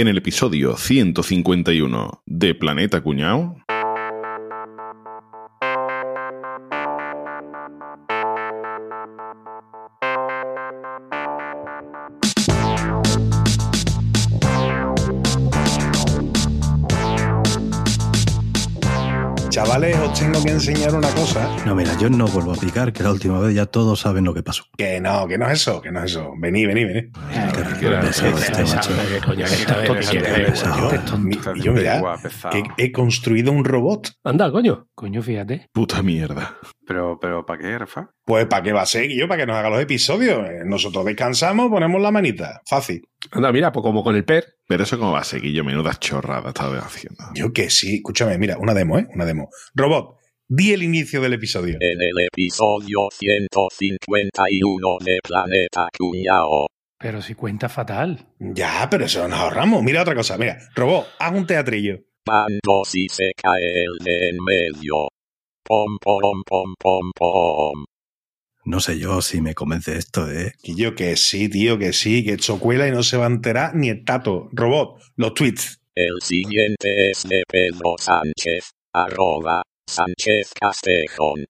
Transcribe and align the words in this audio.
En 0.00 0.08
el 0.08 0.16
episodio 0.16 0.78
151 0.78 2.22
de 2.24 2.54
Planeta 2.54 3.02
Cuñao. 3.02 3.54
Chavales, 19.50 19.98
os 19.98 20.18
tengo 20.18 20.42
que 20.42 20.50
enseñar 20.52 20.94
una 20.94 21.08
cosa. 21.08 21.46
No, 21.66 21.74
mira, 21.74 21.94
yo 21.98 22.08
no 22.08 22.26
vuelvo 22.26 22.52
a 22.52 22.56
picar, 22.56 22.94
que 22.94 23.02
la 23.02 23.10
última 23.10 23.38
vez 23.40 23.54
ya 23.54 23.66
todos 23.66 24.00
saben 24.00 24.24
lo 24.24 24.32
que 24.32 24.42
pasó. 24.42 24.64
Que 24.78 24.98
no, 24.98 25.28
que 25.28 25.36
no 25.36 25.46
es 25.50 25.60
eso, 25.60 25.82
que 25.82 25.92
no 25.92 26.02
es 26.02 26.12
eso. 26.12 26.32
Vení, 26.38 26.64
vení, 26.64 26.84
vení. 26.86 27.10
Yo, 31.62 31.72
mira, 31.72 32.16
he 32.76 32.92
construido 32.92 33.52
un 33.52 33.64
robot. 33.64 34.12
Anda, 34.24 34.50
coño. 34.50 34.88
Coño, 34.94 35.22
fíjate. 35.22 35.68
Puta 35.72 36.02
mierda. 36.02 36.58
Pero, 36.86 37.18
pero, 37.20 37.46
¿para 37.46 37.60
qué, 37.60 37.78
Rafa? 37.78 38.10
Pues 38.24 38.46
¿para 38.46 38.62
qué 38.62 38.72
va 38.72 38.82
a 38.82 38.86
ser, 38.86 39.08
yo 39.10 39.28
Para 39.28 39.40
que 39.40 39.46
nos 39.46 39.56
haga 39.56 39.70
los 39.70 39.80
episodios. 39.80 40.44
Eh, 40.48 40.62
Nosotros 40.64 41.04
descansamos, 41.04 41.70
ponemos 41.70 42.00
la 42.00 42.10
manita. 42.10 42.60
Fácil. 42.66 43.02
Anda, 43.30 43.52
mira, 43.52 43.72
pues 43.72 43.82
como 43.82 44.02
con 44.02 44.16
el 44.16 44.24
PER. 44.24 44.44
Pero 44.66 44.84
eso 44.84 44.98
cómo 44.98 45.12
va 45.12 45.20
a 45.20 45.24
seguir 45.24 45.52
yo, 45.52 45.64
menuda 45.64 45.94
chorrada 45.94 46.48
estaba 46.48 46.78
haciendo. 46.78 47.24
Yo 47.34 47.52
que 47.52 47.70
sí. 47.70 47.96
Escúchame, 47.96 48.38
mira, 48.38 48.58
una 48.58 48.74
demo, 48.74 48.98
¿eh? 48.98 49.06
Una 49.14 49.24
demo. 49.24 49.50
Robot, 49.74 50.16
di 50.48 50.72
el 50.72 50.82
inicio 50.82 51.20
del 51.20 51.34
episodio. 51.34 51.76
En 51.80 52.00
el 52.00 52.26
episodio 52.26 53.08
151 53.12 54.98
de 55.04 55.18
Planeta 55.22 55.88
Cuñao. 55.96 56.66
Pero 57.00 57.22
si 57.22 57.34
cuenta 57.34 57.70
fatal. 57.70 58.26
Ya, 58.38 58.86
pero 58.90 59.06
eso 59.06 59.26
nos 59.26 59.40
ahorramos. 59.40 59.82
Mira 59.82 60.02
otra 60.02 60.14
cosa. 60.14 60.36
Mira, 60.36 60.58
robot, 60.74 61.06
haz 61.18 61.32
un 61.32 61.46
teatrillo. 61.46 61.98
Cuando 62.26 62.84
si 62.84 63.08
se 63.08 63.32
cae 63.34 63.84
el 63.84 64.04
de 64.04 64.28
en 64.28 64.36
medio. 64.44 65.08
Pom, 65.64 65.96
pom, 65.98 66.42
pom, 66.44 66.74
pom, 66.78 67.10
pom. 67.16 67.84
No 68.64 68.80
sé 68.80 68.98
yo 68.98 69.22
si 69.22 69.40
me 69.40 69.54
convence 69.54 69.96
esto, 69.96 70.30
¿eh? 70.30 70.52
Y 70.62 70.76
yo 70.76 70.94
que 70.94 71.16
sí, 71.16 71.48
tío, 71.48 71.78
que 71.78 71.94
sí, 71.94 72.22
que 72.22 72.32
esto 72.32 72.60
cuela 72.60 72.86
y 72.86 72.90
no 72.90 73.02
se 73.02 73.16
va 73.16 73.24
a 73.24 73.30
enterar 73.30 73.74
ni 73.74 73.88
el 73.88 74.04
tato. 74.04 74.50
Robot, 74.52 75.00
los 75.16 75.32
tweets. 75.32 75.80
El 75.94 76.20
siguiente 76.20 77.10
es 77.10 77.26
de 77.26 77.42
Pedro 77.48 77.96
Sánchez. 77.98 78.72
Arroba 78.92 79.62
Sánchez 79.88 80.52
Castejón. 80.60 81.46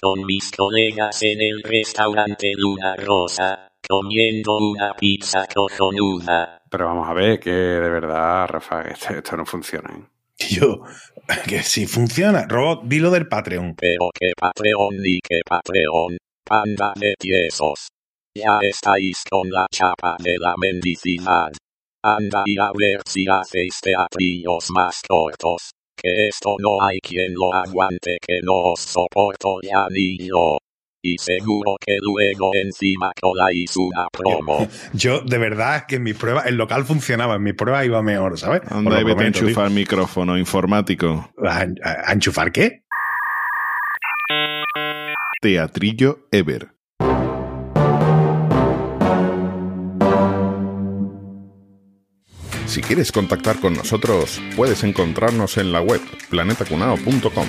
Con 0.00 0.24
mis 0.24 0.50
colegas 0.52 1.22
en 1.22 1.42
el 1.42 1.62
restaurante 1.62 2.52
Luna 2.56 2.96
Rosa, 2.96 3.67
comiendo 3.86 4.56
una 4.58 4.94
pizza 4.94 5.46
cojonuda. 5.52 6.62
Pero 6.70 6.86
vamos 6.86 7.08
a 7.08 7.14
ver 7.14 7.40
que 7.40 7.50
de 7.50 7.88
verdad, 7.88 8.46
Rafa, 8.48 8.82
esto, 8.82 9.14
esto 9.14 9.36
no 9.36 9.46
funciona. 9.46 9.90
¿eh? 9.90 10.04
Yo, 10.50 10.82
que 11.48 11.62
sí 11.62 11.86
funciona. 11.86 12.46
Robot, 12.46 12.82
dilo 12.84 13.10
del 13.10 13.28
Patreon. 13.28 13.74
Pero 13.74 14.10
que 14.14 14.32
Patreon 14.38 14.96
ni 14.98 15.20
que 15.20 15.40
Patreon, 15.44 16.16
panda 16.44 16.92
de 16.96 17.14
tiesos. 17.18 17.88
Ya 18.34 18.58
estáis 18.62 19.24
con 19.28 19.50
la 19.50 19.66
chapa 19.70 20.16
de 20.20 20.36
la 20.38 20.54
mendicidad. 20.56 21.50
Anda 22.04 22.44
y 22.46 22.56
a 22.58 22.70
ver 22.72 23.00
si 23.04 23.26
hacéis 23.28 23.80
teatrillos 23.80 24.70
más 24.70 25.02
cortos. 25.06 25.72
Que 25.96 26.28
esto 26.28 26.54
no 26.60 26.80
hay 26.80 27.00
quien 27.00 27.34
lo 27.34 27.52
aguante, 27.52 28.18
que 28.24 28.40
no 28.42 28.72
os 28.72 28.80
soporto 28.80 29.58
ya 29.62 29.88
ni 29.90 30.16
yo. 30.18 30.58
Y 31.00 31.16
seguro 31.18 31.76
que 31.80 31.96
luego 32.00 32.50
encima 32.54 33.12
coláis 33.20 33.76
una 33.76 34.08
promo. 34.12 34.66
Yo, 34.92 35.20
de 35.20 35.38
verdad, 35.38 35.86
que 35.86 35.96
en 35.96 36.02
mis 36.02 36.16
pruebas, 36.16 36.46
el 36.46 36.56
local 36.56 36.84
funcionaba, 36.84 37.36
en 37.36 37.42
mis 37.44 37.54
pruebas 37.54 37.86
iba 37.86 38.02
mejor, 38.02 38.36
¿sabes? 38.38 38.62
Anda 38.70 38.96
vete 39.04 39.12
a 39.12 39.16
tío. 39.16 39.26
enchufar 39.26 39.70
micrófono 39.70 40.36
informático. 40.36 41.30
¿A, 41.44 41.60
a- 41.60 41.66
a 42.10 42.12
enchufar 42.12 42.50
qué? 42.52 42.82
Teatrillo 45.40 46.26
Ever. 46.32 46.68
Si 52.68 52.80
quieres 52.82 53.10
contactar 53.12 53.58
con 53.60 53.72
nosotros, 53.72 54.42
puedes 54.54 54.84
encontrarnos 54.84 55.56
en 55.56 55.72
la 55.72 55.80
web 55.80 56.02
planetacunao.com. 56.28 57.46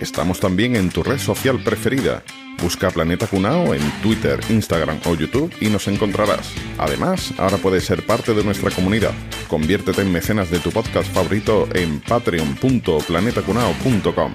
Estamos 0.00 0.40
también 0.40 0.74
en 0.74 0.88
tu 0.88 1.02
red 1.02 1.18
social 1.18 1.62
preferida. 1.62 2.22
Busca 2.62 2.90
Planeta 2.90 3.26
Cunao 3.26 3.74
en 3.74 3.82
Twitter, 4.02 4.40
Instagram 4.48 5.00
o 5.04 5.14
YouTube 5.14 5.52
y 5.60 5.68
nos 5.68 5.86
encontrarás. 5.86 6.50
Además, 6.78 7.34
ahora 7.36 7.58
puedes 7.58 7.84
ser 7.84 8.06
parte 8.06 8.32
de 8.32 8.42
nuestra 8.42 8.70
comunidad. 8.70 9.12
Conviértete 9.48 10.00
en 10.00 10.10
mecenas 10.10 10.50
de 10.50 10.60
tu 10.60 10.70
podcast 10.70 11.12
favorito 11.12 11.68
en 11.74 12.00
patreon.planetacunao.com. 12.00 14.32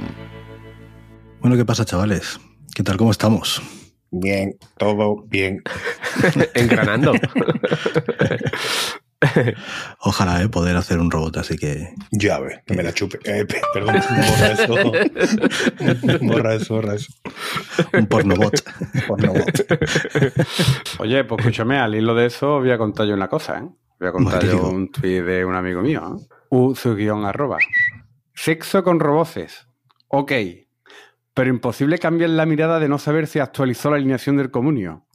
Bueno, 1.41 1.57
¿qué 1.57 1.65
pasa, 1.65 1.85
chavales? 1.85 2.39
¿Qué 2.75 2.83
tal? 2.83 2.97
¿Cómo 2.97 3.09
estamos? 3.09 3.63
Bien, 4.11 4.59
todo 4.77 5.23
bien. 5.27 5.63
Engranando. 6.53 7.13
Ojalá 9.99 10.41
eh, 10.41 10.49
poder 10.49 10.75
hacer 10.75 10.99
un 10.99 11.09
robot, 11.11 11.37
así 11.37 11.57
que 11.57 11.93
Ya 12.11 12.39
ves, 12.39 12.61
que 12.65 12.73
me 12.73 12.83
la 12.83 12.93
chupe. 12.93 13.19
Eh, 13.23 13.45
pe- 13.45 13.61
perdón, 13.73 13.95
borra 14.09 14.51
eso. 14.51 14.75
borra 16.21 16.53
eso, 16.55 16.73
borra 16.75 16.95
eso. 16.95 17.13
un 17.93 18.05
pornobot. 18.07 18.53
Pornobot. 19.07 19.65
Oye, 20.99 21.23
pues 21.23 21.39
escúchame, 21.39 21.77
al 21.79 21.95
hilo 21.95 22.15
de 22.15 22.25
eso 22.27 22.59
voy 22.59 22.71
a 22.71 22.77
contar 22.77 23.05
yo 23.07 23.13
una 23.13 23.27
cosa, 23.27 23.59
¿eh? 23.59 23.69
Voy 23.99 24.09
a 24.09 24.11
contar 24.11 24.43
yo 24.45 24.67
un 24.69 24.91
tuit 24.91 25.23
de 25.23 25.45
un 25.45 25.55
amigo 25.55 25.81
mío, 25.81 26.17
¿eh? 26.19 26.25
U 26.49 26.75
su 26.75 26.95
guion 26.95 27.25
arroba. 27.25 27.57
Sexo 28.35 28.83
con 28.83 28.99
roboces. 28.99 29.67
Ok. 30.07 30.31
Pero 31.35 31.49
imposible 31.49 31.97
cambiar 31.97 32.29
la 32.31 32.45
mirada 32.45 32.79
de 32.79 32.87
no 32.89 32.99
saber 32.99 33.25
si 33.27 33.39
actualizó 33.39 33.89
la 33.89 33.95
alineación 33.97 34.37
del 34.37 34.51
comunio. 34.51 35.05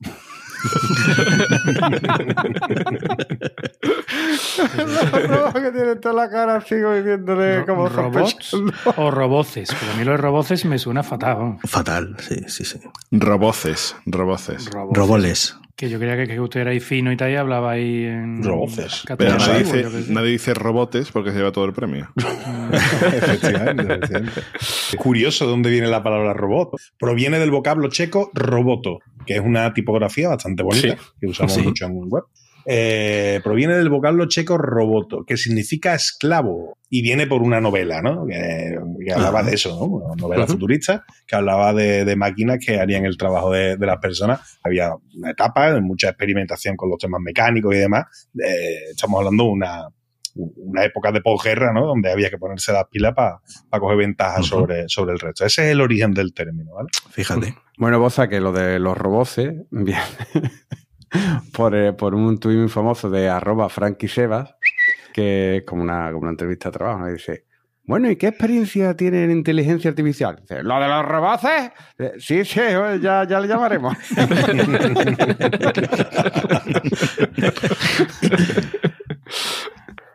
Que 5.52 5.70
tiene 5.72 5.96
toda 5.96 6.14
la 6.14 6.30
cara 6.30 6.60
sigo 6.60 6.94
diciéndole 6.94 7.64
como 7.66 7.88
robots 7.88 8.54
o 8.96 9.10
roboces. 9.10 9.70
Pero 9.78 9.92
a 9.92 9.96
mí 9.96 10.04
lo 10.04 10.12
de 10.12 10.16
roboces 10.18 10.64
me 10.64 10.78
suena 10.78 11.02
fatal. 11.02 11.58
Fatal, 11.64 12.16
sí, 12.20 12.36
sí, 12.48 12.64
sí. 12.64 12.78
Roboces, 13.10 13.96
roboces. 14.06 14.70
Roboles. 14.72 15.56
Que 15.76 15.88
yo 15.88 16.00
creía 16.00 16.16
que, 16.16 16.26
que 16.26 16.40
usted 16.40 16.60
era 16.62 16.72
ahí 16.72 16.80
fino 16.80 17.12
y 17.12 17.16
tal 17.16 17.30
y 17.30 17.36
hablaba 17.36 17.70
ahí 17.70 18.04
en... 18.04 18.42
Roboces. 18.42 19.04
Pero 19.16 19.36
nadie 19.38 19.58
dice, 19.62 19.86
nadie 20.12 20.30
dice 20.32 20.52
robotes 20.52 21.12
porque 21.12 21.30
se 21.30 21.36
lleva 21.36 21.52
todo 21.52 21.66
el 21.66 21.72
premio. 21.72 22.08
efectivamente, 23.12 23.82
efectivamente. 23.94 24.42
Curioso 24.96 25.44
de 25.44 25.50
dónde 25.52 25.70
viene 25.70 25.86
la 25.86 26.02
palabra 26.02 26.32
robot. 26.32 26.70
Proviene 26.98 27.38
del 27.38 27.52
vocablo 27.52 27.88
checo 27.90 28.30
roboto, 28.34 28.98
que 29.24 29.34
es 29.36 29.40
una 29.40 29.72
tipografía 29.72 30.28
bastante 30.30 30.64
bonita 30.64 30.96
Sí. 30.96 30.96
que 31.20 31.26
usamos 31.28 31.52
Sí. 31.54 31.62
mucho 31.62 31.86
en 31.86 31.92
web. 32.08 32.24
Eh, 32.70 33.40
proviene 33.42 33.76
del 33.76 33.88
vocablo 33.88 34.28
checo 34.28 34.58
roboto, 34.58 35.24
que 35.24 35.38
significa 35.38 35.94
esclavo, 35.94 36.76
y 36.90 37.00
viene 37.00 37.26
por 37.26 37.40
una 37.40 37.62
novela, 37.62 38.02
¿no? 38.02 38.26
Que, 38.26 38.76
que 39.06 39.12
hablaba 39.12 39.42
de 39.42 39.54
eso, 39.54 39.70
¿no? 39.70 39.86
Una 39.86 40.14
novela 40.14 40.46
futurista 40.46 41.02
que 41.26 41.34
hablaba 41.34 41.72
de, 41.72 42.04
de 42.04 42.16
máquinas 42.16 42.58
que 42.58 42.78
harían 42.78 43.06
el 43.06 43.16
trabajo 43.16 43.52
de, 43.52 43.78
de 43.78 43.86
las 43.86 43.96
personas. 43.96 44.58
Había 44.62 44.90
una 45.16 45.30
etapa 45.30 45.72
de 45.72 45.80
mucha 45.80 46.10
experimentación 46.10 46.76
con 46.76 46.90
los 46.90 46.98
temas 46.98 47.22
mecánicos 47.22 47.74
y 47.74 47.78
demás. 47.78 48.28
Eh, 48.34 48.90
estamos 48.90 49.18
hablando 49.18 49.44
de 49.44 49.50
una, 49.50 49.88
una 50.34 50.84
época 50.84 51.10
de 51.10 51.22
posguerra, 51.22 51.72
¿no? 51.72 51.86
Donde 51.86 52.12
había 52.12 52.28
que 52.28 52.36
ponerse 52.36 52.72
las 52.72 52.84
pilas 52.90 53.14
para 53.14 53.40
coger 53.80 53.96
ventaja 53.96 54.40
Ujú. 54.40 54.46
sobre, 54.46 54.88
sobre 54.88 55.12
el 55.12 55.18
resto. 55.18 55.46
Ese 55.46 55.64
es 55.64 55.72
el 55.72 55.80
origen 55.80 56.12
del 56.12 56.34
término, 56.34 56.74
¿vale? 56.74 56.88
Fíjate. 57.10 57.54
Bueno, 57.78 57.98
vos 57.98 58.20
que 58.28 58.40
lo 58.40 58.52
de 58.52 58.78
los 58.78 58.96
roboces 58.96 59.54
viene 59.70 60.00
por, 61.56 61.74
eh, 61.74 61.92
por 61.92 62.14
un 62.14 62.38
tuit 62.38 62.58
muy 62.58 62.68
famoso 62.68 63.10
de 63.10 63.28
arroba 63.28 63.68
Frankie 63.68 64.08
Sebas, 64.08 64.54
que 65.12 65.58
es 65.58 65.62
como 65.64 65.82
una, 65.82 66.08
como 66.08 66.22
una 66.22 66.30
entrevista 66.30 66.70
de 66.70 66.78
trabajo, 66.78 67.08
y 67.08 67.12
dice, 67.12 67.44
bueno, 67.88 68.10
¿y 68.10 68.16
qué 68.16 68.28
experiencia 68.28 68.94
tiene 68.94 69.24
en 69.24 69.30
inteligencia 69.30 69.88
artificial? 69.88 70.36
Dice, 70.42 70.62
¿lo 70.62 70.78
de 70.78 70.88
los 70.88 71.06
roboces? 71.06 71.70
Eh, 71.98 72.12
Sí, 72.18 72.44
sí, 72.44 72.60
eh, 72.60 72.98
ya, 73.00 73.26
ya 73.26 73.40
le 73.40 73.48
llamaremos. 73.48 73.96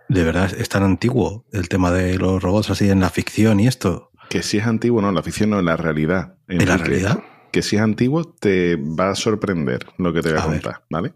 De 0.08 0.24
verdad, 0.24 0.52
es 0.56 0.70
tan 0.70 0.84
antiguo 0.84 1.46
el 1.52 1.68
tema 1.68 1.90
de 1.90 2.20
los 2.20 2.44
robots 2.44 2.70
así 2.70 2.88
en 2.92 3.00
la 3.00 3.10
ficción 3.10 3.60
y 3.60 3.66
esto. 3.66 4.12
Que 4.30 4.44
si 4.44 4.60
es 4.60 4.68
antiguo, 4.68 5.02
no, 5.02 5.12
la 5.12 5.24
ficción 5.24 5.50
no, 5.50 5.58
en 5.58 5.66
la 5.66 5.76
realidad. 5.76 6.36
¿En 6.48 6.68
la 6.68 6.78
realidad? 6.78 7.24
Que 7.54 7.62
si 7.62 7.76
es 7.76 7.82
antiguo, 7.84 8.24
te 8.26 8.76
va 8.78 9.12
a 9.12 9.16
sorprender 9.16 9.86
lo 10.00 10.12
que 10.12 10.22
te 10.22 10.30
voy 10.32 10.40
a, 10.40 10.44
A 10.44 10.48
ver. 10.48 10.62
contar, 10.62 10.82
¿vale? 10.90 11.14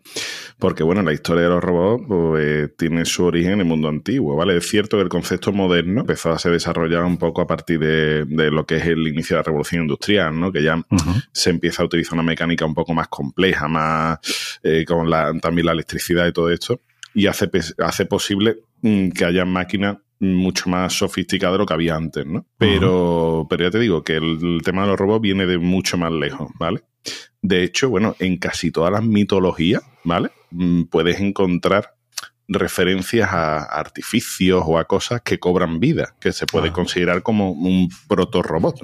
Porque, 0.60 0.84
bueno, 0.84 1.02
la 1.02 1.12
historia 1.12 1.44
de 1.44 1.50
los 1.50 1.64
robots 1.64 2.06
pues, 2.08 2.78
tiene 2.78 3.06
su 3.06 3.26
origen 3.26 3.54
en 3.54 3.60
el 3.62 3.66
mundo 3.66 3.90
antiguo, 3.90 4.36
¿vale? 4.36 4.56
Es 4.56 4.68
cierto 4.70 4.98
que 4.98 5.04
el 5.04 5.10
concepto 5.10 5.52
moderno 5.52 6.02
empezó 6.02 6.32
a 6.32 6.38
ser 6.38 6.52
desarrollado 6.52 7.08
un 7.08 7.18
poco 7.18 7.42
a 7.42 7.48
partir 7.48 7.80
de, 7.80 8.26
de 8.26 8.52
lo 8.52 8.68
que 8.68 8.76
es 8.78 8.86
el 8.86 9.08
inicio 9.08 9.36
de 9.36 9.40
la 9.40 9.44
revolución 9.44 9.82
industrial, 9.82 10.40
¿no? 10.40 10.52
Que 10.52 10.62
ya 10.62 10.80
se 11.32 11.50
empieza 11.50 11.82
a 11.82 11.86
utilizar 11.88 12.14
una 12.14 12.22
mecánica 12.24 12.66
un 12.66 12.76
poco 12.76 12.94
más 12.94 13.08
compleja, 13.08 13.68
más 13.68 14.20
eh, 14.62 14.86
con 14.86 15.10
la, 15.10 15.34
también 15.42 15.66
la 15.66 15.72
electricidad 15.72 16.28
y 16.28 16.34
todo 16.34 16.52
esto. 16.52 16.80
y 17.16 17.26
hace, 17.26 17.50
hace 17.80 18.06
posible 18.06 18.58
mm, 18.84 19.10
que 19.10 19.26
haya 19.26 19.44
máquinas 19.44 19.98
mucho 20.20 20.70
más 20.70 20.94
sofisticadas 20.94 21.54
de 21.54 21.58
lo 21.60 21.66
que 21.66 21.74
había 21.74 21.96
antes, 21.96 22.26
¿no? 22.26 22.46
Pero, 22.58 23.46
pero 23.50 23.66
ya 23.66 23.72
te 23.72 23.80
digo 23.80 24.04
que 24.04 24.16
el, 24.16 24.40
el 24.42 24.62
tema 24.64 24.82
de 24.84 24.90
los 24.90 25.00
robots 25.00 25.22
viene 25.22 25.46
de 25.46 25.58
mucho 25.58 25.98
más 25.98 26.12
lejos, 26.12 26.50
¿vale? 26.60 26.82
De 27.42 27.64
hecho, 27.64 27.90
bueno, 27.90 28.16
en 28.20 28.38
casi 28.38 28.72
todas 28.72 28.92
las 28.92 29.04
mitologías, 29.04 29.82
¿vale? 30.04 30.30
Mm, 30.52 30.84
Puedes 30.86 31.20
encontrar 31.20 31.94
referencias 32.50 33.30
a 33.34 33.58
artificios 33.64 34.64
o 34.66 34.78
a 34.78 34.86
cosas 34.86 35.22
que 35.22 35.38
cobran 35.38 35.80
vida, 35.80 36.16
que 36.20 36.32
se 36.32 36.46
puede 36.46 36.70
Ah. 36.70 36.74
considerar 36.74 37.22
como 37.22 37.52
un 37.52 37.90
proto-robot. 38.08 38.80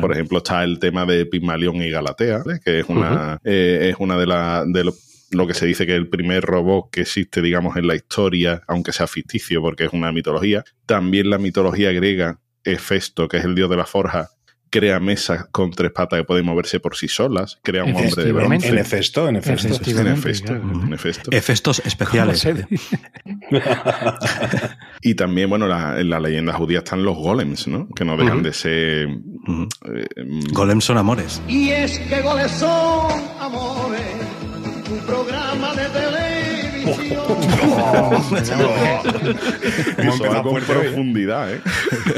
Por 0.00 0.12
ejemplo, 0.12 0.38
está 0.38 0.62
el 0.62 0.78
tema 0.78 1.06
de 1.06 1.24
Pigmalión 1.26 1.76
y 1.76 1.90
Galatea, 1.90 2.42
¿vale? 2.44 2.60
que 2.62 2.80
es 2.80 2.88
una, 2.88 3.38
eh, 3.44 3.88
es 3.90 3.96
una 3.98 4.18
de 4.18 4.26
las 4.26 4.70
de 4.70 4.84
lo, 4.84 4.94
lo 5.30 5.46
que 5.46 5.54
se 5.54 5.66
dice 5.66 5.86
que 5.86 5.92
es 5.92 5.98
el 5.98 6.08
primer 6.08 6.44
robot 6.44 6.90
que 6.90 7.02
existe, 7.02 7.42
digamos, 7.42 7.76
en 7.76 7.86
la 7.86 7.94
historia, 7.94 8.62
aunque 8.66 8.92
sea 8.92 9.06
ficticio, 9.06 9.60
porque 9.60 9.84
es 9.84 9.92
una 9.92 10.10
mitología. 10.12 10.64
También 10.86 11.30
la 11.30 11.38
mitología 11.38 11.92
griega, 11.92 12.38
Hefesto, 12.64 13.28
que 13.28 13.36
es 13.38 13.44
el 13.44 13.54
dios 13.54 13.68
de 13.70 13.76
la 13.76 13.86
forja, 13.86 14.30
crea 14.70 15.00
mesas 15.00 15.46
con 15.50 15.70
tres 15.70 15.92
patas 15.92 16.18
que 16.20 16.24
pueden 16.24 16.44
moverse 16.44 16.78
por 16.78 16.94
sí 16.94 17.08
solas, 17.08 17.58
crea 17.62 17.84
un 17.84 17.96
hombre 17.96 18.22
de 18.22 18.32
bronce. 18.32 18.68
En 18.68 18.76
Hefesto, 18.78 19.26
en 19.26 19.36
Hefesto. 19.36 19.68
En 19.90 20.06
Hefesto, 20.08 20.46
claro. 20.60 20.82
en 20.84 20.92
Hefesto. 20.92 21.30
Efectos 21.32 21.82
especiales. 21.86 22.46
Y 25.00 25.14
también, 25.14 25.48
bueno, 25.48 25.66
la- 25.68 26.00
en 26.00 26.10
la 26.10 26.20
leyenda 26.20 26.52
judía 26.52 26.78
están 26.78 27.04
los 27.04 27.16
golems, 27.16 27.68
¿no? 27.68 27.88
Que 27.94 28.04
no 28.04 28.16
dejan 28.16 28.42
de 28.42 28.52
ser... 28.52 29.08
Eh, 29.08 29.08
mm, 29.46 30.52
Golem 30.52 30.80
son 30.80 30.98
amores. 30.98 31.40
Y 31.48 31.70
es 31.70 31.98
que 32.00 32.20
goles 32.20 32.50
son 32.50 33.10
amores, 33.38 34.00
programa 35.08 35.74
de 35.74 35.86
televisión. 35.88 37.22
Eso 39.98 40.42
con 40.42 40.62
profundidad, 40.62 41.52
¿eh? 41.52 41.60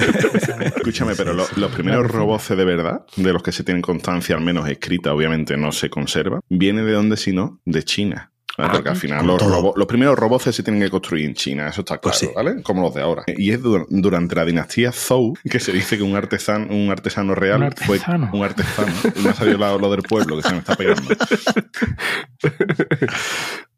Escúchame, 0.76 1.14
pero 1.16 1.32
lo- 1.32 1.46
los 1.56 1.72
primeros 1.72 2.10
robots 2.10 2.48
de 2.50 2.64
verdad, 2.64 3.04
de 3.16 3.32
los 3.32 3.42
que 3.42 3.52
se 3.52 3.64
tienen 3.64 3.82
constancia, 3.82 4.34
al 4.36 4.42
menos 4.42 4.68
escrita, 4.68 5.12
obviamente 5.14 5.56
no 5.56 5.72
se 5.72 5.88
conserva, 5.90 6.40
viene 6.48 6.82
de 6.82 6.92
dónde, 6.92 7.16
si 7.16 7.32
no, 7.32 7.60
de 7.64 7.82
China. 7.84 8.32
¿Vale? 8.66 8.78
Porque 8.78 8.90
al 8.90 8.96
final 8.96 9.26
los, 9.26 9.86
primeros 9.86 10.18
robots 10.18 10.54
se 10.54 10.62
tienen 10.62 10.80
que 10.82 10.90
construir 10.90 11.26
en 11.26 11.34
China, 11.34 11.68
eso 11.68 11.80
está 11.80 11.98
claro, 11.98 12.02
Pues 12.02 12.18
sí. 12.18 12.28
¿vale? 12.34 12.62
Como 12.62 12.82
los 12.82 12.94
de 12.94 13.02
ahora. 13.02 13.24
Y 13.26 13.50
es 13.52 13.62
du- 13.62 13.86
durante 13.90 14.34
la 14.34 14.44
dinastía 14.44 14.92
Zhou 14.92 15.34
que 15.48 15.60
se 15.60 15.72
dice 15.72 15.96
que 15.96 16.02
un 16.02 16.16
artesano, 16.16 16.66
un 16.74 16.90
artesano 16.90 17.34
real 17.34 17.58
Un 17.58 17.64
artesano. 17.64 18.28
fue 18.30 18.38
un 18.38 18.44
artesano. 18.44 18.92
Y 19.16 19.20
me 19.20 19.30
ha 19.30 19.34
salido 19.34 19.78
lo 19.78 19.90
del 19.90 20.02
pueblo 20.02 20.36
que 20.36 20.42
se 20.42 20.52
me 20.52 20.58
está 20.58 20.74
pegando. 20.76 21.02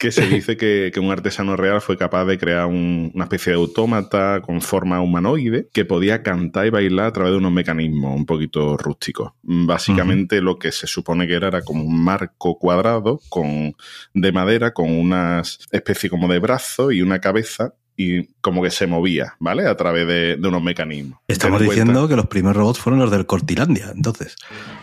que 0.03 0.11
se 0.11 0.27
dice 0.27 0.57
que, 0.57 0.91
que 0.93 0.99
un 0.99 1.13
artesano 1.13 1.57
real 1.57 1.81
fue 1.81 1.97
capaz 1.97 2.25
de 2.25 2.37
crear 2.37 2.67
un- 2.67 3.13
una 3.15 3.25
especie 3.25 3.53
de 3.53 3.59
autómata 3.59 4.41
con 4.45 4.61
forma 4.61 5.01
humanoide 5.01 5.69
que 5.73 5.85
podía 5.85 6.25
cantar 6.25 6.67
y 6.67 6.71
bailar 6.71 7.07
a 7.07 7.13
través 7.13 7.31
de 7.33 7.39
unos 7.39 7.53
mecanismos 7.53 8.17
un 8.17 8.27
poquito 8.27 8.77
rústicos. 8.77 9.33
Básicamente 9.43 10.41
lo 10.41 10.59
que 10.59 10.73
se 10.73 10.89
supone 10.89 11.29
que 11.29 11.35
era 11.35 11.47
era 11.49 11.63
como 11.63 11.85
un 11.85 12.03
marco 12.03 12.59
cuadrado 12.59 13.21
con, 13.29 13.75
de 14.13 14.33
madera 14.33 14.73
con 14.75 14.91
unas 14.91 15.61
especie 15.71 16.11
como 16.11 16.27
de 16.27 16.41
brazo 16.41 16.91
y 16.91 17.01
una 17.01 17.21
cabeza 17.21 17.75
y 17.97 18.25
como 18.41 18.62
que 18.62 18.71
se 18.71 18.87
movía, 18.87 19.35
¿vale? 19.39 19.67
A 19.67 19.77
través 19.77 20.06
de, 20.06 20.37
de 20.37 20.49
unos 20.49 20.62
mecanismos. 20.62 21.19
Estamos 21.29 21.59
cuenta- 21.59 21.75
diciendo 21.75 22.09
que 22.09 22.17
los 22.17 22.27
primeros 22.27 22.56
robots 22.56 22.79
fueron 22.81 23.00
los 23.00 23.11
del 23.11 23.27
Cortilandia, 23.27 23.93
entonces. 23.94 24.35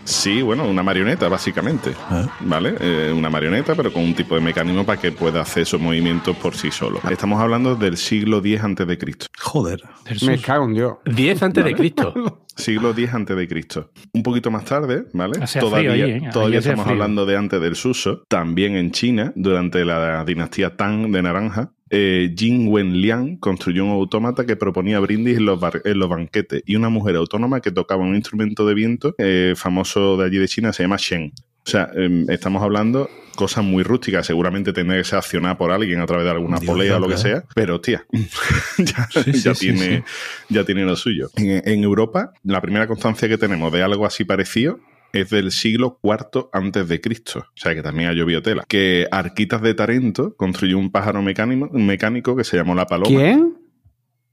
Sí, 0.03 0.41
bueno, 0.41 0.65
una 0.67 0.83
marioneta, 0.83 1.27
básicamente. 1.27 1.91
¿eh? 1.91 2.25
¿Vale? 2.41 2.75
Eh, 2.79 3.13
una 3.15 3.29
marioneta, 3.29 3.75
pero 3.75 3.91
con 3.91 4.03
un 4.03 4.13
tipo 4.13 4.35
de 4.35 4.41
mecanismo 4.41 4.85
para 4.85 4.99
que 4.99 5.11
pueda 5.11 5.41
hacer 5.41 5.63
esos 5.63 5.79
movimientos 5.81 6.35
por 6.37 6.55
sí 6.55 6.71
solo. 6.71 6.99
Estamos 7.09 7.41
hablando 7.41 7.75
del 7.75 7.97
siglo 7.97 8.39
X 8.39 8.61
antes 8.63 8.87
de 8.87 8.97
Cristo. 8.97 9.27
Joder. 9.39 9.81
Me 10.25 10.37
cago 10.39 10.65
en 10.65 10.73
Dios. 10.73 10.93
10 11.05 11.43
antes 11.43 11.63
de 11.65 11.73
Cristo. 11.75 12.13
Siglo 12.59 12.91
X 12.91 13.13
antes 13.13 13.37
de 13.37 13.47
Cristo. 13.47 13.91
Un 14.11 14.21
poquito 14.21 14.51
más 14.51 14.65
tarde, 14.65 15.05
¿vale? 15.13 15.39
Todavía 15.61 15.91
frío 15.93 16.05
ahí, 16.05 16.11
¿eh? 16.11 16.29
Todavía 16.33 16.59
estamos 16.59 16.83
frío. 16.83 16.93
hablando 16.95 17.25
de 17.25 17.37
antes 17.37 17.61
del 17.61 17.75
Suso. 17.77 18.23
También 18.27 18.75
en 18.75 18.91
China, 18.91 19.31
durante 19.37 19.85
la 19.85 20.25
dinastía 20.25 20.75
Tang 20.75 21.09
de 21.09 21.21
Naranja, 21.21 21.71
eh, 21.89 22.33
Jin 22.37 22.67
Wenliang 22.67 23.37
construyó 23.37 23.85
un 23.85 23.91
autómata 23.91 24.45
que 24.45 24.55
proponía 24.55 24.99
brindis 24.99 25.37
en 25.37 25.45
los, 25.45 25.59
bar- 25.59 25.81
en 25.85 25.99
los 25.99 26.09
banquetes 26.09 26.63
y 26.65 26.75
una 26.75 26.89
mujer 26.89 27.15
autónoma 27.15 27.61
que 27.61 27.71
tocaba 27.71 28.03
un 28.03 28.15
instrumento 28.15 28.65
de 28.67 28.73
viento 28.73 29.15
eh, 29.17 29.53
famoso 29.55 30.17
de 30.17 30.25
allí 30.25 30.37
de 30.37 30.47
China, 30.47 30.73
se 30.73 30.83
llama 30.83 30.97
Shen. 30.99 31.31
O 31.65 31.69
sea, 31.69 31.89
em, 31.95 32.25
estamos 32.29 32.63
hablando 32.63 33.09
cosas 33.35 33.63
muy 33.63 33.83
rústicas. 33.83 34.25
Seguramente 34.25 34.73
tendrá 34.73 34.97
que 34.97 35.03
ser 35.03 35.19
accionada 35.19 35.57
por 35.57 35.71
alguien 35.71 35.99
a 35.99 36.05
través 36.05 36.25
de 36.25 36.31
alguna 36.31 36.57
Dios, 36.59 36.71
polea 36.71 36.97
o 36.97 36.99
lo 36.99 37.07
que 37.07 37.17
sea. 37.17 37.43
Pero, 37.53 37.79
tía, 37.79 38.05
ya, 38.77 39.07
Sí, 39.11 39.33
sí, 39.33 39.39
ya 39.41 39.53
sí, 39.55 39.59
tiene, 39.67 39.97
sí. 39.97 40.03
ya 40.49 40.63
tiene 40.63 40.83
lo 40.83 40.95
suyo. 40.95 41.29
En, 41.35 41.61
en 41.67 41.83
Europa, 41.83 42.31
la 42.43 42.61
primera 42.61 42.87
constancia 42.87 43.27
que 43.27 43.37
tenemos 43.37 43.71
de 43.71 43.83
algo 43.83 44.05
así 44.05 44.23
parecido 44.23 44.79
es 45.13 45.29
del 45.29 45.51
siglo 45.51 45.99
IV 46.03 46.49
antes 46.53 46.87
de 46.87 47.01
Cristo. 47.01 47.39
O 47.39 47.51
sea 47.57 47.73
que 47.75 47.81
también 47.81 48.09
ha 48.09 48.13
llovido 48.13 48.41
tela. 48.41 48.63
Que 48.67 49.07
Arquitas 49.11 49.61
de 49.61 49.73
Tarento 49.73 50.35
construyó 50.35 50.77
un 50.77 50.91
pájaro 50.91 51.21
mecánico, 51.21 51.69
mecánico 51.73 52.35
que 52.35 52.43
se 52.43 52.57
llamó 52.57 52.75
la 52.75 52.85
paloma. 52.85 53.07
¿Quién? 53.09 53.57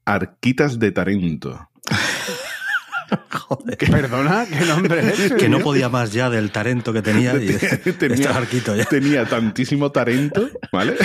Arquitas 0.05 0.79
de 0.79 0.91
Tarento. 0.91 1.69
Joder. 3.31 3.77
Perdona, 3.77 4.45
¿qué 4.45 4.65
nombre 4.65 4.99
es 4.99 5.19
ese? 5.19 5.35
Que 5.37 5.47
no 5.47 5.59
podía 5.59 5.87
más 5.87 6.11
ya 6.11 6.29
del 6.29 6.51
tarento 6.51 6.91
que 6.91 7.01
tenía 7.01 7.33
y 7.35 7.47
Tenía- 7.97 8.15
estaba 8.15 8.37
arquito 8.37 8.75
ya. 8.75 8.83
tenía 8.85 9.25
tantísimo 9.25 9.91
talento, 9.93 10.49
¿vale? 10.73 10.95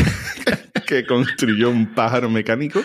Que 0.93 1.07
construyó 1.07 1.71
un 1.71 1.95
pájaro 1.95 2.29
mecánico 2.31 2.81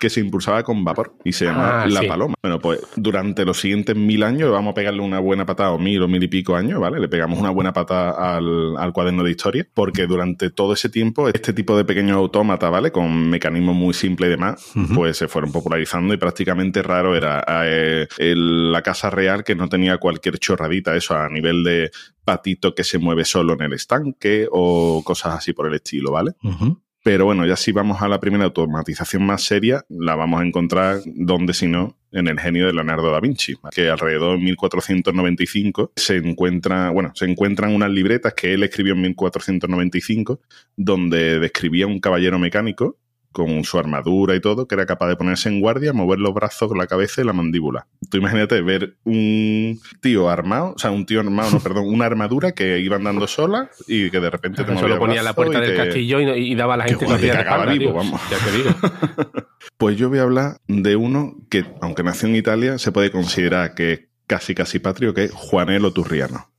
que 0.00 0.10
se 0.10 0.20
impulsaba 0.20 0.62
con 0.62 0.84
vapor 0.84 1.14
y 1.24 1.32
se 1.32 1.44
llama 1.46 1.82
Ah, 1.82 1.86
la 1.86 2.00
sí. 2.00 2.06
paloma. 2.06 2.34
Bueno, 2.42 2.58
pues 2.58 2.80
durante 2.96 3.44
los 3.44 3.58
siguientes 3.60 3.94
mil 3.94 4.22
años 4.22 4.50
vamos 4.50 4.72
a 4.72 4.74
pegarle 4.74 5.00
una 5.00 5.20
buena 5.20 5.46
patada, 5.46 5.70
o 5.72 5.78
mil 5.78 6.02
o 6.02 6.08
mil 6.08 6.22
y 6.22 6.28
pico 6.28 6.56
años, 6.56 6.80
¿vale? 6.80 6.98
Le 7.00 7.08
pegamos 7.08 7.38
una 7.38 7.50
buena 7.50 7.72
patada 7.72 8.36
al, 8.36 8.76
al 8.76 8.92
cuaderno 8.92 9.22
de 9.22 9.30
historia, 9.30 9.66
porque 9.74 10.06
durante 10.06 10.50
todo 10.50 10.72
ese 10.72 10.88
tiempo 10.88 11.28
este 11.28 11.52
tipo 11.52 11.76
de 11.76 11.84
pequeños 11.84 12.16
autómatas, 12.16 12.70
¿vale? 12.70 12.90
Con 12.90 13.30
mecanismos 13.30 13.74
muy 13.76 13.94
simples 13.94 14.28
y 14.28 14.30
demás, 14.30 14.72
pues 14.94 15.16
se 15.16 15.28
fueron 15.28 15.52
popularizando 15.52 16.14
y 16.14 16.16
prácticamente 16.16 16.82
raro 16.82 17.14
era 17.16 17.44
eh, 17.64 18.08
el- 18.18 18.72
la 18.72 18.82
casa 18.82 19.10
real 19.10 19.44
que 19.44 19.54
no 19.54 19.68
tenía 19.68 19.98
cualquier 19.98 20.38
chorradita, 20.38 20.96
eso 20.96 21.14
a 21.14 21.28
nivel 21.28 21.62
de 21.64 21.90
patito 22.24 22.74
que 22.74 22.84
se 22.84 22.98
mueve 22.98 23.24
solo 23.24 23.52
en 23.54 23.62
el 23.62 23.72
estanque 23.72 24.46
o 24.50 25.02
cosas 25.04 25.34
así 25.34 25.52
por 25.52 25.66
el 25.66 25.74
estilo, 25.74 26.12
¿vale? 26.12 26.32
Ujú. 26.42 26.80
Pero 27.04 27.24
bueno, 27.24 27.44
ya 27.46 27.56
si 27.56 27.72
vamos 27.72 28.00
a 28.00 28.08
la 28.08 28.20
primera 28.20 28.44
automatización 28.44 29.26
más 29.26 29.42
seria, 29.42 29.84
la 29.88 30.14
vamos 30.14 30.40
a 30.40 30.44
encontrar 30.44 31.00
donde 31.04 31.52
si 31.52 31.66
no, 31.66 31.98
en 32.12 32.28
el 32.28 32.38
genio 32.38 32.66
de 32.66 32.72
Leonardo 32.72 33.10
da 33.10 33.18
Vinci, 33.18 33.54
que 33.72 33.88
alrededor 33.88 34.38
de 34.38 34.44
1495 34.44 35.92
se 35.96 36.16
encuentra, 36.16 36.90
bueno, 36.90 37.10
se 37.14 37.24
encuentran 37.24 37.74
unas 37.74 37.90
libretas 37.90 38.34
que 38.34 38.54
él 38.54 38.62
escribió 38.62 38.94
en 38.94 39.02
1495, 39.02 40.40
donde 40.76 41.40
describía 41.40 41.88
un 41.88 41.98
caballero 41.98 42.38
mecánico 42.38 42.98
con 43.32 43.64
su 43.64 43.78
armadura 43.78 44.34
y 44.36 44.40
todo, 44.40 44.68
que 44.68 44.74
era 44.74 44.86
capaz 44.86 45.08
de 45.08 45.16
ponerse 45.16 45.48
en 45.48 45.60
guardia, 45.60 45.92
mover 45.92 46.18
los 46.20 46.32
brazos, 46.34 46.70
la 46.76 46.86
cabeza 46.86 47.20
y 47.20 47.24
la 47.24 47.32
mandíbula. 47.32 47.86
Tú 48.10 48.18
imagínate 48.18 48.60
ver 48.60 48.96
un 49.04 49.80
tío 50.00 50.28
armado, 50.30 50.74
o 50.76 50.78
sea, 50.78 50.90
un 50.90 51.06
tío 51.06 51.20
armado, 51.20 51.50
no, 51.50 51.60
perdón, 51.60 51.84
una 51.88 52.06
armadura 52.06 52.52
que 52.52 52.78
iba 52.80 52.96
andando 52.96 53.26
sola 53.26 53.70
y 53.88 54.10
que 54.10 54.20
de 54.20 54.30
repente 54.30 54.62
te 54.64 54.72
Eso 54.72 54.74
movía 54.74 54.88
lo 54.88 54.94
el 54.94 55.00
ponía 55.00 55.18
en 55.20 55.24
la 55.24 55.32
puerta 55.34 55.60
del 55.60 55.70
te- 55.70 55.76
castillo 55.76 56.20
y, 56.20 56.52
y 56.52 56.54
daba 56.54 56.74
a 56.74 56.76
la 56.76 56.84
gente 56.84 57.06
que 57.06 57.16
te 57.16 57.28
cagaba 57.30 57.66
vivo, 57.66 57.84
tío. 57.86 57.94
vamos. 57.94 58.20
Ya 58.30 58.38
te 58.38 58.52
digo. 58.56 58.70
Pues 59.78 59.96
yo 59.96 60.08
voy 60.08 60.18
a 60.18 60.22
hablar 60.22 60.56
de 60.68 60.94
uno 60.94 61.34
que, 61.50 61.64
aunque 61.80 62.02
nació 62.04 62.28
en 62.28 62.36
Italia, 62.36 62.78
se 62.78 62.92
puede 62.92 63.10
considerar 63.10 63.74
que 63.74 63.92
es 63.92 64.00
casi 64.28 64.54
casi 64.54 64.78
patrio, 64.78 65.12
que 65.14 65.24
es 65.24 65.32
Juanelo 65.32 65.92
Turriano. 65.92 66.51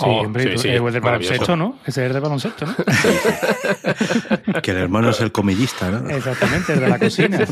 Sí, 0.00 0.06
Oh, 0.06 0.20
hombre, 0.22 0.56
sí, 0.56 0.58
sí, 0.58 0.68
el 0.68 0.92
del 0.92 1.00
baloncesto, 1.02 1.56
¿no? 1.56 1.78
Ese 1.86 2.00
es 2.00 2.06
el 2.06 2.12
del 2.14 2.22
baloncesto, 2.22 2.64
¿no? 2.66 2.74
Que 4.62 4.70
el 4.70 4.78
hermano 4.78 5.10
es 5.10 5.20
el 5.20 5.30
comillista, 5.30 5.90
¿no? 5.90 6.08
Exactamente, 6.08 6.72
el 6.72 6.80
de 6.80 6.88
la 6.88 6.98
cocina. 6.98 7.38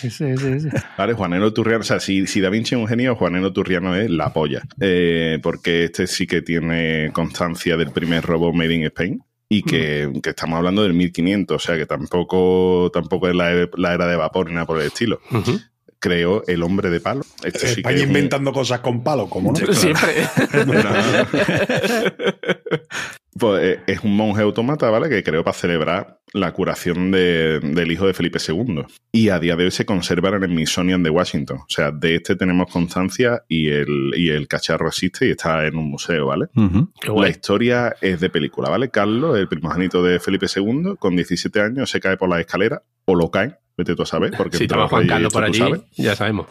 Ese, 0.00 0.32
ese, 0.32 0.56
ese. 0.56 0.70
Vale, 0.96 1.12
Juanelo 1.14 1.52
Turriano, 1.52 1.80
o 1.80 1.84
sea, 1.84 1.98
si, 1.98 2.24
si 2.28 2.40
Da 2.40 2.50
Vinci 2.50 2.76
es 2.76 2.80
un 2.80 2.86
genio, 2.86 3.16
Juanelo 3.16 3.52
Turriano 3.52 3.96
es 3.96 4.08
la 4.08 4.32
polla. 4.32 4.62
Eh, 4.80 5.40
porque 5.42 5.86
este 5.86 6.06
sí 6.06 6.24
que 6.24 6.40
tiene 6.40 7.10
constancia 7.12 7.76
del 7.76 7.90
primer 7.90 8.24
robo 8.24 8.52
made 8.52 8.74
in 8.74 8.84
Spain. 8.84 9.20
Y 9.48 9.62
que, 9.62 10.08
que 10.22 10.30
estamos 10.30 10.56
hablando 10.58 10.84
del 10.84 10.92
1500, 10.94 11.56
o 11.56 11.58
sea 11.58 11.76
que 11.76 11.86
tampoco, 11.86 12.90
tampoco 12.92 13.28
es 13.28 13.34
la, 13.34 13.68
la 13.76 13.94
era 13.94 14.06
de 14.06 14.14
vapor 14.14 14.46
ni 14.46 14.52
nada 14.52 14.66
por 14.66 14.78
el 14.78 14.86
estilo. 14.86 15.20
Creó 16.00 16.42
el 16.46 16.62
hombre 16.62 16.90
de 16.90 17.00
palo. 17.00 17.22
Este 17.44 17.58
sí 17.60 17.66
que 17.66 17.80
España 17.80 17.96
es 17.96 18.02
un- 18.02 18.08
inventando 18.08 18.52
cosas 18.52 18.80
con 18.80 19.02
palo, 19.02 19.28
como 19.28 19.52
no. 19.52 19.72
Siempre. 19.72 20.12
Pues 23.38 23.62
eh, 23.62 23.80
es 23.86 24.00
un 24.00 24.16
monje 24.16 24.42
autómata, 24.42 24.90
¿vale? 24.90 25.08
Que 25.08 25.22
creó 25.22 25.44
para 25.44 25.56
celebrar 25.56 26.18
la 26.32 26.50
curación 26.52 27.12
de- 27.12 27.60
del 27.60 27.92
hijo 27.92 28.04
de 28.04 28.12
Felipe 28.12 28.40
II. 28.44 28.82
Y 29.12 29.28
a 29.28 29.38
día 29.38 29.54
de 29.54 29.62
hoy 29.66 29.70
se 29.70 29.86
conserva 29.86 30.30
en 30.30 30.42
el 30.42 30.50
Smithsonian 30.50 31.04
de 31.04 31.10
Washington. 31.10 31.58
O 31.58 31.66
sea, 31.68 31.92
de 31.92 32.16
este 32.16 32.34
tenemos 32.34 32.66
constancia 32.72 33.44
y 33.46 33.68
el, 33.68 34.12
y 34.16 34.30
el 34.30 34.48
cacharro 34.48 34.88
existe 34.88 35.28
y 35.28 35.30
está 35.30 35.64
en 35.68 35.76
un 35.76 35.88
museo, 35.88 36.26
¿vale? 36.26 36.46
La 36.56 37.12
guay. 37.12 37.30
historia 37.30 37.94
es 38.00 38.18
de 38.18 38.28
película, 38.28 38.70
¿vale? 38.70 38.90
Carlos, 38.90 39.38
el 39.38 39.46
primogénito 39.46 40.02
de 40.02 40.18
Felipe 40.18 40.46
II, 40.52 40.96
con 40.98 41.14
17 41.14 41.60
años 41.60 41.88
se 41.90 42.00
cae 42.00 42.16
por 42.16 42.28
la 42.28 42.40
escalera 42.40 42.82
o 43.04 43.14
lo 43.14 43.30
caen, 43.30 43.54
vete 43.78 43.94
tú 43.94 44.02
a 44.02 44.06
saber, 44.06 44.32
porque 44.36 44.56
Si 44.56 44.64
estaba 44.64 44.88
Juan 44.88 45.06
Carlos 45.06 45.32
por 45.32 45.44
allí, 45.44 45.58
sabes 45.58 45.82
ya 45.96 46.16
sabemos. 46.16 46.48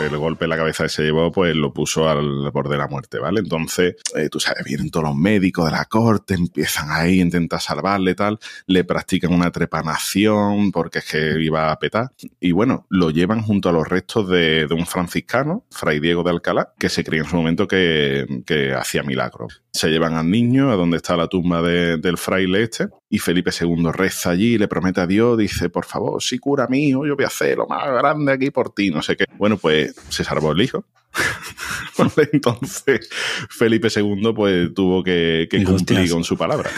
el 0.00 0.16
golpe 0.16 0.44
en 0.44 0.50
la 0.50 0.56
cabeza 0.56 0.84
que 0.84 0.88
se 0.88 1.02
llevó, 1.02 1.32
pues 1.32 1.56
lo 1.56 1.72
puso 1.72 2.08
al 2.08 2.50
borde 2.52 2.70
de 2.70 2.78
la 2.78 2.86
muerte, 2.86 3.18
¿vale? 3.18 3.40
Entonces, 3.40 3.96
eh, 4.14 4.28
tú 4.30 4.38
sabes, 4.38 4.64
vienen 4.64 4.88
todos 4.90 5.06
los 5.06 5.16
médicos 5.16 5.64
de 5.66 5.72
la 5.72 5.84
corte, 5.86 6.34
empiezan 6.34 6.90
ahí, 6.90 7.20
intentan 7.20 7.58
salvarle, 7.58 8.14
tal, 8.14 8.38
le 8.66 8.84
practican 8.84 9.34
una 9.34 9.50
trepanación 9.50 10.70
porque 10.70 11.00
es 11.00 11.10
que 11.10 11.42
iba 11.42 11.72
a 11.72 11.78
petar. 11.80 12.12
Y 12.38 12.52
bueno, 12.52 12.86
lo 12.90 13.10
llevan 13.10 13.42
junto 13.42 13.68
a 13.68 13.72
los 13.72 13.88
restos 13.88 14.28
de, 14.28 14.68
de 14.68 14.74
un 14.74 14.86
franciscano, 14.86 15.64
Fray 15.72 15.98
Diego 15.98 16.22
de 16.22 16.30
Alcalá, 16.30 16.74
que 16.78 16.88
se 16.88 17.02
creía 17.02 17.22
en 17.24 17.28
su 17.28 17.36
momento 17.36 17.66
que, 17.66 18.24
que 18.46 18.72
hacía 18.72 19.02
milagros. 19.02 19.62
Se 19.78 19.88
llevan 19.90 20.14
al 20.14 20.28
niño 20.28 20.72
a 20.72 20.74
donde 20.74 20.96
está 20.96 21.16
la 21.16 21.28
tumba 21.28 21.62
de- 21.62 21.98
del 21.98 22.18
fraile 22.18 22.64
este, 22.64 22.88
y 23.08 23.20
Felipe 23.20 23.52
II 23.58 23.90
reza 23.92 24.30
allí, 24.30 24.58
le 24.58 24.66
promete 24.66 25.00
a 25.00 25.06
Dios, 25.06 25.38
dice, 25.38 25.68
por 25.70 25.84
favor, 25.84 26.20
si 26.20 26.40
cura 26.40 26.66
a 26.68 26.76
hijo, 26.76 27.06
yo 27.06 27.14
voy 27.14 27.24
a 27.24 27.28
hacer 27.28 27.58
lo 27.58 27.68
más 27.68 27.86
grande 27.86 28.32
aquí 28.32 28.50
por 28.50 28.74
ti, 28.74 28.90
no 28.90 29.02
sé 29.02 29.16
qué. 29.16 29.26
Bueno, 29.36 29.56
pues 29.56 29.94
se 30.08 30.24
salvó 30.24 30.50
el 30.50 30.62
hijo. 30.62 30.84
Entonces, 32.32 33.08
Felipe 33.50 33.88
II 33.94 34.32
pues 34.34 34.74
tuvo 34.74 35.02
que, 35.04 35.46
cumplir 35.50 35.68
hostias. 35.68 36.10
con 36.12 36.24
su 36.24 36.36
palabra. 36.36 36.70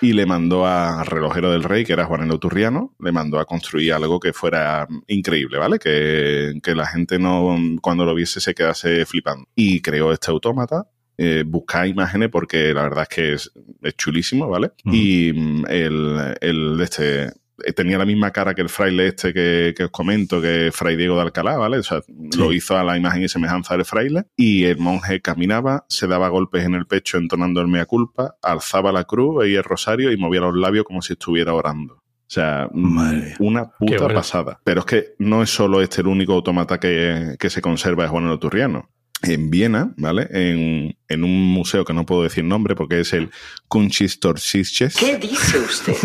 Y 0.00 0.12
le 0.12 0.26
mandó 0.26 0.66
al 0.66 1.06
relojero 1.06 1.50
del 1.52 1.62
rey, 1.62 1.84
que 1.84 1.92
era 1.94 2.04
Juanelo 2.04 2.38
Turriano, 2.38 2.94
le 2.98 3.12
mandó 3.12 3.38
a 3.38 3.46
construir 3.46 3.92
algo 3.92 4.20
que 4.20 4.32
fuera 4.32 4.86
increíble, 5.06 5.56
¿vale? 5.56 5.78
Que, 5.78 6.54
que 6.62 6.74
la 6.74 6.86
gente 6.86 7.18
no, 7.18 7.56
cuando 7.80 8.04
lo 8.04 8.14
viese 8.14 8.40
se 8.40 8.54
quedase 8.54 9.06
flipando. 9.06 9.46
Y 9.54 9.80
creó 9.80 10.12
este 10.12 10.30
autómata, 10.30 10.86
eh, 11.16 11.44
buscad 11.46 11.84
imágenes 11.84 12.28
porque 12.30 12.72
la 12.74 12.82
verdad 12.82 13.06
es 13.08 13.08
que 13.08 13.32
es, 13.34 13.52
es 13.82 13.96
chulísimo, 13.96 14.48
¿vale? 14.48 14.72
Y 14.84 15.32
mm, 15.32 15.64
el, 15.68 16.36
el 16.40 16.80
este 16.80 17.32
eh, 17.64 17.72
tenía 17.72 17.98
la 17.98 18.04
misma 18.04 18.30
cara 18.32 18.54
que 18.54 18.62
el 18.62 18.68
fraile 18.68 19.08
este 19.08 19.32
que, 19.32 19.74
que 19.76 19.84
os 19.84 19.90
comento, 19.90 20.40
que 20.40 20.68
es 20.68 20.76
Fray 20.76 20.96
Diego 20.96 21.16
de 21.16 21.22
Alcalá, 21.22 21.56
¿vale? 21.56 21.78
O 21.78 21.82
sea, 21.82 22.00
lo 22.36 22.52
hizo 22.52 22.76
a 22.76 22.82
la 22.82 22.96
imagen 22.96 23.22
y 23.22 23.28
semejanza 23.28 23.76
del 23.76 23.84
fraile. 23.84 24.24
Y 24.36 24.64
el 24.64 24.78
monje 24.78 25.20
caminaba, 25.20 25.84
se 25.88 26.06
daba 26.06 26.28
golpes 26.28 26.64
en 26.64 26.74
el 26.74 26.86
pecho 26.86 27.18
entonando 27.18 27.60
el 27.60 27.68
mea 27.68 27.86
culpa, 27.86 28.36
alzaba 28.42 28.92
la 28.92 29.04
cruz 29.04 29.46
y 29.46 29.54
el 29.54 29.64
rosario 29.64 30.10
y 30.10 30.16
movía 30.16 30.40
los 30.40 30.56
labios 30.56 30.84
como 30.84 31.02
si 31.02 31.12
estuviera 31.12 31.54
orando. 31.54 31.94
O 31.94 32.30
sea, 32.34 32.68
mm, 32.72 32.94
Madre 32.94 33.34
una 33.38 33.70
puta 33.70 34.08
pasada. 34.08 34.60
Pero 34.64 34.80
es 34.80 34.86
que 34.86 35.04
no 35.18 35.42
es 35.42 35.50
solo 35.50 35.80
este 35.80 36.00
el 36.00 36.08
único 36.08 36.32
autómata 36.32 36.80
que, 36.80 37.36
que 37.38 37.50
se 37.50 37.60
conserva 37.60 38.04
de 38.04 38.08
Juan 38.08 38.38
Turriano. 38.38 38.90
En 39.26 39.50
Viena, 39.50 39.92
¿vale? 39.96 40.28
En, 40.30 40.96
en 41.08 41.24
un 41.24 41.46
museo 41.52 41.84
que 41.84 41.92
no 41.92 42.06
puedo 42.06 42.22
decir 42.22 42.44
nombre 42.44 42.74
porque 42.74 43.00
es 43.00 43.12
el 43.12 43.30
Kunsthistorisches. 43.68 44.96
¿Qué 44.96 45.18
dice 45.18 45.58
usted? 45.58 45.94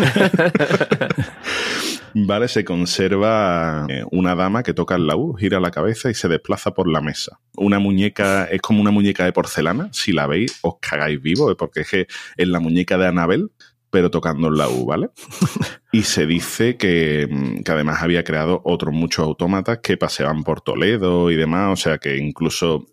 ¿vale? 2.13 2.47
Se 2.47 2.63
conserva 2.63 3.85
eh, 3.89 4.03
una 4.11 4.35
dama 4.35 4.63
que 4.63 4.73
toca 4.73 4.95
el 4.95 5.07
laúd, 5.07 5.38
gira 5.38 5.59
la 5.59 5.71
cabeza 5.71 6.09
y 6.09 6.13
se 6.13 6.27
desplaza 6.27 6.71
por 6.71 6.89
la 6.89 7.01
mesa. 7.01 7.39
Una 7.55 7.79
muñeca, 7.79 8.45
es 8.45 8.61
como 8.61 8.81
una 8.81 8.91
muñeca 8.91 9.25
de 9.25 9.33
porcelana, 9.33 9.89
si 9.91 10.11
la 10.11 10.27
veis 10.27 10.59
os 10.61 10.75
cagáis 10.79 11.21
vivo, 11.21 11.55
porque 11.55 11.81
es 11.81 11.89
que 11.89 12.07
es 12.38 12.47
la 12.47 12.59
muñeca 12.59 12.97
de 12.97 13.07
Anabel, 13.07 13.51
pero 13.89 14.11
tocando 14.11 14.49
el 14.49 14.57
laúd, 14.57 14.85
¿vale? 14.85 15.09
Y 15.91 16.03
se 16.03 16.27
dice 16.27 16.77
que, 16.77 17.27
mm, 17.27 17.63
que 17.63 17.71
además 17.71 18.03
había 18.03 18.23
creado 18.23 18.61
otros 18.63 18.93
muchos 18.93 19.25
autómatas 19.25 19.79
que 19.79 19.97
paseaban 19.97 20.43
por 20.43 20.61
Toledo 20.61 21.31
y 21.31 21.35
demás, 21.35 21.73
o 21.73 21.81
sea 21.81 21.97
que 21.97 22.17
incluso 22.17 22.85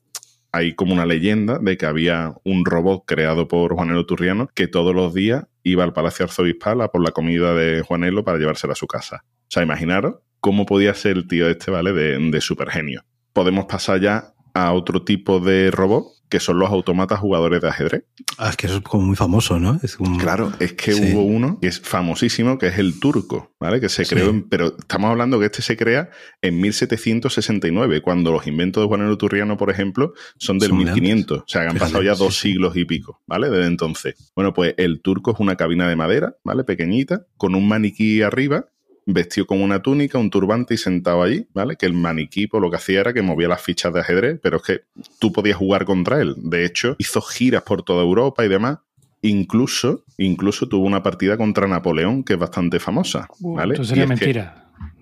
hay 0.57 0.75
como 0.75 0.95
una 0.95 1.05
leyenda 1.05 1.59
de 1.59 1.77
que 1.77 1.85
había 1.85 2.35
un 2.43 2.65
robot 2.65 3.05
creado 3.07 3.47
por 3.47 3.75
Juanelo 3.75 4.07
Turriano 4.07 4.49
que 4.55 4.69
todos 4.69 4.95
los 4.95 5.13
días 5.13 5.45
iba 5.63 5.85
al 5.85 5.93
Palacio 5.93 6.25
Arzobispal 6.25 6.81
a 6.81 6.89
por 6.89 7.05
la 7.05 7.11
comida 7.11 7.55
de 7.55 7.83
Juanelo 7.83 8.25
para 8.25 8.39
llevársela 8.39 8.73
a 8.73 8.77
su 8.77 8.87
casa. 8.87 9.25
O 9.25 9.51
sea, 9.51 9.63
imaginaros 9.63 10.17
cómo 10.41 10.65
podía 10.65 10.95
ser 10.95 11.19
el 11.19 11.29
tío 11.29 11.49
este, 11.49 11.71
¿vale? 11.71 11.93
De, 11.93 12.19
de 12.19 12.41
supergenio. 12.41 13.05
Podemos 13.35 13.67
pasar 13.67 14.01
ya 14.01 14.33
a 14.55 14.73
otro 14.73 15.03
tipo 15.03 15.41
de 15.41 15.71
robot, 15.71 16.07
que 16.29 16.41
son 16.41 16.59
los 16.59 16.71
autómatas 16.71 17.21
jugadores 17.21 17.61
de 17.63 17.69
ajedrez. 17.69 18.05
Ah, 18.39 18.51
es 18.51 18.57
que 18.57 18.67
eso 18.67 18.77
es 18.77 18.83
como 18.83 19.05
muy 19.07 19.17
famoso, 19.17 19.59
¿no? 19.61 19.79
Es 19.83 19.97
como- 19.97 20.19
Claro, 20.19 20.53
es 20.61 20.73
que 20.75 20.93
Sí. 20.93 21.13
hubo 21.13 21.23
uno 21.23 21.59
que 21.61 21.69
es 21.69 21.81
famosísimo, 21.81 22.59
que 22.59 22.67
es 22.69 22.79
el 22.79 22.99
turco, 23.01 23.55
¿vale? 23.61 23.81
Que 23.81 23.89
se 23.89 24.05
Sí. 24.05 24.15
creó, 24.15 24.31
en- 24.31 24.49
pero 24.49 24.77
estamos 24.79 25.11
hablando 25.11 25.39
que 25.39 25.47
este 25.47 25.63
se 25.63 25.77
crea 25.77 26.11
en 26.43 26.61
1769, 26.61 28.01
cuando 28.03 28.33
los 28.33 28.47
inventos 28.47 28.83
de 28.83 28.89
Juan 28.89 29.17
Turriano, 29.19 29.57
por 29.57 29.71
ejemplo, 29.71 30.13
son 30.39 30.59
del 30.59 30.71
Son 30.71 30.79
de 30.79 30.85
1500. 30.87 31.39
O 31.41 31.45
sea, 31.47 31.63
han 31.69 31.77
pasado 31.79 32.03
ya 32.03 32.15
dos 32.15 32.35
sí. 32.37 32.49
siglos 32.53 32.77
y 32.77 32.85
pico, 32.85 33.23
¿vale? 33.27 33.49
Desde 33.51 33.67
entonces. 33.67 34.33
Bueno, 34.35 34.53
pues 34.53 34.75
el 34.77 35.01
turco 35.01 35.33
es 35.33 35.41
una 35.41 35.57
cabina 35.57 35.89
de 35.89 35.97
madera, 35.97 36.37
¿vale? 36.45 36.65
Pequeñita, 36.65 37.27
con 37.37 37.55
un 37.55 37.67
maniquí 37.69 38.23
arriba, 38.23 38.67
vestido 39.07 39.47
con 39.47 39.63
una 39.63 39.81
túnica, 39.81 40.19
un 40.19 40.31
turbante 40.31 40.75
y 40.75 40.77
sentado 40.77 41.23
allí, 41.23 41.47
¿vale? 41.55 41.77
Que 41.77 41.87
el 41.87 41.93
maniquí 41.95 42.47
pues, 42.49 42.61
lo 42.61 42.69
que 42.71 42.77
hacía 42.77 43.01
era 43.01 43.13
que 43.15 43.23
movía 43.23 43.49
las 43.49 43.63
fichas 43.63 43.95
de 43.95 44.01
ajedrez, 44.01 44.41
pero 44.43 44.57
es 44.59 44.63
que 44.65 44.81
tú 45.21 45.33
podías 45.33 45.57
jugar 45.57 45.85
contra 45.85 46.21
él. 46.21 46.35
De 46.39 46.65
hecho, 46.65 46.97
hizo 46.99 47.21
giras 47.21 47.63
por 47.63 47.83
toda 47.83 48.03
Europa 48.03 48.45
y 48.45 48.49
demás. 48.49 48.79
Incluso, 49.23 50.05
incluso 50.19 50.69
tuvo 50.69 50.85
una 50.87 51.03
partida 51.03 51.37
contra 51.37 51.67
Napoleón, 51.67 52.23
que 52.23 52.35
es 52.35 52.39
bastante 52.39 52.79
famosa, 52.79 53.29
¿vale? 53.41 53.75
Entonces 53.75 53.89
sería 53.89 54.05
Y 54.05 54.13
es 54.13 54.21
que- 54.21 54.27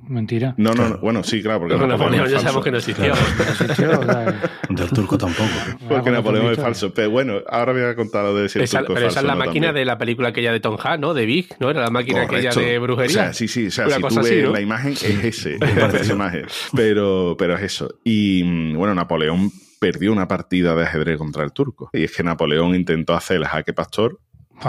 mentira. 0.09 0.55
No, 0.57 0.75
no, 0.75 0.89
no, 0.89 0.99
bueno, 0.99 1.23
sí, 1.23 1.43
claro, 1.43 1.61
porque 1.61 1.75
Pero 1.75 1.87
Napoleón 1.87 2.27
es 2.27 2.33
ya 2.33 2.39
sabemos 2.41 2.65
que 2.65 2.71
no 2.71 2.79
existió. 2.79 3.13
Del 4.69 4.89
turco 4.91 5.19
tampoco. 5.19 5.49
Porque 5.71 5.87
cuando 5.89 6.11
Napoleón 6.13 6.45
es 6.47 6.51
visto- 6.53 6.63
falso. 6.63 6.95
Pero 6.95 7.11
bueno, 7.11 7.39
ahora 7.49 7.73
voy 7.73 7.83
a 7.83 7.95
contar 7.95 8.25
lo 8.25 8.35
de 8.35 8.49
si 8.49 8.59
el 8.59 8.65
Esa- 8.65 8.79
turco 8.81 8.93
es 8.93 8.97
pero 8.99 9.09
esa 9.09 9.21
es 9.21 9.27
la 9.27 9.33
no 9.35 9.39
máquina 9.41 9.69
también. 9.69 9.75
de 9.75 9.85
la 9.85 9.99
película 9.99 10.29
aquella 10.29 10.53
de 10.53 10.61
Tom 10.61 10.77
Hanks, 10.83 11.01
¿no? 11.01 11.15
De 11.15 11.27
Big, 11.27 11.55
¿no? 11.61 11.71
Era 11.71 11.81
la 11.83 11.91
máquina 11.91 12.23
aquella 12.23 12.51
Correcto. 12.51 12.61
de 12.73 12.79
brujería. 12.79 13.11
O 13.11 13.23
sea, 13.25 13.33
sí, 13.33 13.49
sí. 13.49 13.67
O 13.67 13.71
sea, 13.71 13.87
Una 13.87 13.97
si 13.97 14.01
tú 14.03 14.09
ves 14.09 14.19
así, 14.19 14.43
¿no? 14.43 14.53
la 14.53 14.61
imagen, 14.61 14.93
es 14.93 15.05
ese, 15.05 15.55
es 15.57 15.77
el 15.77 15.91
personaje. 15.91 16.43
Pero, 16.75 17.37
pero 17.39 17.55
es 17.57 17.63
eso. 17.63 17.99
Y 18.05 18.43
mm, 18.45 18.77
bueno, 18.77 18.95
Napoleón 18.95 19.51
perdió 19.79 20.13
una 20.13 20.27
partida 20.29 20.75
de 20.75 20.85
ajedrez 20.85 21.19
contra 21.19 21.45
el 21.45 21.53
turco. 21.53 21.91
Y 21.93 22.05
es 22.05 22.13
que 22.17 22.23
Napoleón 22.23 22.75
intentó 22.75 23.15
hacer 23.15 23.37
el 23.37 23.45
jaque 23.45 23.73
pastor 23.73 24.21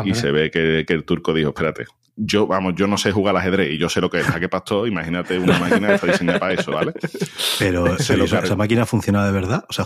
y 0.04 0.14
se 0.14 0.32
ve 0.32 0.52
que, 0.52 0.84
que 0.86 0.94
el 0.94 1.06
turco 1.06 1.34
dijo, 1.34 1.50
espérate, 1.50 1.86
yo, 2.16 2.48
vamos, 2.48 2.76
yo 2.76 2.88
no 2.88 2.98
sé 2.98 3.12
jugar 3.12 3.36
al 3.36 3.42
ajedrez 3.42 3.72
y 3.72 3.78
yo 3.78 3.90
sé 3.90 4.02
lo 4.02 4.10
que 4.10 4.20
es 4.20 4.26
jaque 4.26 4.50
pastor, 4.50 4.88
imagínate 4.88 5.38
una 5.38 5.60
máquina 5.60 5.88
que 5.88 5.94
está 5.96 6.08
diseñada 6.08 6.40
para 6.40 6.54
eso, 6.54 6.72
¿vale? 6.72 6.94
Pero, 7.60 7.98
Se 8.00 8.14
pero 8.14 8.20
lo 8.20 8.26
esa, 8.26 8.40
esa 8.40 8.56
máquina 8.56 8.86
funcionaba 8.86 9.26
de 9.26 9.32
verdad. 9.32 9.66
O 9.70 9.74
sea, 9.74 9.86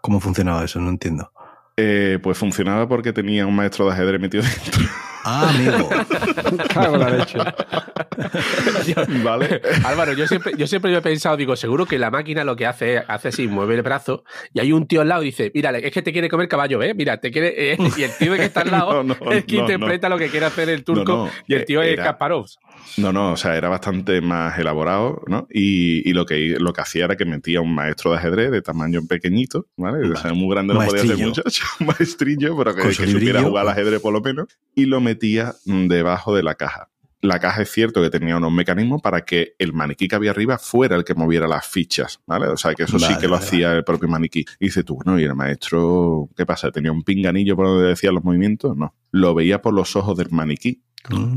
¿cómo 0.00 0.20
funcionaba 0.20 0.64
eso? 0.64 0.80
No 0.80 0.90
entiendo. 0.90 1.32
Eh, 1.76 2.18
pues 2.22 2.38
funcionaba 2.38 2.88
porque 2.88 3.12
tenía 3.12 3.46
un 3.46 3.56
maestro 3.56 3.86
de 3.86 3.92
ajedrez 3.92 4.20
metido 4.20 4.44
dentro, 4.44 4.84
Ah, 5.26 5.48
amigo. 5.48 5.88
Cago 6.74 6.96
la 6.98 7.08
leche. 7.10 7.38
¿vale? 9.24 9.60
Álvaro, 9.84 10.12
yo 10.12 10.26
siempre, 10.28 10.52
yo 10.56 10.66
siempre 10.66 10.94
he 10.94 11.00
pensado, 11.00 11.36
digo, 11.36 11.56
seguro 11.56 11.86
que 11.86 11.98
la 11.98 12.10
máquina 12.10 12.44
lo 12.44 12.54
que 12.56 12.66
hace 12.66 12.96
es, 12.96 13.02
hace 13.08 13.28
así, 13.28 13.48
mueve 13.48 13.74
el 13.74 13.82
brazo, 13.82 14.22
y 14.52 14.60
hay 14.60 14.70
un 14.72 14.86
tío 14.86 15.00
al 15.00 15.08
lado 15.08 15.22
y 15.22 15.26
dice, 15.26 15.50
mira, 15.54 15.70
es 15.78 15.90
que 15.92 16.02
te 16.02 16.12
quiere 16.12 16.28
comer 16.28 16.46
caballo, 16.48 16.82
¿eh? 16.82 16.92
Mira, 16.94 17.16
te 17.18 17.30
quiere. 17.30 17.72
eh", 17.72 17.78
y 17.96 18.02
el 18.02 18.16
tío 18.16 18.34
que 18.34 18.44
está 18.44 18.60
al 18.60 18.70
lado 18.70 19.02
No, 19.02 19.16
no, 19.20 19.32
es 19.32 19.44
que 19.46 19.56
no, 19.56 19.62
interpreta 19.62 20.08
lo 20.08 20.18
que 20.18 20.28
quiere 20.28 20.46
hacer 20.46 20.68
el 20.68 20.84
turco, 20.84 21.12
No, 21.12 21.24
no, 21.26 21.30
y 21.46 21.54
el 21.54 21.64
tío 21.64 21.82
es 21.82 21.94
era- 21.94 22.04
Kasparov. 22.04 22.46
No, 22.96 23.12
no, 23.12 23.32
o 23.32 23.36
sea, 23.36 23.56
era 23.56 23.68
bastante 23.68 24.20
más 24.20 24.58
elaborado, 24.58 25.22
¿no? 25.26 25.46
Y, 25.50 26.08
y 26.08 26.12
lo, 26.12 26.26
que, 26.26 26.56
lo 26.58 26.72
que 26.72 26.80
hacía 26.80 27.04
era 27.06 27.16
que 27.16 27.24
metía 27.24 27.60
un 27.60 27.74
maestro 27.74 28.12
de 28.12 28.18
ajedrez 28.18 28.50
de 28.50 28.62
tamaño 28.62 29.00
pequeñito, 29.06 29.66
¿vale? 29.76 30.10
O 30.10 30.16
sea, 30.16 30.32
muy 30.32 30.54
grande 30.54 30.74
no 30.74 30.84
podía 30.84 31.02
ser 31.02 31.18
muchacho, 31.18 31.64
un 31.80 31.86
maestrillo, 31.98 32.56
pero 32.56 32.74
que, 32.74 32.82
que 32.82 32.94
su 32.94 33.06
supiera 33.06 33.42
jugar 33.42 33.66
al 33.66 33.72
ajedrez 33.72 34.00
por 34.00 34.12
lo 34.12 34.20
menos, 34.20 34.48
y 34.74 34.86
lo 34.86 35.00
metía 35.00 35.54
debajo 35.64 36.34
de 36.34 36.42
la 36.42 36.54
caja. 36.54 36.90
La 37.24 37.38
caja 37.38 37.62
es 37.62 37.72
cierto 37.72 38.02
que 38.02 38.10
tenía 38.10 38.36
unos 38.36 38.52
mecanismos 38.52 39.00
para 39.00 39.24
que 39.24 39.54
el 39.58 39.72
maniquí 39.72 40.08
que 40.08 40.14
había 40.14 40.30
arriba 40.30 40.58
fuera 40.58 40.94
el 40.94 41.04
que 41.04 41.14
moviera 41.14 41.48
las 41.48 41.66
fichas, 41.66 42.20
¿vale? 42.26 42.48
O 42.48 42.56
sea, 42.58 42.74
que 42.74 42.82
eso 42.82 42.98
sí 42.98 43.16
que 43.18 43.28
lo 43.28 43.32
vale, 43.32 43.46
hacía 43.46 43.72
el 43.72 43.82
propio 43.82 44.10
maniquí. 44.10 44.44
Y 44.60 44.66
dices 44.66 44.84
tú, 44.84 44.96
bueno, 44.96 45.18
¿y 45.18 45.24
el 45.24 45.34
maestro 45.34 46.28
qué 46.36 46.44
pasa? 46.44 46.70
¿Tenía 46.70 46.92
un 46.92 47.02
pinganillo 47.02 47.56
por 47.56 47.66
donde 47.66 47.88
decía 47.88 48.12
los 48.12 48.22
movimientos? 48.22 48.76
No. 48.76 48.94
Lo 49.10 49.34
veía 49.34 49.62
por 49.62 49.72
los 49.72 49.96
ojos 49.96 50.18
del 50.18 50.28
maniquí. 50.32 50.82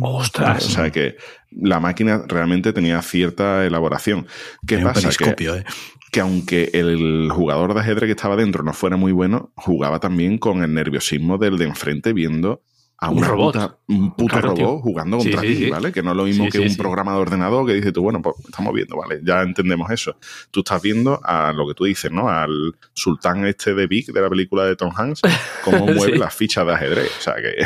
Ostras. 0.02 0.66
O 0.66 0.70
sea 0.70 0.92
que 0.92 1.18
la 1.52 1.80
máquina 1.80 2.24
realmente 2.28 2.74
tenía 2.74 3.02
cierta 3.02 3.66
elaboración. 3.66 4.28
¿Qué 4.66 4.78
Tenía 4.78 4.94
pasa? 4.94 5.10
Que, 5.10 5.46
¿eh? 5.46 5.64
que 6.12 6.20
aunque 6.20 6.70
el 6.74 7.30
jugador 7.32 7.74
de 7.74 7.82
ajedrez 7.82 8.08
que 8.08 8.12
estaba 8.12 8.36
dentro 8.36 8.64
no 8.64 8.74
fuera 8.74 8.98
muy 8.98 9.12
bueno, 9.12 9.52
jugaba 9.56 10.00
también 10.00 10.38
con 10.38 10.64
el 10.64 10.74
nerviosismo 10.74 11.38
del 11.38 11.58
de 11.58 11.66
enfrente 11.66 12.14
viendo 12.14 12.62
a 13.00 13.12
Un 13.12 13.20
una 13.20 13.28
robot. 13.28 13.54
puta- 13.54 13.78
un 13.90 14.12
puto 14.16 14.26
Claro, 14.34 14.48
robot 14.50 14.58
tío. 14.58 14.80
jugando 14.80 15.18
contra 15.20 15.42
sí, 15.42 15.48
ti, 15.48 15.56
sí. 15.56 15.70
¿vale? 15.70 15.92
Que 15.92 16.02
no 16.02 16.12
es 16.12 16.18
lo 16.18 16.24
mismo 16.24 16.50
que 16.50 16.60
un 16.60 16.76
programa 16.76 17.14
de 17.14 17.20
ordenador 17.20 17.66
que 17.68 17.74
dices 17.76 17.94
tú, 17.94 18.02
bueno, 18.02 18.22
pues 18.24 18.36
estamos 18.48 18.74
viendo, 18.74 18.98
¿vale? 18.98 19.20
Ya 19.24 19.44
entendemos 19.44 19.92
eso. 19.92 20.16
Tú 20.50 20.62
estás 20.62 20.82
viendo 20.82 21.20
a 21.24 21.54
lo 21.54 21.68
que 21.68 21.76
tú 21.76 21.84
dices, 21.86 22.12
¿no? 22.12 22.28
Al 22.28 22.76
sultán 22.94 23.46
este 23.46 23.76
de 23.76 23.86
Big 23.86 24.08
de 24.12 24.20
la 24.22 24.30
película 24.30 24.66
de 24.66 24.76
Tom 24.76 24.92
Hanks, 24.96 25.22
cómo 25.64 25.86
mueve 25.86 26.18
las 26.18 26.34
fichas 26.34 26.66
de 26.66 26.74
ajedrez. 26.74 27.12
O 27.20 27.22
sea 27.22 27.36
que 27.36 27.66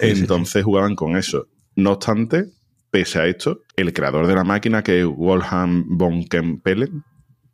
entonces 0.00 0.64
jugaban 0.64 0.94
con 0.94 1.16
eso. 1.16 1.48
No 1.76 1.92
obstante, 1.92 2.46
pese 2.90 3.18
a 3.20 3.26
esto, 3.26 3.62
el 3.76 3.92
creador 3.92 4.26
de 4.26 4.34
la 4.34 4.44
máquina, 4.44 4.82
que 4.82 5.00
es 5.00 5.06
Wolfgang 5.06 5.84
von 5.88 6.24
Kempelen, 6.24 7.02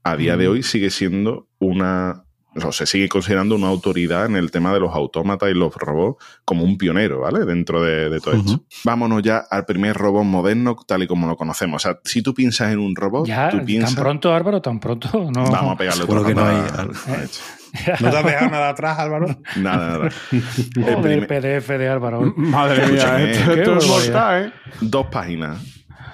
a 0.03 0.17
día 0.17 0.37
de 0.37 0.49
hoy 0.49 0.63
sigue 0.63 0.91
siendo 0.91 1.47
una. 1.59 2.25
O 2.65 2.73
se 2.73 2.85
sigue 2.85 3.09
considerando 3.09 3.55
una 3.55 3.69
autoridad 3.69 4.27
en 4.27 4.35
el 4.35 4.51
tema 4.51 4.73
de 4.75 4.81
los 4.81 4.93
autómatas 4.93 5.49
y 5.51 5.55
los 5.55 5.73
robots 5.77 6.25
como 6.45 6.65
un 6.65 6.77
pionero, 6.79 7.21
¿vale? 7.21 7.45
Dentro 7.45 7.81
de, 7.83 8.11
de 8.11 8.19
todo 8.21 8.35
Ujú. 8.37 8.51
esto. 8.51 8.65
Vámonos 8.85 9.23
ya 9.23 9.39
al 9.49 9.65
primer 9.67 9.97
robot 9.97 10.25
moderno 10.25 10.75
tal 10.87 11.05
y 11.05 11.07
como 11.07 11.29
lo 11.29 11.37
conocemos. 11.37 11.85
O 11.85 11.89
sea, 11.89 12.01
si 12.03 12.23
tú 12.23 12.35
piensas 12.35 12.73
en 12.73 12.81
un 12.81 12.97
robot, 12.97 13.27
Ya, 13.29 13.51
tú 13.51 13.59
tan 13.59 13.67
piensas... 13.67 13.95
pronto, 13.95 14.35
Álvaro, 14.35 14.61
tan 14.61 14.81
pronto. 14.81 15.09
No. 15.31 15.45
Vamos 15.49 15.75
a 15.75 15.77
pegarle 15.77 16.03
otra 16.05 16.25
que 16.25 16.35
no 16.35 16.45
hay-. 16.45 16.57
¿No 18.01 18.11
te 18.11 18.17
has 18.17 18.25
dejado 18.25 18.51
nada 18.51 18.69
atrás, 18.71 18.99
Álvaro? 18.99 19.27
Nada, 19.57 19.99
nada. 19.99 20.09
El 20.33 21.01
primer- 21.01 21.27
PDF 21.29 21.69
de 21.69 21.89
Álvaro. 21.89 22.35
Madre 22.37 22.85
mía, 22.89 23.23
esto, 23.31 23.53
esto 23.53 23.77
es 23.79 23.87
mortal, 23.87 24.47
¿eh? 24.47 24.53
Dos 24.81 25.07
páginas. 25.07 25.59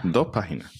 Dos 0.03 0.27
páginas. 0.27 0.71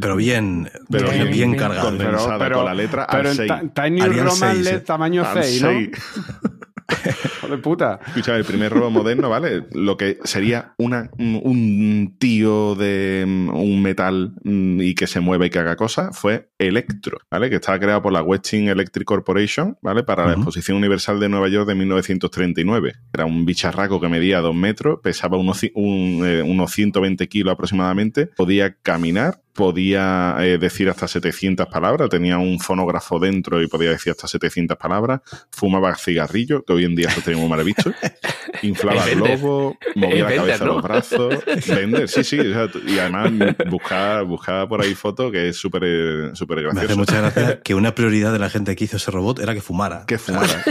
Pero 0.00 0.14
bien, 0.16 0.70
Pero 0.88 1.08
bien, 1.10 1.14
bien, 1.24 1.32
bien 1.32 1.50
bien. 1.50 1.60
cargado. 1.60 1.88
Con- 1.88 1.98
condensada 1.98 2.50
con 2.52 2.64
la 2.64 2.74
letra 2.74 3.06
pero 3.10 3.30
al 3.30 3.72
Tiny 3.72 4.00
Roman 4.02 4.62
LED 4.62 4.74
eh. 4.74 4.80
tamaño 4.80 5.24
Al 5.24 5.42
6, 5.42 5.62
¿no? 5.62 5.70
de 7.48 7.58
puta. 7.58 8.00
Escucha, 8.06 8.36
el 8.36 8.44
primer 8.44 8.72
robot 8.72 8.90
moderno, 8.90 9.28
¿vale? 9.28 9.64
Lo 9.72 9.96
que 9.96 10.18
sería 10.24 10.74
una, 10.78 11.10
un, 11.18 12.16
tío 12.18 12.74
de 12.74 13.24
mm, 13.26 13.48
un 13.50 13.82
metal 13.82 14.34
mm, 14.42 14.80
y 14.80 14.94
que 14.94 15.06
se 15.06 15.20
mueve 15.20 15.46
y 15.46 15.50
que 15.50 15.58
haga 15.58 15.76
cosas 15.76 16.18
fue 16.18 16.50
Electro, 16.58 17.18
¿vale? 17.30 17.50
Que 17.50 17.56
estaba 17.56 17.78
creado 17.78 18.02
por 18.02 18.12
la 18.12 18.22
Westing 18.22 18.68
Electric 18.68 19.06
Corporation, 19.06 19.76
¿vale? 19.82 20.02
Para 20.02 20.26
la. 20.26 20.38
Exposición 20.38 20.76
Universal 20.78 21.20
de 21.20 21.28
Nueva 21.28 21.48
York 21.48 21.66
de 21.66 21.74
1939. 21.74 22.94
Era 23.12 23.26
un 23.26 23.44
bicharraco 23.44 24.00
que 24.00 24.08
medía 24.08 24.40
dos 24.40 24.54
metros, 24.54 25.00
pesaba 25.02 25.36
unos, 25.36 25.62
un, 25.74 26.22
eh, 26.24 26.42
unos 26.42 26.70
120 26.72 27.28
kilos 27.28 27.52
aproximadamente, 27.52 28.26
podía 28.26 28.74
caminar, 28.74 29.42
podía 29.58 30.36
eh, 30.38 30.56
decir 30.56 30.88
hasta 30.88 31.08
700 31.08 31.66
palabras, 31.66 32.08
tenía 32.08 32.38
un 32.38 32.60
fonógrafo 32.60 33.18
dentro 33.18 33.60
y 33.60 33.66
podía 33.66 33.90
decir 33.90 34.12
hasta 34.12 34.28
700 34.28 34.76
palabras, 34.76 35.20
fumaba 35.50 35.96
cigarrillo, 35.96 36.62
que 36.64 36.74
hoy 36.78 36.84
en 36.84 36.96
día 36.96 37.08
eso 37.08 37.20
tenía 37.20 37.40
muy 37.40 37.48
mal 37.48 37.64
visto, 37.64 37.92
inflaba 38.62 39.04
Bender. 39.04 39.38
globos, 39.38 39.76
movía 39.94 40.24
la 40.24 40.36
cabeza, 40.36 40.64
¿no? 40.64 40.74
los 40.74 40.82
brazos, 40.82 41.44
vender, 41.68 42.08
sí, 42.08 42.24
sí, 42.24 42.38
o 42.38 42.52
sea, 42.52 42.68
y 42.86 42.98
además 42.98 43.56
buscaba, 43.70 44.22
buscaba 44.22 44.68
por 44.68 44.82
ahí 44.82 44.94
fotos 44.94 45.30
que 45.32 45.48
es 45.48 45.56
súper 45.56 45.82
eh, 45.84 46.30
súper 46.34 46.62
Me 46.62 46.68
hace 46.68 46.74
gracioso. 46.76 46.98
mucha 46.98 47.20
gracia 47.20 47.60
que 47.64 47.74
una 47.74 47.94
prioridad 47.94 48.32
de 48.32 48.38
la 48.38 48.50
gente 48.50 48.74
que 48.76 48.84
hizo 48.84 48.96
ese 48.96 49.10
robot 49.10 49.40
era 49.40 49.54
que 49.54 49.60
fumara. 49.60 50.04
Que 50.06 50.18
fumara. 50.18 50.62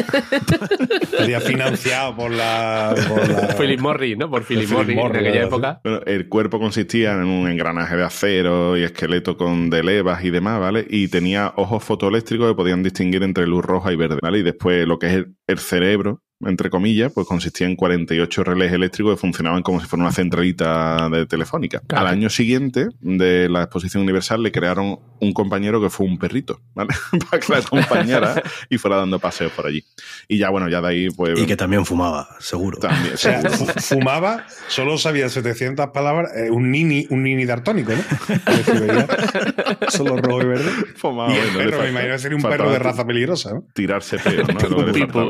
Estaría 1.02 1.40
financiado 1.42 2.16
por 2.16 2.32
la. 2.32 2.96
Por 3.08 3.28
la 3.30 3.56
Philip 3.56 3.80
Morris, 3.80 4.18
¿no? 4.18 4.30
Por 4.30 4.44
Philip 4.44 4.64
Philip 4.64 4.78
Morris 4.78 4.90
en 4.90 5.04
Morris, 5.04 5.22
aquella 5.22 5.44
época. 5.46 5.82
Bueno, 5.84 6.02
el 6.06 6.28
cuerpo 6.30 6.60
consistía 6.60 7.14
en 7.14 7.26
un 7.26 7.48
engranaje 7.50 7.96
de 7.96 8.04
acero 8.04 8.78
y 8.78 8.84
esqueleto 8.84 9.38
con 9.38 9.70
de 9.70 9.84
levas 9.84 10.24
y 10.24 10.30
demás, 10.30 10.60
¿vale? 10.60 10.86
Y 10.90 11.08
tenía 11.08 11.54
ojos 11.56 11.84
fotoeléctricos 11.84 12.50
que 12.50 12.56
podían 12.56 12.84
distinguir 12.84 13.24
entre 13.24 13.48
luz 13.48 13.64
roja 13.64 13.92
y 13.92 13.96
verde, 13.96 14.20
¿vale? 14.22 14.40
Y 14.40 14.44
después 14.44 14.88
lo 14.88 15.00
que 15.00 15.08
es 15.08 15.14
el, 15.14 15.37
el 15.48 15.60
cerebro, 15.60 16.22
entre 16.46 16.70
comillas, 16.70 17.12
pues 17.14 17.26
consistía 17.28 17.68
en 17.68 17.76
48 17.76 18.44
relés 18.44 18.72
eléctricos 18.72 19.16
que 19.16 19.20
funcionaban 19.20 19.64
como 19.64 19.80
si 19.80 19.88
fuera 19.88 20.04
una 20.04 20.12
centralita 20.12 21.10
de 21.10 21.26
telefónica. 21.26 21.82
Claro. 21.88 22.08
Al 22.08 22.14
año 22.14 22.30
siguiente 22.30 22.88
de 23.02 23.50
la 23.50 23.64
exposición 23.64 24.04
universal 24.04 24.44
le 24.44 24.52
crearon 24.52 25.00
un 25.20 25.34
compañero 25.34 25.82
que 25.82 25.90
fue 25.90 26.06
un 26.06 26.20
perrito, 26.20 26.62
¿vale? 26.76 26.90
Para 27.30 27.40
que 27.40 27.52
la 27.52 27.60
acompañara 27.60 28.44
y 28.70 28.78
fuera 28.78 28.98
dando 28.98 29.20
paseos 29.20 29.52
por 29.52 29.66
allí. 29.66 29.84
Y 30.28 30.38
ya, 30.38 30.50
bueno, 30.50 30.70
ya 30.70 30.80
de 30.82 30.88
ahí, 30.88 31.10
pues... 31.10 31.40
Y 31.40 31.46
que 31.46 31.56
también 31.56 31.86
fumaba, 31.86 32.28
seguro. 32.40 32.78
también, 32.78 33.16
O 33.16 33.18
sea, 33.18 33.42
seguro. 33.50 33.74
fumaba, 33.78 34.46
solo 34.68 34.98
sabía 35.00 35.30
700 35.30 35.88
palabras, 35.88 36.32
eh, 36.36 36.52
un 36.52 36.72
nini, 36.72 37.08
un 37.10 37.24
nini 37.24 37.46
dartónico, 37.46 37.94
¿no? 37.94 38.04
Solo 39.90 40.18
rojo 40.18 40.44
y 40.44 40.46
verde. 40.46 40.72
Fumaba, 40.96 41.34
y 41.34 41.38
el 41.38 41.46
bueno, 41.48 41.58
le 41.58 41.66
perro, 41.72 41.84
me 41.84 41.90
imagino 41.90 42.14
que 42.14 42.20
sería 42.20 42.38
un 42.38 42.44
perro 42.44 42.72
de 42.72 42.80
raza 42.80 43.06
peligrosa, 43.06 43.54
¿no? 43.54 43.64
tirarse 43.74 44.20
feo, 44.20 44.44
¿no? 44.48 45.30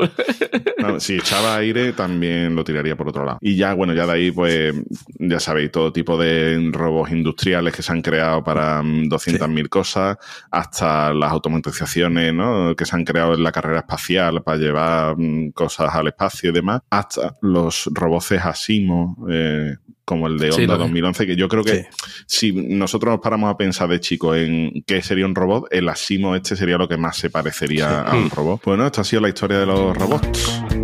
Si 1.00 1.16
echaba 1.16 1.56
aire, 1.58 1.94
también 1.94 2.56
lo 2.56 2.64
tiraría 2.64 2.96
por 2.96 3.10
otro 3.10 3.26
lado. 3.26 3.38
Y 3.42 3.56
ya, 3.56 3.74
bueno, 3.74 3.94
ya 3.94 4.06
de 4.06 4.12
ahí, 4.14 4.32
pues, 4.32 4.74
ya 5.20 5.40
sabéis, 5.40 5.72
todo 5.72 5.92
tipo 5.92 6.18
de 6.18 6.70
robots 6.72 7.12
industriales 7.12 7.74
que 7.76 7.82
se 7.82 7.92
han 7.92 8.02
creado 8.02 8.44
para 8.44 8.82
mm, 8.84 9.08
200.000 9.10 9.70
cosas, 9.70 10.18
hasta 10.52 11.14
las 11.14 11.32
automatizaciones, 11.32 12.34
¿no? 12.34 12.76
Que 12.76 12.86
se 12.86 12.96
han 12.96 13.04
creado 13.06 13.34
en 13.34 13.44
la 13.44 13.52
carrera 13.52 13.80
espacial 13.80 14.44
para 14.44 14.58
llevar 14.58 15.16
mm, 15.18 15.52
cosas 15.52 15.94
al 15.94 16.08
espacio 16.08 16.50
y 16.50 16.54
demás, 16.54 16.82
hasta 16.90 17.36
los 17.42 17.90
robots 17.94 18.28
Asimo, 18.34 19.16
eh, 19.30 19.76
como 20.04 20.28
el 20.28 20.38
de 20.38 20.52
Sí, 20.52 20.62
Onda 20.62 20.74
lo- 20.76 20.80
2011, 20.84 21.26
que 21.28 21.36
yo 21.36 21.48
creo 21.48 21.64
que 21.64 21.88
Sí. 22.28 22.52
si 22.52 22.52
nosotros 22.54 23.12
nos 23.14 23.22
paramos 23.22 23.50
a 23.54 23.58
pensar 23.58 23.90
de 23.90 24.00
chicos 24.00 24.38
en 24.38 24.84
qué 24.86 25.02
sería 25.02 25.26
un 25.26 25.36
robot, 25.36 25.68
el 25.72 25.88
Asimo 25.90 26.36
este 26.36 26.56
sería 26.56 26.78
lo 26.78 26.88
que 26.88 26.98
más 26.98 27.18
se 27.18 27.30
parecería 27.30 28.02
a 28.02 28.16
un 28.16 28.30
robot. 28.30 28.62
Bueno, 28.66 28.86
esta 28.86 29.02
ha 29.02 29.04
sido 29.04 29.22
la 29.22 29.30
historia 29.30 29.60
de 29.60 29.66
los 29.66 29.96
robots. 29.98 30.77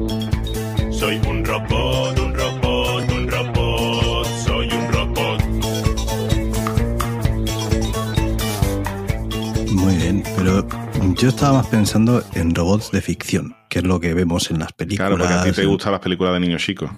Soy 1.04 1.20
un 1.28 1.44
robot, 1.44 2.18
un 2.18 2.34
robot, 2.34 3.12
un 3.12 3.28
robot, 3.28 4.26
soy 4.46 4.70
un 4.72 4.94
robot. 4.94 5.44
Muy 9.70 9.96
bien, 9.98 10.24
pero 10.38 10.66
yo 11.18 11.28
estaba 11.28 11.58
más 11.58 11.68
pensando 11.68 12.24
en 12.36 12.56
robots 12.56 12.92
de 12.92 13.02
ficción, 13.02 13.54
que 13.70 13.80
es 13.80 13.86
lo 13.86 14.00
que 14.00 14.14
vemos 14.14 14.50
en 14.50 14.60
las 14.60 14.72
películas. 14.72 15.10
Claro, 15.10 15.22
porque 15.22 15.34
a 15.34 15.44
ti 15.44 15.52
te 15.52 15.66
gustan 15.66 15.92
las 15.92 16.00
películas 16.00 16.36
de 16.36 16.40
niños 16.40 16.64
chicos. 16.64 16.90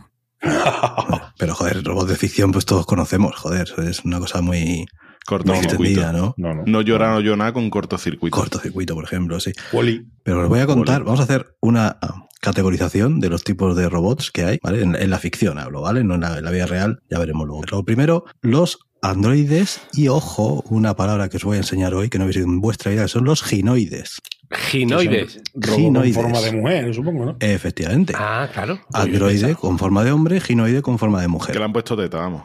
Pero 1.39 1.55
joder, 1.55 1.83
robots 1.83 2.09
de 2.09 2.15
ficción, 2.15 2.51
pues 2.51 2.65
todos 2.65 2.85
conocemos, 2.85 3.35
joder, 3.35 3.73
es 3.87 4.05
una 4.05 4.19
cosa 4.19 4.39
muy, 4.39 4.85
Cortocircuito. 5.25 6.13
¿no? 6.13 6.35
No, 6.37 6.53
no. 6.53 6.63
No 6.67 6.81
llora, 6.81 7.11
no 7.11 7.21
llora 7.21 7.51
con 7.51 7.71
cortocircuito. 7.71 8.37
Cortocircuito, 8.37 8.93
por 8.93 9.05
ejemplo, 9.05 9.39
sí. 9.39 9.51
Wall-E. 9.73 10.05
Pero 10.21 10.43
os 10.43 10.49
voy 10.49 10.59
a 10.59 10.67
contar, 10.67 11.03
vamos 11.03 11.19
a 11.19 11.23
hacer 11.23 11.55
una 11.61 11.97
categorización 12.41 13.19
de 13.19 13.29
los 13.29 13.43
tipos 13.43 13.75
de 13.75 13.89
robots 13.89 14.31
que 14.31 14.43
hay, 14.45 14.59
¿vale? 14.61 14.81
En, 14.83 14.95
en 14.95 15.09
la 15.09 15.19
ficción 15.19 15.57
hablo, 15.59 15.81
¿vale? 15.81 16.03
No 16.03 16.15
en 16.15 16.21
la, 16.21 16.37
en 16.37 16.43
la 16.45 16.51
vida 16.51 16.65
real, 16.67 16.99
ya 17.09 17.19
veremos 17.19 17.47
luego. 17.47 17.63
Lo 17.71 17.83
primero, 17.83 18.25
los 18.41 18.79
androides 19.01 19.81
y, 19.93 20.07
ojo, 20.07 20.63
una 20.69 20.95
palabra 20.95 21.29
que 21.29 21.37
os 21.37 21.43
voy 21.43 21.55
a 21.55 21.59
enseñar 21.59 21.93
hoy 21.93 22.09
que 22.09 22.17
no 22.17 22.23
habéis 22.23 22.37
visto 22.37 22.49
en 22.51 22.61
vuestra 22.61 22.91
vida, 22.91 23.03
que 23.03 23.07
son 23.09 23.23
los 23.25 23.43
ginoides. 23.43 24.19
Ginoides. 24.51 25.41
Robot 25.55 25.67
con 25.69 25.75
Ginoides. 25.75 26.15
forma 26.15 26.39
de 26.39 26.51
mujer, 26.51 26.93
supongo, 26.93 27.25
¿no? 27.25 27.37
Efectivamente. 27.39 28.13
Ah, 28.15 28.47
claro. 28.53 28.79
Androide 28.93 29.55
con 29.55 29.79
forma 29.79 30.03
de 30.03 30.11
hombre, 30.11 30.39
ginoide 30.39 30.83
con 30.83 30.99
forma 30.99 31.19
de 31.19 31.25
Que 31.25 31.31
mujer. 31.31 31.55
le 31.57 31.63
han 31.63 31.73
puesto 31.73 31.97
teta, 31.97 32.17
vamos. 32.19 32.43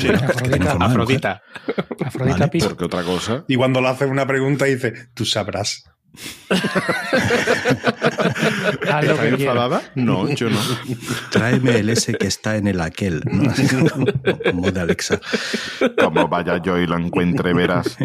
Sí, 0.00 0.06
que 0.08 0.48
tiene 0.48 0.68
Afrodita. 0.68 0.70
forma 0.70 0.88
de 0.88 0.94
mujer. 0.94 1.32
Afrodita. 1.36 1.42
Afrodita 2.06 2.46
Vale. 2.46 2.60
Porque 2.60 2.84
otra 2.84 3.02
cosa. 3.02 3.44
Y 3.48 3.56
cuando 3.56 3.80
le 3.80 3.88
hacen 3.88 4.10
una 4.10 4.26
pregunta 4.28 4.64
dice, 4.66 4.92
tú 5.14 5.24
sabrás. 5.24 5.82
Haz 8.90 9.04
lo 9.04 9.12
¿Está 9.12 9.22
que 9.22 9.28
enfadada? 9.42 9.82
No, 9.94 10.28
yo 10.30 10.48
no. 10.50 10.58
Tráeme 11.30 11.78
el 11.78 11.90
S 11.90 12.12
que 12.14 12.26
está 12.26 12.56
en 12.56 12.66
el 12.68 12.80
aquel, 12.80 13.22
¿no? 13.30 13.52
Como 14.50 14.70
de 14.70 14.80
Alexa. 14.80 15.20
Como 16.02 16.28
vaya 16.28 16.58
yo 16.62 16.78
y 16.78 16.86
lo 16.86 16.96
encuentre, 16.98 17.52
verás. 17.54 17.96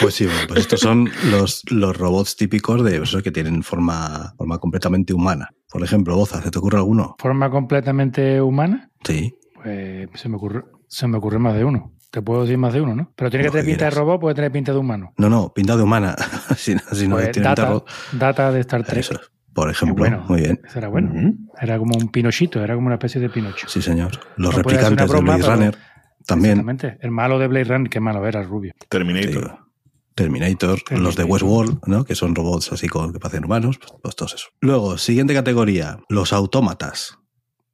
Pues 0.00 0.14
sí, 0.14 0.24
bueno, 0.24 0.40
pues 0.48 0.60
estos 0.60 0.80
son 0.80 1.10
los, 1.30 1.62
los 1.70 1.96
robots 1.96 2.36
típicos 2.36 2.82
de 2.84 3.02
esos 3.02 3.22
que 3.22 3.30
tienen 3.32 3.62
forma, 3.62 4.32
forma 4.38 4.58
completamente 4.58 5.12
humana. 5.12 5.50
Por 5.68 5.82
ejemplo, 5.82 6.16
Boza, 6.16 6.40
¿se 6.42 6.50
te 6.50 6.58
ocurre 6.58 6.78
alguno? 6.78 7.16
Forma 7.18 7.50
completamente 7.50 8.40
humana, 8.40 8.90
Sí. 9.04 9.34
pues 9.62 10.08
se 10.20 10.28
me 10.28 10.36
ocurre, 10.36 10.62
se 10.88 11.06
me 11.06 11.18
ocurre 11.18 11.38
más 11.38 11.54
de 11.54 11.64
uno. 11.64 11.92
Te 12.10 12.22
puedo 12.22 12.42
decir 12.42 12.58
más 12.58 12.72
de 12.72 12.80
uno, 12.80 12.94
¿no? 12.96 13.12
Pero 13.14 13.30
tiene 13.30 13.44
que 13.44 13.50
tener 13.52 13.66
pinta 13.66 13.84
de 13.84 13.90
robot, 13.92 14.20
puede 14.20 14.34
tener 14.34 14.50
pinta 14.50 14.72
de 14.72 14.78
humano. 14.78 15.12
No, 15.16 15.30
no, 15.30 15.52
pintado 15.52 15.78
de 15.78 15.84
humana. 15.84 16.16
si 16.56 16.74
no, 16.74 16.80
si 16.92 17.06
no 17.06 17.16
Pues 17.16 17.30
tiene 17.30 17.48
data, 17.48 17.68
pinta 17.70 17.84
de 18.12 18.18
data 18.18 18.52
de 18.52 18.60
Star 18.60 18.84
Trek. 18.84 18.98
Eso 18.98 19.14
es. 19.14 19.30
Por 19.52 19.70
ejemplo, 19.70 19.96
bueno. 19.96 20.24
muy 20.28 20.40
bien. 20.42 20.60
Eso 20.64 20.78
era 20.78 20.88
bueno. 20.88 21.12
Era 21.60 21.78
como 21.78 21.96
un 21.96 22.08
pinochito, 22.08 22.62
era 22.62 22.74
como 22.74 22.86
una 22.86 22.94
especie 22.96 23.20
de 23.20 23.28
pinocho. 23.30 23.68
Sí, 23.68 23.80
señor. 23.82 24.12
Los 24.36 24.52
No 24.52 24.58
replicantes 24.58 25.10
de 25.10 25.20
Blade 25.20 25.40
pero- 25.40 25.54
Runner 25.54 25.78
también. 26.26 26.58
Exactamente. 26.60 26.98
El 27.00 27.10
malo 27.10 27.38
de 27.38 27.46
Blade 27.48 27.64
Runner, 27.64 27.90
qué 27.90 28.00
malo 28.00 28.26
era, 28.26 28.40
el 28.40 28.48
rubio. 28.48 28.72
Terminator. 28.88 29.50
Sí. 29.50 29.64
Terminator, 30.14 30.78
los 30.90 31.16
de. 31.16 31.24
Westworld, 31.24 31.78
¿no? 31.86 32.04
que 32.04 32.14
son 32.14 32.34
robots 32.34 32.72
así 32.72 32.88
con, 32.88 33.12
que 33.12 33.18
parecen 33.18 33.44
humanos, 33.44 33.78
pues, 33.78 33.92
pues 34.02 34.16
todos 34.16 34.34
eso. 34.34 34.48
Luego, 34.60 34.98
siguiente 34.98 35.32
categoría, 35.34 35.98
los 36.08 36.32
autómatas. 36.32 37.16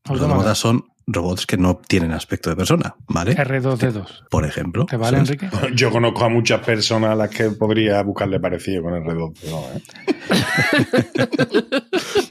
Los 0.05 0.13
Autómata. 0.21 0.25
autómatas 0.35 0.59
son 0.59 0.85
robots 1.09 1.47
que 1.47 1.57
no 1.57 1.77
tienen 1.77 2.13
aspecto 2.13 2.51
de 2.51 2.57
persona, 2.57 2.97
¿vale? 3.09 3.37
R2D2. 3.37 4.25
Por 4.29 4.45
ejemplo. 4.45 4.87
¿Te 4.87 4.97
vale, 4.97 5.19
¿sabes? 5.19 5.31
Enrique? 5.31 5.49
Yo 5.75 5.91
conozco 5.91 6.25
a 6.25 6.29
muchas 6.29 6.61
personas 6.61 7.11
a 7.11 7.15
las 7.15 7.31
que 7.31 7.51
podría 7.51 8.03
buscarle 8.03 8.41
parecido 8.41 8.83
con 8.83 8.95
el 8.97 9.03
R2. 9.05 9.35
¿no? 9.51 9.65
¿eh? 9.75 9.83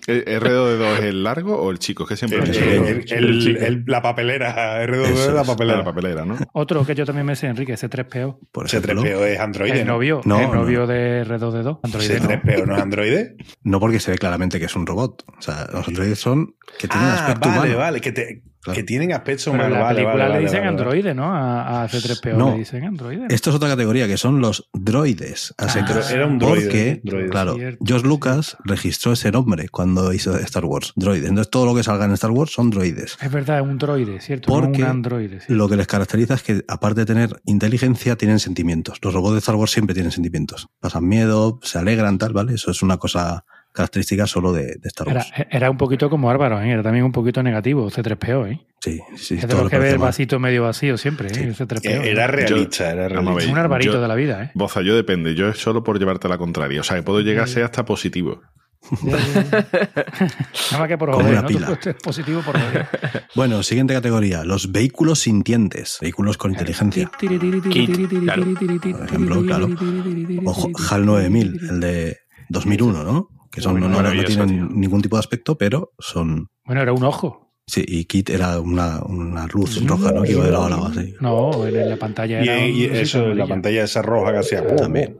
¿El 0.07 0.39
¿R2D2 0.41 0.93
es 0.99 1.03
el 1.05 1.23
largo 1.23 1.55
o 1.59 1.71
el 1.71 1.79
chico? 1.79 2.03
Es 2.03 2.09
que 2.09 2.15
siempre 2.17 2.39
El- 2.39 2.55
el- 2.55 3.05
el- 3.11 3.57
el- 3.57 3.83
la 3.87 4.01
papelera, 4.01 4.83
R2 4.85 5.05
Eso 5.05 5.29
es 5.29 5.33
la 5.33 5.43
papelera. 5.43 5.77
la 5.79 5.83
papelera, 5.85 6.25
¿no? 6.25 6.37
Otro 6.53 6.85
que 6.85 6.93
yo 6.95 7.05
también 7.05 7.25
me 7.25 7.35
sé, 7.35 7.47
Enrique, 7.47 7.73
C3PO. 7.75 8.37
Por 8.51 8.65
ejemplo. 8.67 9.01
C3PO 9.01 9.25
es 9.25 9.39
Android. 9.39 9.71
El 9.73 9.87
¿no? 9.87 9.93
novio, 9.93 10.21
No, 10.25 10.39
el 10.39 10.47
no. 10.47 10.53
novio 10.55 10.85
de 10.85 11.23
R2D2. 11.25 11.79
Android 11.83 12.11
no. 12.21 12.29
C3PO 12.29 12.65
no 12.67 12.75
es 12.75 12.81
Android. 12.81 13.17
No 13.63 13.79
porque 13.79 13.99
se 13.99 14.11
ve 14.11 14.17
claramente 14.17 14.59
que 14.59 14.65
es 14.65 14.75
un 14.75 14.85
robot. 14.85 15.23
O 15.37 15.41
sea, 15.41 15.67
los 15.71 15.87
androides 15.87 16.19
son 16.19 16.55
que 16.77 16.87
tienen 16.87 17.07
Ah, 17.07 17.15
aspecto 17.25 17.49
vale, 17.49 17.61
humano. 17.61 17.77
vale, 17.77 18.01
que, 18.01 18.11
te- 18.11 18.43
Claro. 18.65 18.75
que 18.75 18.83
tienen 18.83 19.13
aspecto 19.13 19.51
humano. 19.51 19.75
la 19.75 19.79
vale, 19.81 20.01
película 20.01 20.23
vale, 20.25 20.35
le 20.39 20.41
dicen 20.45 20.59
vale, 20.61 20.69
androide, 20.69 21.13
¿no? 21.13 21.33
A, 21.33 21.83
a 21.83 21.87
C3PO 21.87 22.35
No. 22.35 22.51
le 22.51 22.57
dicen 22.57 22.83
androide. 22.83 23.27
Esto 23.29 23.51
es 23.51 23.55
otra 23.55 23.69
categoría 23.69 24.07
que 24.07 24.17
son 24.17 24.41
los 24.41 24.67
droides. 24.73 25.53
a 25.57 25.65
Ah. 25.67 26.01
Era 26.11 26.25
un 26.25 26.39
droide. 26.39 26.61
Porque, 26.63 27.01
droide. 27.03 27.29
claro, 27.29 27.55
Cierto, 27.55 27.85
George 27.85 28.07
Lucas 28.07 28.57
registró 28.63 29.11
ese 29.13 29.31
nombre 29.31 29.69
cuando 29.69 30.11
hizo 30.13 30.35
Star 30.39 30.65
Wars, 30.65 30.93
droides. 30.95 31.29
Entonces 31.29 31.51
todo 31.51 31.65
lo 31.67 31.75
que 31.75 31.83
salga 31.83 32.05
en 32.05 32.11
Star 32.13 32.31
Wars 32.31 32.51
son 32.51 32.71
droides. 32.71 33.17
Es 33.21 33.31
verdad, 33.31 33.59
es 33.59 33.63
un 33.65 33.77
droide, 33.77 34.19
¿cierto? 34.19 34.51
No 34.51 34.61
Porque 34.61 34.81
un 34.83 34.89
androide. 34.89 35.41
sí. 35.41 35.53
Lo 35.53 35.69
que 35.69 35.75
les 35.75 35.85
caracteriza 35.87 36.33
es 36.33 36.43
que, 36.43 36.63
aparte 36.67 37.01
de 37.01 37.05
tener 37.05 37.39
inteligencia, 37.45 38.15
tienen 38.15 38.39
sentimientos. 38.39 38.97
Los 39.03 39.13
robots 39.13 39.33
de 39.33 39.39
Star 39.39 39.55
Wars 39.55 39.71
siempre 39.71 39.93
tienen 39.93 40.11
sentimientos. 40.11 40.67
Pasan 40.79 41.07
miedo, 41.07 41.59
se 41.61 41.77
alegran, 41.77 42.17
tal, 42.17 42.33
¿vale? 42.33 42.55
Eso 42.55 42.71
es 42.71 42.81
una 42.81 42.97
cosa 42.97 43.45
característica 43.75 44.25
solo 44.25 44.53
de, 44.53 44.63
de 44.79 44.87
Star 44.87 45.07
Era, 45.09 45.17
Wars. 45.19 45.31
era 45.51 45.69
un 45.69 45.77
poquito 45.77 46.09
como 46.09 46.29
Álvaro, 46.29 46.61
¿eh? 46.61 46.71
era 46.71 46.81
también 46.81 47.03
un 47.05 47.11
poquito 47.11 47.43
negativo 47.43 47.89
C3PO, 47.91 48.51
¿eh? 48.51 48.61
Sí, 48.81 48.99
sí, 49.17 49.35
es 49.35 49.47
de 49.47 49.53
los 49.53 49.69
que 49.69 49.75
ve 49.77 49.79
parece 49.79 49.93
el 49.93 49.97
vasito 49.99 50.39
medio 50.39 50.63
vacío 50.63 50.97
siempre, 50.97 51.27
¿eh? 51.27 51.33
Sí. 51.33 51.43
El 51.43 51.55
C3PO. 51.55 51.85
Eh, 51.89 52.09
Era 52.11 52.27
realista, 52.27 52.91
era 52.91 53.07
Vamos 53.09 53.17
a 53.17 53.19
ver, 53.19 53.23
realista. 53.25 53.51
un 53.51 53.57
arbarito 53.59 53.93
yo- 53.93 54.01
de 54.01 54.07
la 54.07 54.15
vida, 54.15 54.43
¿eh? 54.43 54.51
Boza, 54.53 54.81
yo 54.81 54.95
depende. 54.95 55.35
Yo 55.35 55.49
es 55.49 55.57
solo 55.57 55.83
por 55.83 55.99
llevarte 55.99 56.27
a 56.27 56.29
la 56.29 56.37
contraria. 56.37 56.79
O 56.81 56.83
sea, 56.83 56.95
que 56.95 57.03
puedo 57.03 57.19
llegar 57.21 57.43
a 57.43 57.47
ser 57.47 57.63
hasta 57.63 57.83
positivo. 57.85 58.41
Nada 59.01 60.79
más 60.79 60.87
que 60.87 60.97
por 60.97 61.11
joder, 61.11 61.31
una 61.31 61.41
¿no? 61.41 61.47
pila. 61.47 61.79
Positivo 62.03 62.41
por 62.41 62.59
joder. 62.59 62.87
Bueno, 63.35 63.63
siguiente 63.63 63.93
categoría, 63.95 64.43
los 64.43 64.71
vehículos 64.71 65.19
sintientes, 65.19 65.97
vehículos 66.01 66.37
con 66.37 66.51
inteligencia. 66.51 67.09
Kit, 67.19 67.97
claro. 68.23 68.45
Por 68.45 69.05
ejemplo, 69.05 69.41
claro. 69.43 69.69
Ojo, 70.45 70.69
HAL 70.89 71.05
9000, 71.05 71.59
el 71.69 71.79
de 71.79 72.17
2001, 72.49 73.03
¿no? 73.03 73.29
Que 73.55 73.61
son, 73.61 73.79
no, 73.79 73.87
no- 73.89 74.01
no 74.03 74.23
tienen 74.25 74.47
tío. 74.49 74.65
ningún 74.69 75.01
tipo 75.01 75.15
de 75.15 75.21
aspecto, 75.21 75.57
pero 75.57 75.93
son... 75.97 76.47
Bueno, 76.65 76.81
era 76.81 76.93
un 76.93 77.03
ojo. 77.03 77.53
Sí, 77.67 77.83
y 77.87 78.05
Kit 78.05 78.29
era 78.29 78.59
una, 78.59 79.01
una 79.03 79.47
luz 79.47 79.83
roja, 79.87 80.11
¿no? 80.11 80.21
Que 80.21 80.33
iba 80.33 80.45
de 80.45 80.51
lado 80.51 80.65
a 80.65 80.69
lado 80.69 80.85
así. 80.87 81.15
No, 81.19 81.65
en 81.65 81.89
la 81.89 81.97
pantalla 81.97 82.43
Y, 82.43 82.47
era. 82.47 82.67
y 82.67 82.83
eso, 82.85 83.19
rosito 83.21 83.33
la 83.33 83.47
pantalla 83.47 83.83
esa 83.85 84.01
roja 84.03 84.33
que 84.33 84.37
hacía. 84.37 84.75
También. 84.75 85.17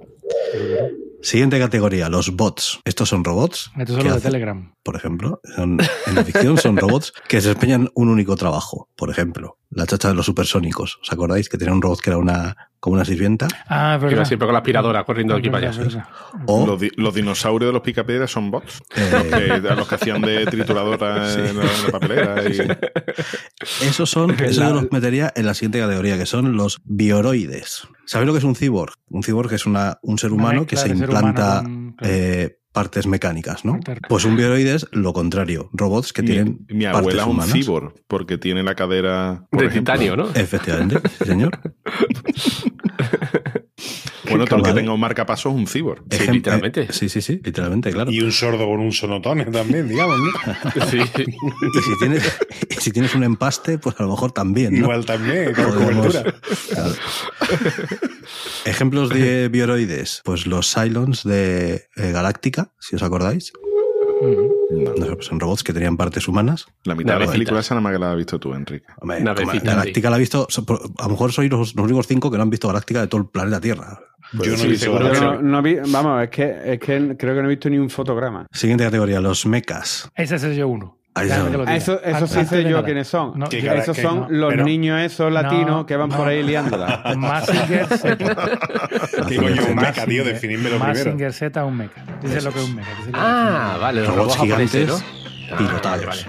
Siguiente 1.21 1.57
categoría, 1.57 2.07
los 2.07 2.35
bots. 2.35 2.81
Estos 2.85 3.09
son 3.09 3.23
robots. 3.23 3.71
Estos 3.77 3.95
son 3.95 4.03
que 4.03 4.09
los 4.09 4.13
de 4.13 4.17
hacen- 4.19 4.31
Telegram. 4.31 4.73
por 4.83 4.95
ejemplo. 4.95 5.41
Son- 5.55 5.79
en 6.07 6.15
la 6.15 6.23
ficción 6.23 6.57
son 6.59 6.77
robots 6.77 7.13
que 7.27 7.37
desempeñan 7.37 7.89
un 7.95 8.09
único 8.09 8.35
trabajo. 8.35 8.89
Por 8.95 9.09
ejemplo, 9.09 9.57
la 9.71 9.87
chacha 9.87 10.09
de 10.09 10.13
los 10.13 10.27
supersónicos. 10.27 10.99
¿Os 11.01 11.11
acordáis 11.11 11.49
que 11.49 11.57
tenía 11.57 11.73
un 11.73 11.81
robot 11.81 11.99
que 11.99 12.11
era 12.11 12.19
una 12.19 12.55
como 12.85 12.93
una 12.97 13.03
sirvienta? 13.05 13.47
Ah, 13.67 13.97
Que 13.99 14.05
verdad. 14.05 14.25
siempre 14.25 14.45
con 14.45 14.53
la 14.53 14.59
aspiradora 14.59 15.03
corriendo 15.05 15.33
de 15.33 15.39
aquí 15.39 15.49
para 15.49 15.69
allá. 15.69 16.07
O 16.45 16.67
Los, 16.67 16.79
di- 16.79 16.91
los 16.97 17.15
dinosaurios 17.15 17.69
de 17.69 17.73
los 17.73 17.81
picapiedras 17.81 18.29
son 18.29 18.51
bots. 18.51 18.83
eh, 18.95 19.59
Que- 19.61 19.67
a 19.69 19.73
los 19.75 19.87
que 19.87 19.95
hacían 19.95 20.21
de 20.21 20.45
trituradora 20.45 21.33
en, 21.33 21.57
la, 21.57 21.63
en 21.63 21.83
la 21.83 21.91
papelera. 21.91 22.43
Y... 22.47 23.85
esos 23.87 24.07
son, 24.07 24.31
eso 24.39 24.61
yo 24.61 24.73
los 24.73 24.91
metería 24.91 25.33
en 25.35 25.47
la 25.47 25.55
siguiente 25.55 25.79
categoría, 25.79 26.15
que 26.17 26.27
son 26.27 26.55
los 26.55 26.79
bioroides. 26.85 27.87
¿Sabéis 28.05 28.27
lo 28.27 28.33
que 28.33 28.37
es 28.39 28.45
un 28.45 28.55
cyborg? 28.55 28.93
Un 29.09 29.23
cyborg 29.23 29.51
es 29.53 29.65
una, 29.65 29.97
un 30.03 30.19
ser 30.19 30.31
humano 30.31 30.67
que 30.67 30.77
se 30.77 30.89
implanta 30.89 31.61
humano 31.61 31.63
con- 31.63 31.93
claro. 31.93 32.13
eh, 32.13 32.57
partes 32.75 33.07
mecánicas, 33.07 33.65
¿no? 33.65 33.79
Pues 34.07 34.23
un 34.25 34.35
bioroide 34.35 34.75
es 34.75 34.85
lo 34.91 35.13
contrario, 35.13 35.69
robots 35.73 36.13
que 36.13 36.21
Mi, 36.21 36.27
tienen 36.27 36.59
mi 36.69 36.83
partes 36.85 36.99
abuela 36.99 37.21
es 37.23 37.27
un 37.27 37.33
humanas. 37.33 37.53
cyborg 37.53 37.93
porque 38.07 38.37
tiene 38.37 38.61
la 38.61 38.75
cadera. 38.75 39.47
por 39.49 39.61
De 39.61 39.65
ejemplo. 39.67 39.93
titanio, 39.93 40.15
¿no? 40.15 40.29
Efectivamente, 40.35 40.99
sí, 41.17 41.25
señor. 41.25 41.57
Bueno, 44.29 44.45
todo 44.45 44.59
el 44.59 44.65
que 44.65 44.73
tenga 44.73 44.93
un 44.93 44.99
marcapaso 44.99 45.49
es 45.49 45.55
un. 45.55 45.67
Sí, 45.67 45.81
Ejem- 45.81 46.31
literalmente. 46.33 46.81
eh, 46.81 46.87
sí, 46.91 47.09
sí, 47.09 47.21
sí, 47.21 47.39
literalmente, 47.43 47.91
claro. 47.91 48.11
Y 48.11 48.21
un 48.21 48.31
sordo 48.31 48.65
con 48.67 48.79
un 48.79 48.91
sonotone 48.91 49.45
también, 49.45 49.87
digamos, 49.87 50.17
¿no? 50.19 50.31
Sí. 50.91 50.99
Y 50.99 51.81
si 51.81 51.97
tienes, 51.99 52.37
y 52.69 52.73
si 52.75 52.91
tienes 52.91 53.15
un 53.15 53.23
empaste, 53.23 53.77
pues 53.77 53.95
a 53.99 54.03
lo 54.03 54.09
mejor 54.09 54.31
también. 54.31 54.73
¿no? 54.73 54.79
Igual 54.79 55.05
también, 55.05 55.53
con 55.53 55.65
Podemos- 55.65 56.07
cobertura. 56.07 56.35
Claro. 56.69 56.93
Ejemplos 58.65 59.09
de 59.09 59.49
bioroides, 59.49 60.21
pues 60.23 60.47
los 60.47 60.73
Cylons 60.73 61.23
de 61.23 61.85
eh, 61.95 62.11
Galáctica, 62.11 62.71
si 62.79 62.95
os 62.95 63.03
acordáis. 63.03 63.53
Ujú. 64.21 64.54
No. 64.71 64.93
No 64.95 65.05
sé, 65.05 65.15
pues 65.15 65.25
son 65.27 65.39
robots 65.39 65.63
que 65.63 65.73
tenían 65.73 65.95
partes 65.97 66.27
humanas. 66.27 66.65
La 66.83 66.95
mitad 66.95 67.07
de 67.07 67.13
la 67.13 67.19
Navecitas. 67.19 67.33
película 67.33 67.59
esa 67.59 67.75
nada 67.75 67.81
más 67.83 67.93
que 67.93 67.99
la 67.99 68.11
has 68.11 68.17
visto 68.17 68.39
tú, 68.39 68.53
Enrique. 68.53 68.85
Hombre, 68.99 69.19
Galáctica 69.63 70.09
la 70.09 70.15
ha 70.15 70.19
visto, 70.19 70.47
a 70.97 71.03
lo 71.03 71.09
mejor 71.09 71.31
sois 71.31 71.49
los, 71.51 71.75
los 71.75 71.85
únicos 71.85 72.07
cinco 72.07 72.31
que 72.31 72.37
no 72.37 72.43
han 72.43 72.49
visto 72.49 72.67
Galáctica 72.67 73.01
de 73.01 73.07
todo 73.07 73.21
el 73.21 73.27
planeta 73.27 73.61
Tierra. 73.61 73.99
Yo 74.33 74.51
no 74.51 74.57
Sí, 74.57 74.65
he 74.65 74.69
visto 74.69 74.85
seguro 74.85 75.05
Yo 75.07 75.11
que 75.13 75.19
Galáctica. 75.19 75.43
no, 75.43 75.49
no 75.51 75.61
vi- 75.61 75.77
vamos, 75.91 76.23
es 76.23 76.29
que, 76.29 76.61
es 76.73 76.79
que 76.79 77.15
creo 77.17 77.35
que 77.35 77.41
no 77.41 77.45
he 77.45 77.49
visto 77.49 77.69
ni 77.69 77.77
un 77.77 77.89
fotograma. 77.89 78.47
Siguiente 78.51 78.83
categoría, 78.83 79.21
los 79.21 79.45
mechas. 79.45 80.09
Ese 80.15 80.35
es 80.35 80.57
yo 80.57 80.67
uno. 80.67 80.97
Eso, 81.15 82.01
eso 82.03 82.27
sí 82.27 82.45
sé 82.45 82.63
yo 82.69 82.83
quiénes 82.83 83.07
son. 83.07 83.39
No, 83.39 83.49
yo- 83.49 83.71
esos 83.73 83.95
son 83.97 84.21
no, 84.21 84.27
los 84.29 84.49
pero- 84.51 84.65
niños 84.65 84.99
esos 85.01 85.31
latinos 85.31 85.69
No, 85.69 85.85
que 85.85 85.95
van 85.95 86.09
no. 86.09 86.17
por 86.17 86.27
ahí 86.27 86.43
liándola. 86.43 87.13
Mazinger 87.17 87.87
Z. 87.87 88.17
¿Qué 89.29 89.35
coño 89.37 89.49
es 89.61 89.67
un 89.69 89.75
mecha, 89.75 90.05
tío? 90.05 90.25
Definidmelo 90.25 90.77
primero. 90.77 90.87
Mazinger 91.05 91.31
Z 91.33 91.63
un 91.63 91.77
mecha. 91.77 92.03
Dice 92.21 92.41
lo 92.41 92.51
que 92.51 92.59
es 92.59 92.65
un 92.69 92.75
que 92.77 92.83
Ah, 93.13 93.77
vale, 93.79 94.01
los 94.01 94.13
Robots 94.13 94.37
gigantes 94.37 95.03
pilotados. 95.57 96.27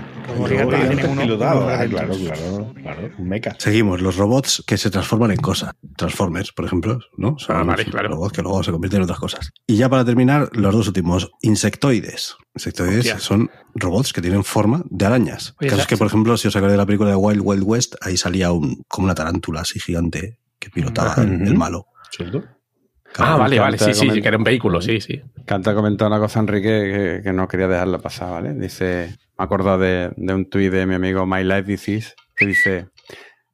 Claro, 1.89 2.13
claro, 2.17 2.73
claro. 2.75 3.11
Seguimos, 3.59 4.01
los 4.01 4.17
robots 4.17 4.63
que 4.67 4.77
se 4.79 4.91
transforman 4.91 5.31
en 5.31 5.37
cosas. 5.39 5.73
Transformers, 5.97 6.53
por 6.53 6.65
ejemplo, 6.65 6.99
¿no? 7.17 7.39
Son 7.39 7.57
Ah, 7.57 7.63
vale, 7.65 7.85
claro. 7.85 8.09
robots 8.11 8.33
que 8.33 8.43
luego 8.43 8.63
se 8.63 8.73
convierten 8.73 8.99
en 8.99 9.05
otras 9.05 9.19
cosas. 9.19 9.51
Y 9.67 9.77
ya 9.77 9.89
para 9.89 10.05
terminar, 10.05 10.49
los 10.53 10.75
dos 10.75 10.87
últimos, 10.89 11.31
insectoides. 11.43 12.37
Insectoides 12.55 12.99
Hostia. 12.99 13.19
son 13.19 13.51
robots 13.75 14.13
que 14.13 14.21
tienen 14.23 14.45
forma 14.45 14.83
de 14.91 15.07
arañas. 15.07 15.55
Oye, 15.61 15.67
El 15.67 15.71
caso 15.71 15.83
es 15.83 15.89
que, 15.89 15.97
por 15.97 16.07
ejemplo, 16.07 16.37
si 16.37 16.49
os 16.49 16.57
acordáis 16.57 16.75
de 16.75 16.79
la 16.79 16.87
película 16.87 17.11
de 17.11 17.17
Wild 17.17 17.41
Wild 17.45 17.63
West, 17.65 17.95
ahí 18.01 18.17
salía 18.17 18.53
un, 18.53 18.83
como 18.89 19.05
una 19.07 19.15
tarántula 19.15 19.61
así 19.61 19.79
gigante 19.81 20.39
que 20.59 20.71
pilotaba 20.71 21.15
el, 21.23 21.47
el 21.47 21.55
malo. 21.55 21.87
¿Cierto? 22.11 22.43
Ah, 23.19 23.37
vale, 23.37 23.59
vale, 23.59 23.79
sí, 23.79 23.95
sí, 23.95 24.21
que 24.21 24.29
era 24.29 24.37
un 24.37 24.45
vehículo, 24.45 24.81
sí, 24.81 25.01
sí. 25.01 25.21
Canta 25.45 25.75
comentó 25.75 26.07
una 26.07 26.19
cosa, 26.19 26.41
Enrique, 26.41 26.63
que, 26.69 27.21
que 27.23 27.33
no 27.33 27.49
quería 27.49 27.69
dejarla 27.69 27.99
pasar, 27.99 28.31
¿vale? 28.31 28.55
Dice, 28.55 29.17
me 29.39 29.45
acuerdo 29.45 29.79
de, 29.79 30.13
de 30.17 30.35
un 30.35 30.49
tuit 30.49 30.71
de 30.71 30.87
mi 30.87 30.95
amigo 30.95 31.27
My 31.27 31.45
Life 31.45 31.65
Disease, 31.65 32.15
que 32.35 32.47
dice, 32.47 32.89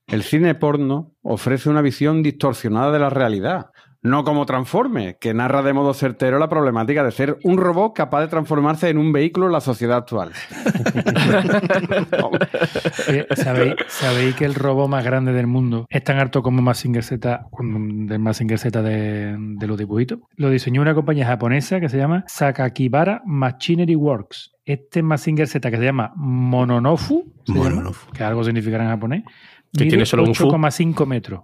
el 0.08 0.22
cine 0.22 0.54
porno 0.54 1.14
ofrece 1.22 1.70
una 1.70 1.82
visión 1.82 2.22
distorsionada 2.22 2.92
de 2.92 2.98
la 2.98 3.10
realidad, 3.10 3.66
no 4.02 4.24
como 4.24 4.46
Transforme, 4.46 5.16
que 5.20 5.32
narra 5.32 5.62
de 5.62 5.72
modo 5.72 5.94
certero 5.94 6.40
la 6.40 6.48
problemática 6.48 7.04
de 7.04 7.12
ser 7.12 7.38
un 7.44 7.56
robot 7.56 7.94
capaz 7.94 8.22
de 8.22 8.28
transformarse 8.28 8.88
en 8.88 8.98
un 8.98 9.12
vehículo 9.12 9.46
en 9.46 9.52
la 9.52 9.60
sociedad 9.60 9.98
actual. 9.98 10.32
Oye, 13.08 13.26
¿sabéis, 13.36 14.34
que 14.34 14.44
el 14.44 14.56
robot 14.56 14.88
más 14.88 15.04
grande 15.04 15.32
del 15.32 15.46
mundo 15.46 15.86
es 15.88 16.02
tan 16.02 16.18
alto 16.18 16.42
como 16.42 16.62
Mazinger 16.62 17.04
Z, 17.04 17.46
del 17.60 18.18
Mazinger 18.18 18.58
Z 18.58 18.82
de, 18.82 19.36
de 19.38 19.66
los 19.66 19.78
dibujitos? 19.78 20.18
Lo 20.36 20.50
diseñó 20.50 20.82
una 20.82 20.94
compañía 20.94 21.26
japonesa 21.26 21.78
que 21.78 21.88
se 21.88 21.98
llama 21.98 22.24
Sakakibara 22.26 23.22
Machinery 23.24 23.94
Works. 23.94 24.50
Este 24.64 25.02
Mazinger 25.02 25.48
Z 25.48 25.70
que 25.70 25.76
se 25.76 25.84
llama 25.84 26.12
Mononofu, 26.16 27.32
se 27.44 27.52
llama, 27.52 27.90
que 28.14 28.22
algo 28.22 28.44
significará 28.44 28.84
en 28.84 28.90
japonés, 28.90 29.22
Que 29.72 29.80
mide 29.84 29.88
tiene 29.90 30.06
solo 30.06 30.22
un 30.24 30.34
fu. 30.34 30.48
8,5 30.48 31.06
metros. 31.06 31.40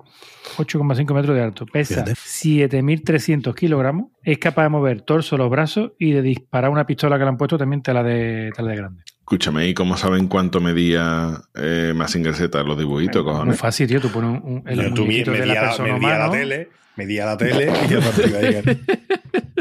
8,5 0.57 1.15
metros 1.15 1.35
de 1.37 1.43
alto. 1.43 1.67
Pesa 1.67 2.05
Fíjate. 2.05 2.13
7.300 2.13 3.55
kilogramos. 3.55 4.13
Es 4.23 4.39
capaz 4.39 4.63
de 4.65 4.69
mover 4.69 5.03
torso, 5.03 5.37
los 5.37 5.51
brazos 5.51 5.93
y 5.99 6.13
de 6.13 6.23
disparar 6.23 6.71
una 6.71 6.87
pistola 6.87 7.17
que 7.19 7.25
le 7.25 7.31
han 7.31 7.37
puesto 7.37 7.59
también 7.59 7.83
tela 7.83 8.03
de, 8.03 8.51
tela 8.55 8.71
de 8.71 8.77
grande. 8.77 9.03
Escúchame, 9.19 9.67
¿y 9.67 9.75
cómo 9.75 9.97
saben 9.97 10.27
cuánto 10.29 10.61
medía 10.61 11.41
eh, 11.55 11.93
Mazinger 11.97 12.35
Z 12.35 12.63
los 12.63 12.79
dibujitos, 12.79 13.25
Muy 13.25 13.33
cojones? 13.33 13.59
fácil, 13.59 13.87
tío. 13.89 14.01
Tú 14.01 14.11
pones 14.11 14.41
un, 14.43 14.53
un- 14.53 14.63
el 14.69 14.79
Pero 14.79 14.95
tú 14.95 15.03
muñequito 15.05 15.33
de 15.33 15.39
la 15.41 15.45
medía, 15.47 15.61
persona 15.61 15.93
medía 15.95 16.19
la 16.19 16.31
tele, 16.31 16.69
medía 16.97 17.27
la 17.27 17.37
tele 17.37 17.73
y 17.91 17.95
a 17.95 18.01
partir 18.01 18.31
de 18.31 18.39
ahí. 18.39 18.81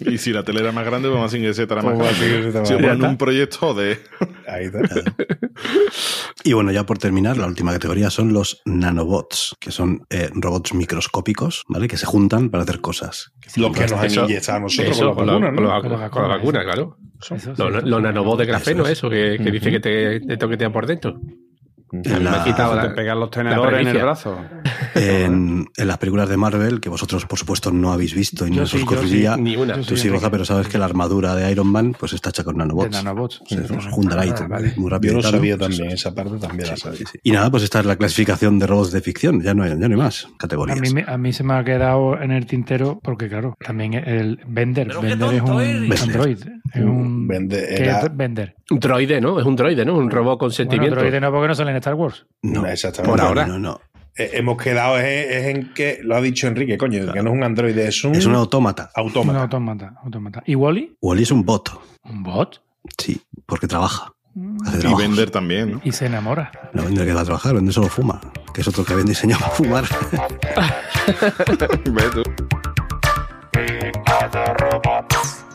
Y 0.00 0.18
si 0.18 0.32
la 0.32 0.42
tele 0.44 0.60
era 0.60 0.72
más 0.72 0.84
grande, 0.86 1.08
pues 1.08 1.20
Mazinger 1.20 1.54
Z 1.54 1.72
era 1.74 1.82
más 1.82 1.98
grande. 1.98 2.64
Si 2.66 2.74
ponen 2.74 3.02
un 3.04 3.16
proyecto 3.16 3.74
de... 3.74 3.98
Ahí 4.46 4.66
está. 4.66 4.80
Y 6.44 6.52
bueno, 6.52 6.70
ya 6.70 6.86
por 6.86 6.98
terminar, 6.98 7.36
la 7.36 7.46
última 7.46 7.72
categoría 7.72 8.10
son 8.10 8.32
los 8.32 8.62
nanobots, 8.64 9.56
que 9.60 9.70
son 9.72 10.06
eh, 10.10 10.30
robots 10.32 10.72
microscópicos, 10.74 11.64
¿vale? 11.68 11.88
Que 11.88 11.96
se 11.96 12.06
juntan 12.06 12.48
para 12.50 12.62
hacer 12.62 12.80
cosas. 12.80 13.32
Lo 13.56 13.72
que 13.72 13.86
nos 13.86 14.16
inyectado 14.16 14.58
a 14.58 14.60
nosotros 14.60 14.96
Eso, 14.96 15.14
con 15.14 15.26
la 15.26 15.32
vacuna, 15.34 15.54
con 15.54 15.64
¿no? 15.64 15.68
la- 15.74 15.80
Con 15.80 15.90
la 16.00 16.10
con 16.10 16.22
la 16.22 16.28
vacuna, 16.28 16.64
claro. 16.64 16.96
Eso, 17.20 17.34
Los, 17.56 17.82
sí. 17.82 17.88
los 17.88 18.02
nanobots 18.02 18.38
de 18.38 18.46
grafeno, 18.46 18.82
Eso 18.84 18.92
es. 18.92 18.98
eso, 18.98 19.10
que, 19.10 19.38
que 19.42 19.50
dice 19.50 19.70
que 19.72 19.80
te, 19.80 20.20
te 20.20 20.36
toquetean 20.36 20.72
por 20.72 20.86
dentro. 20.86 21.20
En, 21.90 22.02
Me 22.02 22.20
la- 22.20 22.42
ha 22.42 22.44
quitado 22.44 22.78
Te 22.80 22.88
la- 22.88 22.94
pegan 22.94 23.18
los 23.20 23.30
tenedores 23.30 23.80
en 23.80 23.88
el 23.88 24.02
brazo. 24.02 24.38
en- 24.94 25.66
en 25.76 25.86
las 25.88 25.98
películas 25.98 26.28
de 26.28 26.36
Marvel, 26.36 26.80
que 26.80 26.88
vosotros, 26.88 27.24
por 27.26 27.38
supuesto, 27.38 27.70
no 27.70 27.92
habéis 27.92 28.14
visto 28.14 28.46
y 28.46 28.50
Yo 28.50 28.60
no 28.62 28.66
sí, 28.66 28.76
os 28.76 28.82
yo 28.82 28.88
sí, 28.90 28.94
ocurriría. 28.94 29.36
Ni 29.36 29.56
una. 29.56 29.74
Tú 29.74 29.82
sí, 29.84 29.88
sí, 29.96 30.08
Roza, 30.08 30.08
Enrique. 30.26 30.30
pero 30.30 30.44
sabes 30.44 30.68
que 30.68 30.78
la 30.78 30.84
armadura 30.84 31.34
de 31.34 31.50
Iron 31.50 31.66
Man 31.68 31.94
pues 31.98 32.12
está 32.12 32.30
hecha 32.30 32.44
con 32.44 32.54
De 32.54 32.58
nanobots. 32.58 32.90
nanobots. 33.02 33.42
Se 33.46 33.56
juntan 33.90 34.18
ahí 34.18 34.32
Ah, 34.36 34.46
vale. 34.48 34.72
muy 34.76 34.90
rápido. 34.90 35.12
Yo 35.14 35.22
lo 35.22 35.30
sabía 35.30 35.56
también, 35.56 35.90
esa 35.90 36.14
parte 36.14 36.36
también 36.38 36.68
la 36.68 36.76
Sí, 36.76 36.82
sabía. 36.82 36.98
sí, 36.98 37.04
sí. 37.12 37.18
Y 37.22 37.30
nada, 37.32 37.50
pues 37.50 37.62
esta 37.62 37.80
es 37.80 37.86
la 37.86 37.96
clasificación 37.96 38.58
de 38.58 38.66
robots 38.66 38.92
de 38.92 39.00
ficción. 39.00 39.40
Ya 39.42 39.54
no 39.54 39.62
hay, 39.62 39.70
ya 39.70 39.76
no 39.76 39.94
hay 39.94 39.96
más 39.96 40.26
A 40.26 40.36
categorías. 40.38 40.80
mí, 40.80 40.90
me- 40.92 41.04
a 41.06 41.16
mí 41.16 41.32
se 41.32 41.44
me 41.44 41.54
ha 41.54 41.64
quedado 41.64 42.20
en 42.20 42.30
el 42.32 42.46
tintero 42.46 43.00
porque, 43.02 43.28
claro, 43.28 43.54
también 43.64 43.94
el 43.94 44.40
Bender. 44.46 44.88
Bender 45.00 45.34
es 45.34 45.42
un 45.42 45.60
eres. 45.60 46.02
android. 46.02 46.38
Es 46.74 46.82
un. 46.82 47.26
Bender 47.26 47.66
¿Qué 47.68 47.82
era- 47.84 48.00
es 48.00 48.16
Bender? 48.16 48.54
Un 48.70 48.78
droide, 48.80 49.20
¿no? 49.20 49.40
Es 49.40 49.46
un 49.46 49.56
droide, 49.56 49.84
¿no? 49.84 49.96
Un 49.96 50.10
robot 50.10 50.38
con 50.38 50.48
Bueno, 50.48 50.54
sentimiento. 50.54 50.96
droide 51.00 51.20
no, 51.20 51.30
porque 51.30 51.48
no 51.48 51.54
sale 51.54 51.70
en 51.70 51.76
Star 51.78 51.94
Wars. 51.94 52.26
No, 52.42 52.66
Exactamente. 52.66 53.10
Por 53.10 53.20
no, 53.20 53.26
ahora. 53.28 53.46
No, 53.46 53.58
no. 53.58 53.80
Eh, 54.16 54.30
hemos 54.34 54.60
quedado 54.60 54.98
es, 54.98 55.30
es 55.30 55.46
en 55.46 55.72
que, 55.74 56.00
lo 56.02 56.16
ha 56.16 56.20
dicho 56.20 56.48
Enrique, 56.48 56.76
coño, 56.76 57.12
que 57.12 57.22
no 57.22 57.30
es 57.30 57.36
un 57.36 57.44
androide, 57.44 57.86
es 57.86 58.02
un, 58.04 58.16
Es 58.16 58.26
un 58.26 58.34
autómata. 58.34 58.90
Un 58.96 59.02
autómata. 59.36 59.94
autómata. 60.02 60.42
¿Y 60.44 60.56
Wally? 60.56 60.96
Wally 61.00 61.22
es 61.22 61.30
un 61.30 61.44
bot. 61.44 61.70
¿Un 62.04 62.22
bot? 62.24 62.60
Sí, 62.98 63.20
porque 63.46 63.68
trabaja. 63.68 64.12
Hace 64.66 64.76
Y 64.76 64.80
trabajos. 64.80 65.02
vender 65.02 65.30
también, 65.30 65.72
¿no? 65.72 65.80
Y 65.84 65.92
se 65.92 66.06
enamora. 66.06 66.52
No 66.72 66.84
vende 66.84 67.04
que 67.04 67.12
va 67.12 67.22
a 67.22 67.24
trabajar, 67.24 67.54
vende 67.54 67.72
solo 67.72 67.88
fuma. 67.88 68.20
Que 68.54 68.60
es 68.60 68.68
otro 68.68 68.84
que 68.84 68.92
habían 68.92 69.08
diseñado 69.08 69.40
para 69.40 69.54
fumar. 69.54 69.84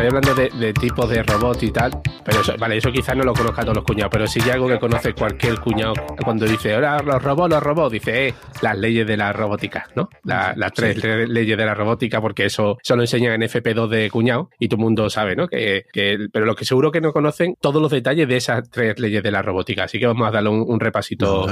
Estoy 0.00 0.16
hablando 0.16 0.34
de, 0.34 0.48
de 0.66 0.72
tipos 0.72 1.10
de 1.10 1.22
robots 1.22 1.62
y 1.62 1.70
tal, 1.72 1.90
pero 2.24 2.40
eso, 2.40 2.54
vale, 2.58 2.78
eso 2.78 2.90
quizás 2.90 3.14
no 3.14 3.22
lo 3.22 3.34
conozca 3.34 3.60
todos 3.60 3.76
los 3.76 3.84
cuñados, 3.84 4.10
pero 4.10 4.26
sí 4.26 4.40
hay 4.42 4.52
algo 4.52 4.66
que 4.66 4.78
conoce 4.78 5.12
cualquier 5.12 5.60
cuñado 5.60 5.92
cuando 6.24 6.46
dice, 6.46 6.74
ahora 6.74 7.02
los 7.02 7.22
robots, 7.22 7.50
los 7.50 7.62
robots, 7.62 7.92
dice, 7.92 8.28
eh, 8.28 8.34
las 8.62 8.78
leyes 8.78 9.06
de 9.06 9.18
la 9.18 9.30
robótica, 9.34 9.86
¿no? 9.94 10.08
La- 10.24 10.54
las 10.56 10.72
tres 10.72 11.04
le- 11.04 11.26
leyes 11.26 11.58
de 11.58 11.66
la 11.66 11.74
robótica, 11.74 12.18
porque 12.22 12.46
eso, 12.46 12.78
eso 12.82 12.96
lo 12.96 13.02
enseñan 13.02 13.34
en 13.34 13.42
FP2 13.42 13.88
de 13.90 14.08
cuñado 14.10 14.48
y 14.58 14.68
todo 14.68 14.78
el 14.78 14.84
mundo 14.84 15.10
sabe, 15.10 15.36
¿no? 15.36 15.46
Que, 15.48 15.84
que- 15.92 16.28
pero 16.32 16.46
lo 16.46 16.54
que 16.54 16.64
seguro 16.64 16.90
que 16.90 17.02
no 17.02 17.12
conocen 17.12 17.56
todos 17.60 17.82
los 17.82 17.90
detalles 17.90 18.26
de 18.26 18.36
esas 18.38 18.70
tres 18.70 18.98
leyes 18.98 19.22
de 19.22 19.30
la 19.30 19.42
robótica, 19.42 19.84
así 19.84 19.98
que 19.98 20.06
vamos 20.06 20.26
a 20.26 20.30
darle 20.30 20.48
un, 20.48 20.64
un 20.66 20.80
repasito 20.80 21.46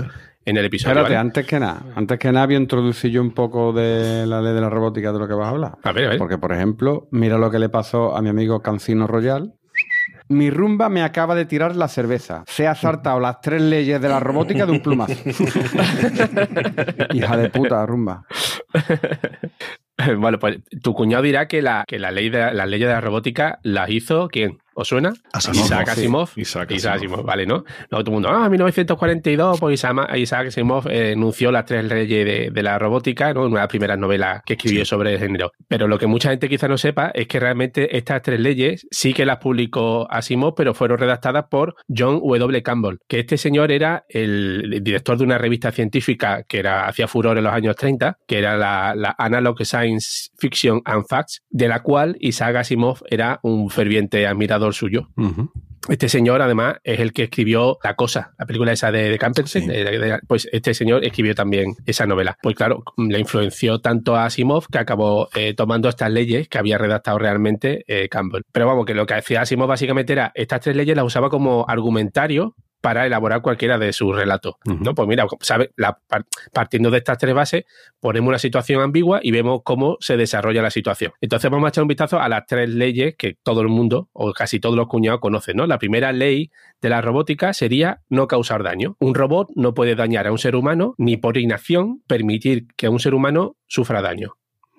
en 0.46 0.56
el 0.56 0.64
episodio. 0.64 0.92
Espérate, 0.92 1.14
¿vale? 1.14 1.20
antes 1.20 1.46
que 1.46 1.60
nada, 1.60 1.82
antes 1.94 2.18
que 2.18 2.32
nada 2.32 2.46
voy 2.46 2.54
a 2.54 2.58
introducir 2.58 3.10
yo 3.10 3.20
un 3.20 3.32
poco 3.32 3.74
de 3.74 4.24
la 4.26 4.40
ley 4.40 4.54
de 4.54 4.60
la 4.62 4.70
robótica 4.70 5.12
de 5.12 5.18
lo 5.18 5.28
que 5.28 5.34
vas 5.34 5.48
a 5.48 5.50
hablar. 5.50 5.72
A 5.82 5.92
ver, 5.92 6.06
a 6.06 6.08
ver. 6.10 6.18
Porque, 6.18 6.38
por 6.38 6.52
ejemplo, 6.52 7.08
mira 7.10 7.36
lo 7.36 7.50
que 7.50 7.58
le 7.58 7.68
pasó 7.68 8.16
a 8.16 8.22
mi 8.22 8.30
amigo 8.30 8.37
Cancino 8.62 9.06
Royal. 9.06 9.54
Mi 10.28 10.50
rumba 10.50 10.88
me 10.88 11.02
acaba 11.02 11.34
de 11.34 11.46
tirar 11.46 11.74
la 11.74 11.88
cerveza. 11.88 12.44
Se 12.46 12.66
ha 12.66 12.74
saltado 12.74 13.18
las 13.18 13.40
tres 13.40 13.62
leyes 13.62 14.00
de 14.00 14.08
la 14.08 14.20
robótica 14.20 14.66
de 14.66 14.72
un 14.72 14.80
plumazo. 14.80 15.14
Hija 17.14 17.36
de 17.36 17.48
puta, 17.48 17.86
rumba. 17.86 18.26
Bueno, 20.18 20.38
pues 20.38 20.58
tu 20.82 20.94
cuñado 20.94 21.22
dirá 21.24 21.48
que 21.48 21.60
la, 21.60 21.84
que 21.86 21.98
la 21.98 22.12
ley 22.12 22.30
de 22.30 22.52
las 22.52 22.68
leyes 22.68 22.86
de 22.86 22.94
la 22.94 23.00
robótica 23.00 23.58
las 23.62 23.90
hizo 23.90 24.28
¿quién? 24.28 24.58
¿Os 24.80 24.86
suena? 24.86 25.12
Asimov, 25.32 25.64
Isaac. 25.64 25.88
Asimov. 25.88 26.30
Isaac 26.36 26.70
Isaac 26.70 26.94
Asimov. 26.94 27.14
Asimov, 27.14 27.26
vale, 27.26 27.46
¿no? 27.46 27.64
Luego 27.90 28.04
todo 28.04 28.10
el 28.10 28.12
mundo, 28.12 28.28
ah, 28.28 28.48
1942, 28.48 29.58
pues 29.58 29.74
Isaac 29.74 30.16
Isaac 30.16 30.46
Asimov 30.46 30.86
eh, 30.86 31.10
enunció 31.10 31.50
las 31.50 31.64
tres 31.64 31.84
leyes 31.84 32.24
de, 32.24 32.50
de 32.52 32.62
la 32.62 32.78
robótica, 32.78 33.34
¿no? 33.34 33.40
Una 33.40 33.56
de 33.56 33.62
las 33.62 33.68
primeras 33.68 33.98
novelas 33.98 34.42
que 34.46 34.52
escribió 34.52 34.84
sobre 34.84 35.14
el 35.14 35.18
género. 35.18 35.50
Pero 35.66 35.88
lo 35.88 35.98
que 35.98 36.06
mucha 36.06 36.30
gente 36.30 36.48
quizá 36.48 36.68
no 36.68 36.78
sepa 36.78 37.10
es 37.12 37.26
que 37.26 37.40
realmente 37.40 37.96
estas 37.96 38.22
tres 38.22 38.38
leyes 38.38 38.86
sí 38.88 39.12
que 39.14 39.26
las 39.26 39.38
publicó 39.38 40.06
Asimov, 40.12 40.54
pero 40.54 40.74
fueron 40.74 40.98
redactadas 40.98 41.46
por 41.50 41.74
John 41.88 42.20
W. 42.20 42.62
Campbell, 42.62 42.98
que 43.08 43.18
este 43.18 43.36
señor 43.36 43.72
era 43.72 44.04
el 44.08 44.78
director 44.80 45.18
de 45.18 45.24
una 45.24 45.38
revista 45.38 45.72
científica 45.72 46.44
que 46.44 46.60
era 46.60 46.86
hacía 46.86 47.08
furor 47.08 47.36
en 47.36 47.42
los 47.42 47.52
años 47.52 47.74
30, 47.74 48.16
que 48.28 48.38
era 48.38 48.56
la, 48.56 48.94
la 48.94 49.16
Analog 49.18 49.58
Science 49.64 50.30
Fiction 50.38 50.82
and 50.84 51.04
Facts, 51.08 51.42
de 51.50 51.66
la 51.66 51.82
cual 51.82 52.16
Isaac 52.20 52.54
Asimov 52.54 53.00
era 53.10 53.40
un 53.42 53.70
ferviente 53.70 54.24
admirador 54.24 54.67
suyo. 54.74 55.08
Este 55.88 56.08
señor, 56.08 56.42
además, 56.42 56.76
es 56.84 57.00
el 57.00 57.12
que 57.12 57.24
escribió 57.24 57.78
La 57.82 57.94
Cosa, 57.94 58.34
la 58.38 58.46
película 58.46 58.72
esa 58.72 58.90
de, 58.90 59.08
de 59.08 59.18
Campersen. 59.18 59.62
Sí. 59.62 59.70
pues 60.26 60.48
este 60.52 60.74
señor 60.74 61.04
escribió 61.04 61.34
también 61.34 61.74
esa 61.86 62.06
novela. 62.06 62.36
Pues 62.42 62.56
claro, 62.56 62.82
le 62.96 63.18
influenció 63.18 63.80
tanto 63.80 64.16
a 64.16 64.26
Asimov 64.26 64.66
que 64.68 64.78
acabó 64.78 65.28
eh, 65.34 65.54
tomando 65.54 65.88
estas 65.88 66.10
leyes 66.10 66.48
que 66.48 66.58
había 66.58 66.78
redactado 66.78 67.18
realmente 67.18 67.84
eh, 67.86 68.08
Campbell. 68.08 68.42
Pero 68.52 68.66
vamos, 68.66 68.86
que 68.86 68.94
lo 68.94 69.06
que 69.06 69.14
hacía 69.14 69.42
Asimov 69.42 69.68
básicamente 69.68 70.12
era 70.12 70.32
estas 70.34 70.60
tres 70.60 70.76
leyes 70.76 70.96
las 70.96 71.04
usaba 71.04 71.30
como 71.30 71.64
argumentario 71.68 72.54
para 72.80 73.06
elaborar 73.06 73.42
cualquiera 73.42 73.76
de 73.78 73.92
sus 73.92 74.14
relatos. 74.14 74.54
¿no? 74.64 74.94
Pues 74.94 75.08
mira, 75.08 75.26
¿sabe? 75.40 75.70
La- 75.76 75.98
par- 76.06 76.24
partiendo 76.52 76.90
de 76.90 76.98
estas 76.98 77.18
tres 77.18 77.34
bases, 77.34 77.64
ponemos 78.00 78.28
una 78.28 78.38
situación 78.38 78.80
ambigua 78.82 79.20
y 79.22 79.30
vemos 79.32 79.62
cómo 79.64 79.96
se 80.00 80.16
desarrolla 80.16 80.62
la 80.62 80.70
situación. 80.70 81.12
Entonces 81.20 81.50
vamos 81.50 81.66
a 81.66 81.68
echar 81.70 81.82
un 81.82 81.88
vistazo 81.88 82.20
a 82.20 82.28
las 82.28 82.46
tres 82.46 82.68
leyes 82.68 83.16
que 83.16 83.36
todo 83.42 83.60
el 83.62 83.68
mundo, 83.68 84.08
o 84.12 84.32
casi 84.32 84.60
todos 84.60 84.76
los 84.76 84.86
cuñados, 84.86 85.20
conocen. 85.20 85.56
¿no? 85.56 85.66
La 85.66 85.78
primera 85.78 86.12
ley 86.12 86.50
de 86.80 86.88
la 86.88 87.00
robótica 87.00 87.52
sería 87.52 88.00
no 88.08 88.28
causar 88.28 88.62
daño. 88.62 88.96
Un 89.00 89.14
robot 89.14 89.48
no 89.56 89.74
puede 89.74 89.94
dañar 89.96 90.26
a 90.28 90.32
un 90.32 90.38
ser 90.38 90.54
humano 90.54 90.94
ni 90.98 91.16
por 91.16 91.36
inacción 91.36 92.02
permitir 92.06 92.66
que 92.76 92.88
un 92.88 93.00
ser 93.00 93.14
humano 93.14 93.56
sufra 93.66 94.02
daño. 94.02 94.34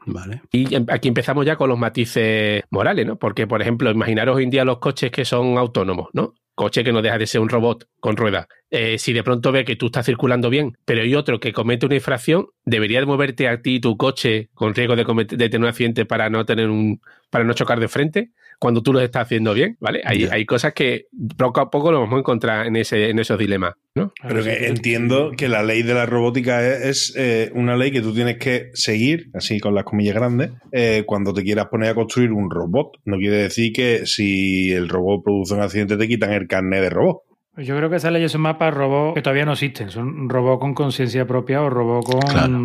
Vale. 0.05 0.41
Y 0.51 0.73
em- 0.73 0.85
aquí 0.89 1.09
empezamos 1.09 1.45
ya 1.45 1.57
con 1.57 1.67
los 1.69 1.77
matices 1.77 2.63
morales, 2.71 3.05
¿no? 3.05 3.17
Porque, 3.17 3.45
por 3.45 3.61
ejemplo, 3.61 3.91
imaginaros 3.91 4.37
hoy 4.37 4.43
en 4.45 4.49
día 4.49 4.63
los 4.63 4.79
coches 4.79 5.11
que 5.11 5.25
son 5.25 5.57
autónomos, 5.57 6.07
¿no? 6.13 6.33
Coche 6.59 6.83
que 6.83 6.91
no 6.91 7.01
deja 7.01 7.17
de 7.17 7.25
ser 7.25 7.39
un 7.39 7.47
robot 7.47 7.87
con 8.01 8.17
ruedas. 8.17 8.47
Eh, 8.69 8.97
si 8.97 9.13
de 9.13 9.23
pronto 9.23 9.53
ve 9.53 9.63
que 9.63 9.77
tú 9.77 9.85
estás 9.85 10.05
circulando 10.05 10.49
bien, 10.49 10.77
pero 10.83 11.01
hay 11.01 11.15
otro 11.15 11.39
que 11.39 11.53
comete 11.53 11.85
una 11.85 11.95
infracción, 11.95 12.47
debería 12.65 12.99
de 12.99 13.05
moverte 13.05 13.47
a 13.47 13.61
ti 13.61 13.79
tu 13.79 13.95
coche 13.95 14.49
con 14.55 14.75
riesgo 14.75 14.97
de, 14.97 15.05
de 15.05 15.49
tener 15.49 15.61
un 15.61 15.69
accidente 15.69 16.05
para 16.05 16.29
no 16.29 16.43
tener 16.43 16.69
un, 16.69 16.99
para 17.29 17.45
no 17.45 17.53
chocar 17.53 17.79
de 17.79 17.87
frente, 17.87 18.31
cuando 18.59 18.83
tú 18.83 18.91
lo 18.91 18.99
estás 18.99 19.23
haciendo 19.23 19.53
bien, 19.53 19.77
¿vale? 19.79 20.01
Hay, 20.03 20.25
hay 20.25 20.45
cosas 20.45 20.73
que 20.73 21.07
poco 21.37 21.61
a 21.61 21.71
poco 21.71 21.91
lo 21.91 22.01
vamos 22.01 22.17
a 22.17 22.19
encontrar 22.19 22.67
en 22.67 22.75
ese, 22.75 23.09
en 23.09 23.17
esos 23.17 23.39
dilemas, 23.39 23.73
¿no? 23.95 24.11
Pero 24.27 24.43
que 24.43 24.67
entiendo 24.67 25.31
que 25.37 25.47
la 25.47 25.63
ley 25.63 25.81
de 25.81 25.93
la 25.93 26.05
robótica 26.05 26.65
es, 26.67 26.83
es, 26.83 27.13
eh, 27.17 27.51
una 27.55 27.77
ley 27.77 27.91
que 27.91 28.01
tú 28.01 28.13
tienes 28.13 28.37
que 28.37 28.69
seguir, 28.73 29.29
así 29.33 29.61
con 29.61 29.73
las 29.73 29.85
comillas 29.85 30.15
grandes, 30.15 30.51
eh, 30.73 31.03
cuando 31.05 31.33
te 31.33 31.43
quieras 31.43 31.67
poner 31.67 31.89
a 31.89 31.95
construir 31.95 32.33
un 32.33 32.51
robot. 32.51 32.97
No 33.05 33.17
quiere 33.17 33.37
decir 33.37 33.71
que 33.71 34.05
si 34.05 34.71
el 34.73 34.89
robot 34.89 35.23
produce 35.23 35.53
un 35.53 35.61
accidente 35.61 35.95
te 35.95 36.07
quitan 36.07 36.33
el 36.33 36.47
carnet 36.47 36.81
de 36.81 36.89
robot. 36.89 37.21
Yo 37.59 37.75
creo 37.77 37.89
que 37.89 37.97
esas 37.97 38.11
leyes 38.11 38.31
son 38.31 38.41
más 38.41 38.55
para 38.55 38.71
robots 38.71 39.15
que 39.15 39.21
todavía 39.21 39.45
no 39.45 39.53
existen. 39.53 39.89
Son 39.89 40.29
robots 40.29 40.59
con 40.61 40.73
conciencia 40.73 41.25
propia 41.27 41.61
o 41.61 41.69
robots 41.69 42.09
con 42.11 42.21
Claro. 42.21 42.57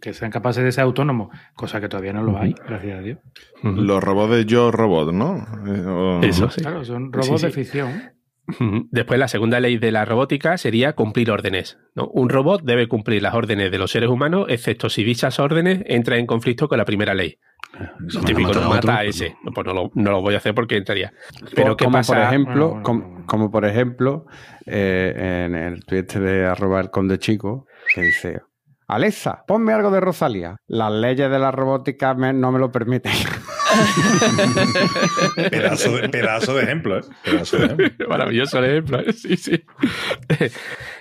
que 0.00 0.12
sean 0.12 0.30
capaces 0.30 0.62
de 0.64 0.72
ser 0.72 0.84
autónomos, 0.84 1.28
cosa 1.54 1.80
que 1.80 1.88
todavía 1.88 2.12
no 2.12 2.22
lo 2.22 2.38
hay, 2.38 2.54
gracias 2.66 2.98
a 2.98 3.02
Dios. 3.02 3.18
Los 3.62 4.02
robots 4.02 4.32
de 4.32 4.44
Yo 4.44 4.70
Robot, 4.70 5.12
¿no? 5.12 5.36
Eh, 5.66 5.80
o- 5.86 6.22
Eso, 6.22 6.50
sí. 6.50 6.60
Claro, 6.60 6.84
son 6.84 7.06
Sí, 7.06 7.10
robots 7.12 7.40
sí. 7.40 7.46
de 7.46 7.52
ficción. 7.52 7.90
Después, 8.90 9.18
la 9.20 9.28
segunda 9.28 9.60
ley 9.60 9.78
de 9.78 9.92
la 9.92 10.04
robótica 10.04 10.56
sería 10.58 10.94
cumplir 10.94 11.30
órdenes. 11.30 11.78
¿no? 11.94 12.06
Un 12.08 12.28
robot 12.28 12.62
debe 12.62 12.88
cumplir 12.88 13.22
las 13.22 13.34
órdenes 13.34 13.70
de 13.70 13.78
los 13.78 13.90
seres 13.90 14.08
humanos, 14.10 14.46
excepto 14.48 14.88
si 14.88 15.04
dichas 15.04 15.38
órdenes 15.38 15.82
entran 15.86 16.18
en 16.18 16.26
conflicto 16.26 16.68
con 16.68 16.78
la 16.78 16.84
primera 16.84 17.14
ley. 17.14 17.38
Si 18.08 18.18
Lo 18.18 18.24
típico, 18.24 18.52
no 18.52 18.68
mata 18.70 18.94
a 18.94 19.02
pues 19.02 19.16
ese. 19.20 19.36
no. 19.44 19.52
Pues 19.52 19.66
no 19.66 19.72
lo, 19.74 19.90
no 19.94 20.10
lo 20.10 20.20
voy 20.22 20.34
a 20.34 20.38
hacer 20.38 20.54
porque 20.54 20.76
entraría. 20.76 21.12
Pero 21.54 21.76
¿qué 21.76 21.84
como 21.84 21.98
pasa? 21.98 22.14
por 22.14 22.22
ejemplo, 22.24 22.52
Bueno, 22.52 22.68
bueno, 22.70 22.82
com- 22.82 23.00
bueno. 23.12 23.26
como 23.26 23.50
por 23.50 23.64
ejemplo, 23.64 24.26
eh, 24.66 25.44
en 25.46 25.54
el 25.54 25.84
tweet 25.84 26.00
este 26.00 26.18
de 26.20 26.46
arroba 26.46 26.80
el 26.80 26.90
conde 26.90 27.18
chico, 27.18 27.66
que 27.94 28.02
dice, 28.02 28.40
Alexa, 28.88 29.44
ponme 29.46 29.72
algo 29.72 29.92
de 29.92 30.00
Rosalía. 30.00 30.56
Las 30.66 30.90
leyes 30.90 31.30
de 31.30 31.38
la 31.38 31.52
robótica 31.52 32.12
me- 32.14 32.32
no 32.32 32.50
me 32.50 32.58
lo 32.58 32.72
permiten. 32.72 33.12
Pedazo 35.50 35.96
de, 35.96 36.08
pedazo 36.08 36.54
de 36.54 36.62
ejemplo, 36.64 36.98
¿eh? 36.98 37.02
Pedazo 37.24 37.58
de 37.58 37.66
ejemplo. 37.66 38.08
Maravilloso 38.08 38.58
el 38.58 38.64
ejemplo, 38.64 39.00
¿eh? 39.00 39.12
sí, 39.12 39.36
sí. 39.36 39.62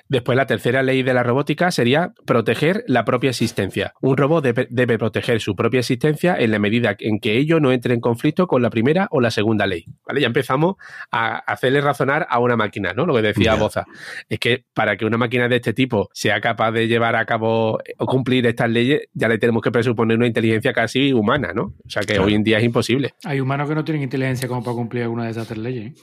Después, 0.09 0.35
la 0.35 0.45
tercera 0.47 0.83
ley 0.83 1.03
de 1.03 1.13
la 1.13 1.23
robótica 1.23 1.71
sería 1.71 2.13
proteger 2.25 2.83
la 2.87 3.05
propia 3.05 3.29
existencia. 3.29 3.93
Un 4.01 4.17
robot 4.17 4.43
debe, 4.43 4.67
debe 4.69 4.97
proteger 4.97 5.39
su 5.39 5.55
propia 5.55 5.79
existencia 5.79 6.35
en 6.37 6.51
la 6.51 6.59
medida 6.59 6.95
en 6.99 7.19
que 7.19 7.37
ello 7.37 7.59
no 7.59 7.71
entre 7.71 7.93
en 7.93 7.99
conflicto 8.01 8.47
con 8.47 8.61
la 8.61 8.69
primera 8.69 9.07
o 9.11 9.21
la 9.21 9.29
segunda 9.31 9.67
ley. 9.67 9.85
¿Vale? 10.07 10.21
Ya 10.21 10.27
empezamos 10.27 10.75
a 11.11 11.37
hacerle 11.37 11.81
razonar 11.81 12.25
a 12.29 12.39
una 12.39 12.55
máquina, 12.55 12.93
¿no? 12.93 13.05
Lo 13.05 13.13
que 13.15 13.21
decía. 13.21 13.55
Boza. 13.55 13.85
Es 14.29 14.39
que 14.39 14.65
para 14.73 14.95
que 14.97 15.05
una 15.05 15.17
máquina 15.17 15.47
de 15.47 15.57
este 15.57 15.73
tipo 15.73 16.09
sea 16.13 16.39
capaz 16.41 16.71
de 16.71 16.87
llevar 16.87 17.15
a 17.15 17.25
cabo 17.25 17.77
o 17.97 18.05
cumplir 18.05 18.45
estas 18.47 18.69
leyes, 18.69 19.01
ya 19.13 19.27
le 19.27 19.37
tenemos 19.37 19.61
que 19.61 19.69
presuponer 19.71 20.17
una 20.17 20.27
inteligencia 20.27 20.73
casi 20.73 21.13
humana, 21.13 21.51
¿no? 21.53 21.63
O 21.85 21.89
sea 21.89 22.01
que 22.01 22.13
Claro. 22.13 22.25
hoy 22.25 22.35
en 22.35 22.43
día 22.43 22.57
es 22.57 22.63
imposible. 22.63 23.13
Hay 23.25 23.39
humanos 23.39 23.67
que 23.69 23.75
no 23.75 23.83
tienen 23.83 24.03
inteligencia 24.03 24.47
como 24.47 24.63
para 24.63 24.75
cumplir 24.75 25.03
alguna 25.03 25.25
de 25.25 25.31
esas 25.31 25.47
tres 25.47 25.59
leyes. 25.59 25.91
¿eh? 25.91 25.93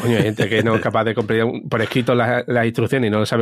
Coño, 0.00 0.16
hay 0.16 0.22
gente 0.22 0.48
que 0.48 0.62
no 0.62 0.74
es 0.76 0.80
capaz 0.80 1.04
de 1.04 1.14
cumplir 1.14 1.44
por 1.68 1.82
escrito 1.82 2.14
las, 2.14 2.44
las 2.46 2.64
instrucciones 2.64 3.08
y 3.08 3.10
no 3.10 3.24
sabe 3.26 3.41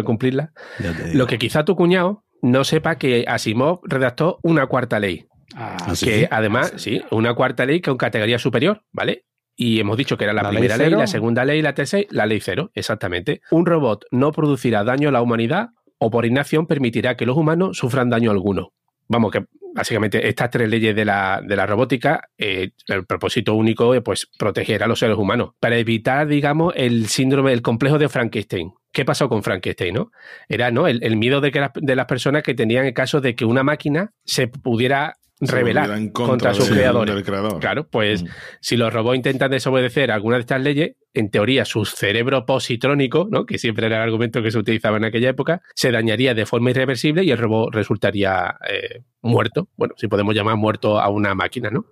digo. 0.79 1.19
Lo 1.19 1.27
que 1.27 1.39
quizá 1.39 1.65
tu 1.65 1.77
cuñado 1.77 2.25
no 2.43 2.65
sepa 2.65 2.97
que 2.97 3.25
Asimov 3.27 3.81
redactó 3.85 4.39
una 4.43 4.67
cuarta 4.67 4.99
ley. 4.99 5.27
Ah, 5.55 5.77
¿Ah, 5.81 5.95
sí? 5.95 6.07
que 6.07 6.29
además, 6.31 6.73
sí, 6.77 7.03
una 7.11 7.35
cuarta 7.35 7.67
ley 7.67 7.81
con 7.81 7.97
categoría 7.97 8.39
superior, 8.39 8.83
¿vale? 8.93 9.25
Y 9.57 9.81
hemos 9.81 9.97
dicho 9.97 10.17
que 10.17 10.25
era 10.25 10.33
la, 10.33 10.43
¿La 10.43 10.51
ley 10.51 10.61
primera 10.61 10.77
ley, 10.77 10.91
la 10.91 11.07
segunda 11.07 11.45
ley, 11.45 11.61
la 11.61 11.75
tercera, 11.75 12.07
la 12.11 12.27
ley 12.27 12.41
cero, 12.41 12.71
exactamente. 12.75 13.43
Un 13.51 13.67
robot 13.67 14.05
no 14.11 14.33
producirá 14.33 14.85
daño 14.85 15.09
a 15.09 15.13
la 15.13 15.23
humanidad 15.23 15.71
o 15.99 16.11
por 16.11 16.25
inacción 16.25 16.67
permitirá 16.67 17.17
que 17.17 17.27
los 17.27 17.37
humanos 17.37 17.77
sufran 17.77 18.09
daño 18.09 18.31
alguno. 18.31 18.73
Vamos, 19.09 19.33
que 19.33 19.45
básicamente 19.75 20.27
estas 20.29 20.51
tres 20.51 20.69
leyes 20.69 20.95
de 20.97 21.05
la, 21.05 21.43
de 21.47 21.57
la 21.57 21.67
robótica, 21.67 22.31
eh, 22.39 22.71
el 22.87 23.05
propósito 23.05 23.55
único 23.55 23.95
es 23.95 24.03
pues 24.03 24.29
proteger 24.39 24.83
a 24.83 24.87
los 24.87 24.99
seres 24.99 25.17
humanos 25.17 25.51
para 25.61 25.77
evitar, 25.77 26.27
digamos, 26.27 26.73
el 26.77 27.09
síndrome, 27.09 27.53
el 27.53 27.61
complejo 27.61 27.99
de 27.99 28.09
Frankenstein. 28.09 28.73
¿Qué 28.93 29.05
pasó 29.05 29.29
con 29.29 29.43
Frankenstein, 29.43 29.95
no? 29.95 30.11
Era, 30.49 30.71
¿no? 30.71 30.87
El, 30.89 31.03
el 31.05 31.17
miedo 31.17 31.41
de, 31.41 31.51
que 31.53 31.61
las, 31.61 31.71
de 31.75 31.95
las 31.97 32.07
personas 32.07 32.43
que 32.43 32.55
tenían 32.55 32.87
el 32.87 32.95
caso 32.95 33.21
de 33.21 33.35
que 33.35 33.45
una 33.45 33.63
máquina 33.63 34.13
se 34.25 34.49
pudiera 34.49 35.15
Se 35.41 35.53
rebelar 35.53 35.91
en 35.93 36.11
contra, 36.11 36.53
sus 36.55 36.69
creadores. 36.69 37.15
del 37.15 37.25
creador. 37.25 37.61
Claro, 37.61 37.87
pues 37.89 38.23
Mm. 38.23 38.27
si 38.61 38.77
los 38.77 38.93
robots 38.93 39.17
intentan 39.17 39.51
desobedecer 39.51 40.11
alguna 40.11 40.37
de 40.37 40.41
estas 40.41 40.61
leyes, 40.61 40.97
en 41.15 41.31
teoría 41.31 41.65
su 41.65 41.85
cerebro 41.85 42.47
positrónico, 42.47 43.27
¿no? 43.31 43.45
que 43.47 43.59
siempre 43.59 43.87
era 43.87 43.97
el 43.97 44.03
argumento 44.03 44.43
que 44.43 44.51
se 44.51 44.59
utilizaba 44.59 44.97
en 44.97 45.05
aquella 45.05 45.31
época, 45.31 45.61
se 45.75 45.91
dañaría 45.91 46.35
de 46.35 46.47
forma 46.47 46.71
irreversible 46.71 47.25
y 47.25 47.31
el 47.31 47.39
robot 47.39 47.75
resultaría 47.75 48.57
eh, 48.69 49.03
muerto. 49.23 49.69
Bueno, 49.77 49.95
si 49.97 50.07
podemos 50.09 50.35
llamar 50.35 50.57
muerto 50.57 51.01
a 51.01 51.09
una 51.09 51.35
máquina, 51.35 51.71
¿no? 51.71 51.85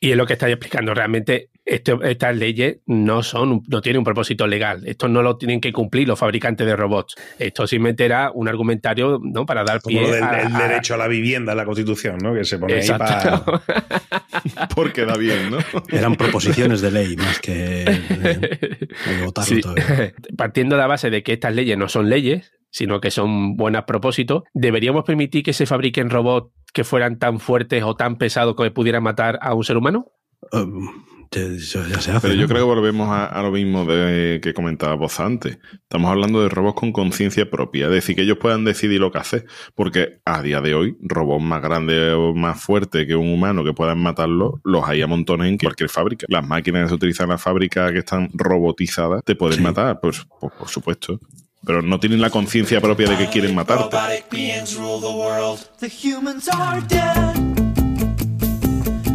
Y 0.00 0.10
es 0.12 0.16
lo 0.16 0.26
que 0.26 0.34
estáis 0.34 0.52
explicando. 0.54 0.94
Realmente 0.94 1.50
esto- 1.64 2.02
estas 2.02 2.36
leyes 2.36 2.78
no 2.86 3.22
son, 3.22 3.62
no 3.68 3.80
tienen 3.80 3.98
un 3.98 4.04
propósito 4.04 4.46
legal. 4.46 4.82
Esto 4.86 5.08
no 5.08 5.22
lo 5.22 5.36
tienen 5.36 5.60
que 5.60 5.72
cumplir 5.72 6.06
los 6.08 6.18
fabricantes 6.18 6.66
de 6.66 6.76
robots. 6.76 7.14
Esto 7.38 7.66
simplemente 7.66 8.04
era 8.04 8.30
un 8.32 8.48
argumentario, 8.48 9.18
¿no? 9.22 9.46
Para 9.46 9.64
dar 9.64 9.80
Como 9.80 9.98
pie 9.98 10.06
lo 10.08 10.14
del 10.14 10.24
a- 10.24 10.42
el 10.42 10.52
derecho 10.52 10.94
a 10.94 10.96
la 10.98 11.08
vivienda 11.08 11.52
en 11.52 11.58
la 11.58 11.64
Constitución, 11.64 12.18
¿no? 12.22 12.34
Que 12.34 12.44
se 12.44 12.58
pone 12.58 12.74
ahí 12.74 12.88
para... 12.88 13.44
Porque 14.74 15.04
da 15.04 15.16
bien, 15.16 15.50
¿no? 15.50 15.58
Eran 15.90 16.16
proposiciones 16.16 16.80
de 16.80 16.90
ley 16.90 17.16
más 17.16 17.38
que 17.40 17.84
votarlo 19.24 19.54
Sí. 19.56 19.60
todavía. 19.60 20.12
Partiendo 20.36 20.76
de 20.76 20.80
la 20.82 20.86
base 20.86 21.10
de 21.10 21.22
que 21.22 21.32
estas 21.34 21.54
leyes 21.54 21.78
no 21.78 21.88
son 21.88 22.08
leyes, 22.10 22.52
sino 22.70 23.00
que 23.00 23.10
son 23.10 23.56
buenos 23.56 23.84
propósitos, 23.84 24.42
¿deberíamos 24.52 25.04
permitir 25.04 25.42
que 25.44 25.52
se 25.52 25.66
fabriquen 25.66 26.10
robots 26.10 26.52
que 26.72 26.84
fueran 26.84 27.18
tan 27.18 27.38
fuertes 27.38 27.82
o 27.84 27.94
tan 27.94 28.16
pesados 28.16 28.56
que 28.56 28.70
pudieran 28.70 29.02
matar 29.02 29.38
a 29.40 29.54
un 29.54 29.62
ser 29.64 29.76
humano? 29.76 30.06
Um, 30.52 30.88
ya, 30.88 31.13
eso 31.36 31.86
ya 31.86 32.00
se 32.00 32.10
hace. 32.12 32.20
Pero 32.20 32.34
yo 32.34 32.42
¿no? 32.42 32.48
creo 32.48 32.60
que 32.60 32.74
volvemos 32.74 33.08
a, 33.08 33.26
a 33.26 33.42
lo 33.42 33.50
mismo 33.50 33.84
de, 33.84 34.40
que 34.42 34.54
comentaba 34.54 34.94
vos 34.94 35.20
antes. 35.20 35.58
Estamos 35.82 36.10
hablando 36.10 36.42
de 36.42 36.48
robots 36.48 36.78
con 36.80 36.92
conciencia 36.92 37.48
propia, 37.50 37.86
es 37.86 37.92
decir, 37.92 38.16
que 38.16 38.22
ellos 38.22 38.38
puedan 38.38 38.64
decidir 38.64 39.00
lo 39.00 39.10
que 39.12 39.18
hacer. 39.18 39.46
Porque 39.74 40.20
a 40.24 40.42
día 40.42 40.60
de 40.60 40.74
hoy, 40.74 40.96
robots 41.02 41.42
más 41.44 41.62
grandes 41.62 42.14
o 42.14 42.34
más 42.34 42.60
fuertes 42.60 43.06
que 43.06 43.14
un 43.16 43.32
humano 43.32 43.64
que 43.64 43.72
puedan 43.72 43.98
matarlo, 43.98 44.60
los 44.64 44.88
hay 44.88 45.02
a 45.02 45.06
montones 45.06 45.48
en 45.48 45.58
cualquier 45.58 45.88
fábrica. 45.90 46.26
Las 46.28 46.46
máquinas 46.46 46.82
que 46.84 46.88
se 46.90 46.94
utilizan 46.94 47.24
en 47.24 47.30
las 47.30 47.42
fábricas 47.42 47.92
que 47.92 47.98
están 47.98 48.30
robotizadas 48.34 49.22
te 49.24 49.34
pueden 49.34 49.58
Sí. 49.58 49.62
matar, 49.62 50.00
pues, 50.00 50.26
pues, 50.40 50.52
por 50.52 50.68
supuesto. 50.68 51.20
Pero 51.66 51.80
no 51.80 51.98
tienen 51.98 52.20
la 52.20 52.28
conciencia 52.28 52.80
propia 52.80 53.08
de 53.08 53.16
que 53.16 53.28
quieren 53.28 53.54
matarte. 53.54 53.96
Robotic 53.96 54.30
beings 54.30 54.76
rule 54.76 55.00
the 55.00 55.06
world. 55.06 55.58
The 55.80 55.88
humans 55.88 56.48
are 56.48 56.82
dead. 56.86 57.34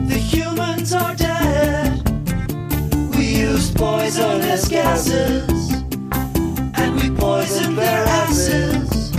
The 0.07 0.19
humans 0.19 0.93
are 0.93 1.15
dead. 1.15 1.28
We 3.39 3.45
used 3.45 3.77
poisonous 3.77 4.67
gases. 4.67 5.71
And 6.75 6.95
we 6.99 7.09
poisoned 7.11 7.77
their 7.77 8.03
asses. 8.05 9.11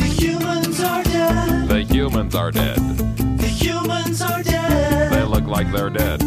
The 0.00 0.08
humans 0.18 0.80
are 0.80 1.02
dead. 1.02 1.68
The 1.68 1.80
humans 1.80 2.34
are 2.34 2.50
dead. 2.50 2.78
The 3.36 3.48
humans 3.48 4.22
are 4.22 4.42
dead. 4.42 5.12
They 5.12 5.24
look 5.24 5.44
like 5.44 5.70
they're 5.72 5.90
dead. 5.90 6.22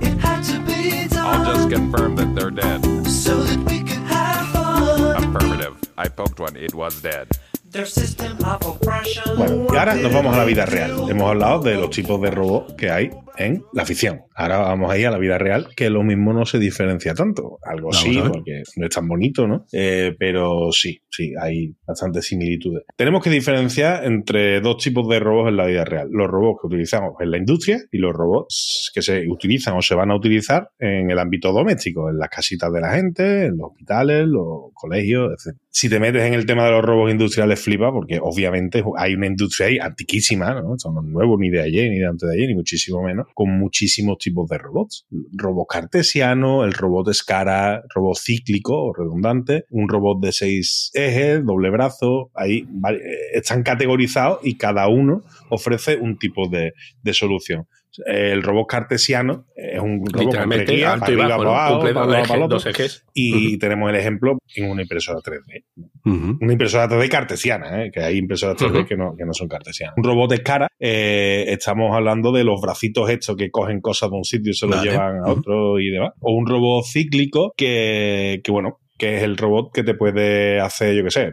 It 0.00 0.16
had 0.16 0.42
to 0.44 0.58
be 0.60 1.06
done. 1.08 1.26
I'll 1.26 1.54
just 1.54 1.68
confirm 1.68 2.16
that 2.16 2.34
they're 2.34 2.50
dead. 2.50 2.80
so 3.06 3.42
that 3.42 3.58
we 3.70 3.80
could 3.80 4.04
have 4.08 4.48
fun. 4.52 5.22
Affirmative. 5.22 5.76
I 5.98 6.08
poked 6.08 6.40
one. 6.40 6.56
It 6.56 6.74
was 6.74 7.02
dead. 7.02 7.28
Their 7.68 7.84
system 7.84 8.42
of 8.42 8.64
oppression. 8.64 9.36
Bueno, 9.36 9.66
y 9.70 9.76
ahora 9.76 9.94
nos 9.96 10.14
vamos 10.14 10.34
a 10.34 10.38
la 10.38 10.44
vida 10.46 10.64
real. 10.64 11.10
Hemos 11.10 11.28
hablado 11.28 11.60
de 11.60 11.74
los 11.74 11.90
tipos 11.90 12.22
de 12.22 12.30
robots 12.30 12.72
que 12.78 12.90
hay 12.90 13.10
en 13.38 13.62
la 13.72 13.84
ficción. 13.84 14.22
Ahora 14.34 14.58
vamos 14.58 14.90
a 14.90 14.98
ir 14.98 15.06
a 15.06 15.10
la 15.10 15.18
vida 15.18 15.38
real, 15.38 15.68
que 15.74 15.90
lo 15.90 16.02
mismo 16.02 16.32
no 16.32 16.44
se 16.44 16.58
diferencia 16.58 17.14
tanto. 17.14 17.58
Algo 17.62 17.90
Vamos 17.90 18.02
sí, 18.02 18.20
porque 18.28 18.62
no 18.76 18.86
es 18.86 18.94
tan 18.94 19.08
bonito, 19.08 19.46
¿no? 19.46 19.66
Eh, 19.72 20.14
pero 20.18 20.70
sí, 20.72 21.00
sí, 21.08 21.32
hay 21.40 21.74
bastantes 21.86 22.26
similitudes. 22.26 22.84
Tenemos 22.96 23.22
que 23.22 23.30
diferenciar 23.30 24.04
entre 24.04 24.60
dos 24.60 24.82
tipos 24.82 25.08
de 25.08 25.20
robots 25.20 25.48
en 25.48 25.56
la 25.56 25.66
vida 25.66 25.84
real. 25.84 26.08
Los 26.10 26.28
robots 26.28 26.60
que 26.60 26.66
utilizamos 26.68 27.14
en 27.20 27.30
la 27.30 27.38
industria 27.38 27.78
y 27.90 27.98
los 27.98 28.12
robots 28.12 28.90
que 28.94 29.02
se 29.02 29.28
utilizan 29.28 29.76
o 29.76 29.82
se 29.82 29.94
van 29.94 30.10
a 30.10 30.16
utilizar 30.16 30.70
en 30.78 31.10
el 31.10 31.18
ámbito 31.18 31.52
doméstico, 31.52 32.10
en 32.10 32.18
las 32.18 32.28
casitas 32.28 32.72
de 32.72 32.80
la 32.80 32.92
gente, 32.92 33.46
en 33.46 33.56
los 33.56 33.70
hospitales, 33.70 34.26
los 34.26 34.72
colegios, 34.74 35.32
etc. 35.32 35.56
Si 35.70 35.88
te 35.88 36.00
metes 36.00 36.22
en 36.22 36.34
el 36.34 36.46
tema 36.46 36.64
de 36.64 36.70
los 36.70 36.84
robots 36.84 37.12
industriales, 37.12 37.60
flipa, 37.60 37.92
porque 37.92 38.18
obviamente 38.20 38.82
hay 38.96 39.14
una 39.14 39.26
industria 39.26 39.68
ahí 39.68 39.78
antiquísima, 39.78 40.54
¿no? 40.60 40.74
Esto 40.74 40.90
no 40.90 41.00
es 41.00 41.06
nuevo 41.06 41.38
ni 41.38 41.50
de 41.50 41.60
ayer, 41.60 41.90
ni 41.90 41.98
de 41.98 42.06
antes 42.06 42.28
de 42.28 42.34
ayer, 42.34 42.48
ni 42.48 42.54
muchísimo 42.54 43.02
menos, 43.02 43.25
con 43.34 43.58
muchísimos 43.58 44.18
tipos 44.18 44.48
de 44.48 44.58
robots. 44.58 45.06
Robot 45.32 45.66
cartesiano, 45.68 46.64
el 46.64 46.72
robot 46.72 47.08
escara, 47.08 47.82
robot 47.94 48.16
cíclico 48.18 48.74
o 48.76 48.94
redundante, 48.94 49.64
un 49.70 49.88
robot 49.88 50.20
de 50.20 50.32
seis 50.32 50.90
ejes, 50.94 51.44
doble 51.44 51.70
brazo, 51.70 52.30
ahí 52.34 52.66
eh, 52.90 52.98
están 53.34 53.62
categorizados 53.62 54.40
y 54.42 54.56
cada 54.56 54.88
uno 54.88 55.22
ofrece 55.50 55.96
un 55.96 56.18
tipo 56.18 56.48
de, 56.48 56.72
de 57.02 57.14
solución. 57.14 57.66
El 58.04 58.42
robot 58.42 58.66
cartesiano 58.68 59.46
es 59.54 59.80
un 59.80 60.04
robot 60.12 60.34
tres 60.50 60.68
guías, 60.68 60.92
alto 60.94 61.12
y 61.12 61.16
bajo, 61.16 61.42
para 61.42 61.94
para 61.94 62.06
dos 62.06 62.14
ejes, 62.14 62.28
para 62.28 62.36
el 62.36 62.42
otro. 62.42 62.56
dos 62.56 62.66
ejes. 62.66 63.04
Y 63.14 63.58
tenemos 63.58 63.88
el 63.90 63.96
ejemplo 63.96 64.38
en 64.54 64.70
una 64.70 64.82
impresora 64.82 65.18
3D. 65.20 65.64
Ujú. 66.04 66.38
Una 66.40 66.52
impresora 66.52 66.88
3D 66.88 67.08
cartesiana, 67.08 67.82
¿eh? 67.84 67.90
que 67.92 68.00
hay 68.00 68.18
impresoras 68.18 68.56
3D 68.56 68.78
Ujú. 68.80 68.86
que, 68.86 68.96
no, 68.96 69.14
que 69.16 69.24
no 69.24 69.32
son 69.32 69.48
cartesianas. 69.48 69.94
Un 69.96 70.04
robot 70.04 70.30
de 70.30 70.42
cara, 70.42 70.68
eh, 70.78 71.44
estamos 71.48 71.94
hablando 71.96 72.32
de 72.32 72.44
los 72.44 72.60
bracitos 72.60 73.08
estos 73.10 73.36
que 73.36 73.50
cogen 73.50 73.80
cosas 73.80 74.10
de 74.10 74.16
un 74.16 74.24
sitio 74.24 74.50
y 74.50 74.54
se 74.54 74.66
los 74.66 74.76
Vale. 74.76 74.90
llevan 74.90 75.18
a 75.24 75.30
otro 75.32 75.78
y 75.80 75.90
demás. 75.90 76.10
O 76.20 76.32
un 76.34 76.46
robot 76.46 76.84
cíclico 76.84 77.52
que, 77.56 78.40
que 78.44 78.50
bueno, 78.52 78.78
que 78.98 79.16
es 79.16 79.22
el 79.22 79.36
robot 79.36 79.72
que 79.74 79.82
te 79.82 79.94
puede 79.94 80.60
hacer, 80.60 80.94
yo 80.94 81.04
qué 81.04 81.10
sé, 81.10 81.22
eh, 81.22 81.32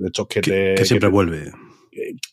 de 0.00 0.06
estos 0.06 0.26
que, 0.28 0.40
Que, 0.40 0.50
te... 0.50 0.74
que 0.74 0.84
siempre 0.84 1.08
te- 1.08 1.12
vuelve. 1.12 1.50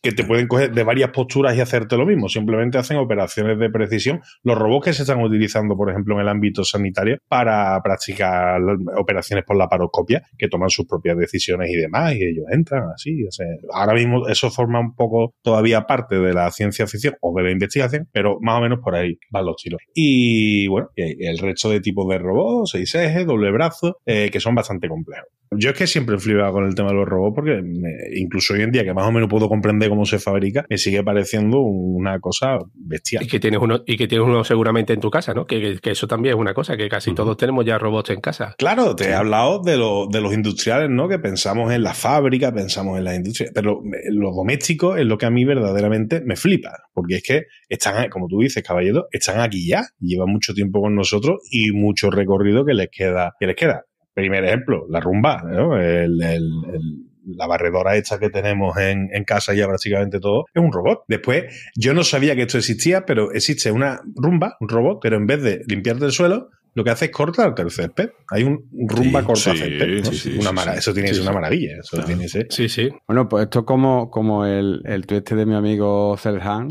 Que 0.02 0.12
te 0.12 0.24
pueden 0.24 0.46
coger 0.48 0.72
de 0.72 0.82
varias 0.84 1.10
posturas 1.10 1.56
y 1.56 1.60
hacerte 1.60 1.96
lo 1.96 2.06
mismo. 2.06 2.28
Simplemente 2.28 2.78
hacen 2.78 2.96
operaciones 2.96 3.58
de 3.58 3.70
precisión. 3.70 4.20
Los 4.42 4.58
robots 4.58 4.86
que 4.86 4.92
se 4.92 5.02
están 5.02 5.20
utilizando, 5.22 5.76
por 5.76 5.90
ejemplo, 5.90 6.14
en 6.14 6.20
el 6.22 6.28
ámbito 6.28 6.64
sanitario 6.64 7.18
para 7.28 7.80
practicar 7.82 8.60
operaciones 8.96 9.44
por 9.44 9.56
la 9.56 9.68
paroscopia, 9.68 10.22
que 10.38 10.48
toman 10.48 10.70
sus 10.70 10.86
propias 10.86 11.16
decisiones 11.16 11.70
y 11.70 11.76
demás, 11.76 12.14
y 12.14 12.24
ellos 12.24 12.44
entran 12.50 12.84
así. 12.94 13.24
ahora 13.72 13.94
mismo 13.94 14.26
eso 14.28 14.50
forma 14.50 14.80
un 14.80 14.94
poco 14.94 15.34
todavía 15.42 15.82
parte 15.82 16.18
de 16.18 16.32
la 16.32 16.50
ciencia 16.50 16.86
ficción 16.86 17.14
o 17.20 17.34
de 17.36 17.42
la 17.44 17.50
investigación, 17.50 18.08
pero 18.12 18.38
más 18.40 18.58
o 18.58 18.62
menos 18.62 18.80
por 18.82 18.94
ahí 18.94 19.18
van 19.30 19.46
los 19.46 19.56
tiros. 19.56 19.80
Y 19.94 20.66
bueno, 20.68 20.88
el 20.96 21.38
resto 21.38 21.70
de 21.70 21.80
tipos 21.80 22.08
de 22.08 22.18
robots, 22.18 22.70
seis 22.72 22.94
ejes, 22.94 23.26
doble 23.26 23.50
brazo, 23.50 23.98
eh, 24.06 24.30
que 24.32 24.40
son 24.40 24.54
bastante 24.54 24.88
complejos. 24.88 25.28
Yo 25.54 25.70
es 25.70 25.76
que 25.76 25.86
siempre 25.86 26.16
he 26.16 26.18
flipado 26.18 26.52
con 26.54 26.64
el 26.64 26.74
tema 26.74 26.88
de 26.90 26.94
los 26.94 27.06
robots 27.06 27.34
porque 27.34 27.60
me- 27.62 27.90
incluso 28.16 28.54
hoy 28.54 28.62
en 28.62 28.70
día 28.72 28.84
que 28.84 28.94
más 28.94 29.06
o 29.06 29.12
menos 29.12 29.28
puedo 29.28 29.48
comprender 29.50 29.81
cómo 29.88 30.04
se 30.06 30.18
fabrica, 30.18 30.64
me 30.68 30.78
sigue 30.78 31.02
pareciendo 31.02 31.60
una 31.60 32.18
cosa 32.20 32.58
bestial. 32.74 33.22
Y 33.24 33.26
que 33.28 33.40
tienes 33.40 33.60
uno, 33.60 33.82
y 33.86 33.96
que 33.96 34.06
tienes 34.08 34.26
uno 34.26 34.44
seguramente 34.44 34.92
en 34.92 35.00
tu 35.00 35.10
casa, 35.10 35.34
¿no? 35.34 35.46
Que, 35.46 35.60
que- 35.60 35.78
que 35.80 35.90
eso 35.90 36.06
también 36.06 36.34
es 36.34 36.40
una 36.40 36.54
cosa, 36.54 36.76
que 36.76 36.88
casi 36.88 37.14
todos 37.14 37.36
tenemos 37.36 37.64
ya 37.64 37.78
robots 37.78 38.10
en 38.10 38.20
casa. 38.20 38.54
Claro, 38.58 38.94
te 38.96 39.10
he 39.10 39.14
hablado 39.14 39.60
de, 39.62 39.76
lo- 39.76 40.06
de 40.06 40.20
los 40.20 40.32
industriales, 40.32 40.88
¿no? 40.90 41.08
Que 41.08 41.18
pensamos 41.18 41.72
en 41.72 41.82
la 41.82 41.94
fábrica, 41.94 42.52
pensamos 42.52 42.98
en 42.98 43.04
la 43.04 43.14
industria, 43.14 43.50
pero 43.54 43.80
me- 43.82 43.98
lo 44.10 44.30
doméstico 44.32 44.96
es 44.96 45.06
lo 45.06 45.18
que 45.18 45.26
a 45.26 45.30
mí 45.30 45.44
verdaderamente 45.44 46.20
me 46.24 46.36
flipa, 46.36 46.70
porque 46.92 47.16
es 47.16 47.22
que 47.22 47.42
están, 47.68 48.08
como 48.10 48.28
tú 48.28 48.40
dices, 48.40 48.62
caballero, 48.62 49.06
están 49.10 49.40
aquí 49.40 49.66
ya, 49.68 49.82
llevan 50.00 50.28
mucho 50.30 50.54
tiempo 50.54 50.80
con 50.80 50.94
nosotros 50.94 51.40
y 51.50 51.72
mucho 51.72 52.10
recorrido 52.10 52.64
que 52.64 52.74
les 52.74 52.88
queda, 52.90 53.34
que 53.38 53.46
les 53.46 53.56
queda. 53.56 53.84
Primer 54.14 54.44
ejemplo, 54.44 54.84
la 54.90 55.00
rumba, 55.00 55.42
¿no? 55.42 55.76
El- 55.80 56.22
el- 56.22 56.50
el- 56.74 57.11
la 57.26 57.46
barredora 57.46 57.96
hecha 57.96 58.18
que 58.18 58.30
tenemos 58.30 58.76
en, 58.78 59.08
en 59.12 59.24
casa 59.24 59.54
ya 59.54 59.66
prácticamente 59.66 60.18
todo 60.20 60.44
es 60.52 60.62
un 60.62 60.72
robot. 60.72 61.04
Después, 61.08 61.44
yo 61.76 61.94
no 61.94 62.04
sabía 62.04 62.34
que 62.34 62.42
esto 62.42 62.58
existía, 62.58 63.04
pero 63.06 63.32
existe 63.32 63.70
una 63.70 64.00
rumba, 64.16 64.56
un 64.60 64.68
robot, 64.68 64.98
pero 65.02 65.16
en 65.16 65.26
vez 65.26 65.42
de 65.42 65.62
limpiarte 65.66 66.04
el 66.04 66.12
suelo, 66.12 66.50
lo 66.74 66.84
que 66.84 66.90
hace 66.90 67.04
es 67.06 67.10
cortarte 67.10 67.60
el 67.60 67.70
césped. 67.70 68.10
Hay 68.30 68.44
un 68.44 68.64
rumba 68.88 69.20
Sí, 69.20 69.26
corta 69.26 69.52
sí, 69.52 69.58
césped. 69.58 69.88
¿no? 69.98 70.04
sí, 70.06 70.16
sí, 70.16 70.38
una 70.38 70.48
sí, 70.48 70.54
mara- 70.54 70.72
sí. 70.72 70.78
eso 70.78 70.94
tiene 70.94 71.08
que 71.10 71.14
Sí, 71.14 71.20
ser 71.20 71.28
una 71.30 71.38
maravilla. 71.38 71.72
Eso 71.78 71.90
Claro. 71.90 72.06
tiene 72.06 72.22
que 72.22 72.28
ser. 72.30 72.46
Sí, 72.48 72.68
sí. 72.70 72.88
Bueno, 73.06 73.28
pues 73.28 73.44
esto 73.44 73.58
es 73.60 73.64
como, 73.66 74.10
como 74.10 74.46
el, 74.46 74.80
el 74.86 75.04
tuit 75.06 75.18
este 75.18 75.36
de 75.36 75.44
mi 75.44 75.54
amigo 75.54 76.16
Serhan. 76.16 76.68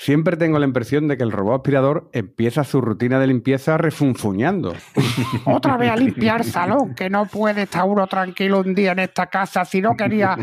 Siempre 0.00 0.36
tengo 0.36 0.60
la 0.60 0.64
impresión 0.64 1.08
de 1.08 1.16
que 1.16 1.24
el 1.24 1.32
robot 1.32 1.56
aspirador 1.56 2.08
empieza 2.12 2.62
su 2.62 2.80
rutina 2.80 3.18
de 3.18 3.26
limpieza 3.26 3.76
refunfuñando. 3.78 4.72
Otra 5.44 5.76
vez 5.76 5.90
a 5.90 5.96
limpiar 5.96 6.44
salón, 6.44 6.94
que 6.94 7.10
no 7.10 7.26
puede 7.26 7.62
estar 7.62 7.82
uno 7.84 8.06
tranquilo 8.06 8.60
un 8.60 8.76
día 8.76 8.92
en 8.92 9.00
esta 9.00 9.26
casa 9.26 9.64
si 9.64 9.82
no 9.82 9.96
quería 9.96 10.36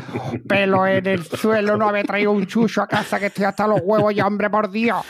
pelo 0.46 0.86
en 0.86 1.08
el 1.08 1.24
suelo, 1.24 1.78
no 1.78 1.88
haber 1.88 2.06
traído 2.06 2.32
un 2.32 2.46
chucho 2.48 2.82
a 2.82 2.88
casa 2.88 3.18
que 3.18 3.28
estoy 3.28 3.46
hasta 3.46 3.66
los 3.66 3.80
huevos 3.82 4.14
ya, 4.14 4.28
hombre, 4.28 4.50
por 4.50 4.70
Dios. 4.70 5.06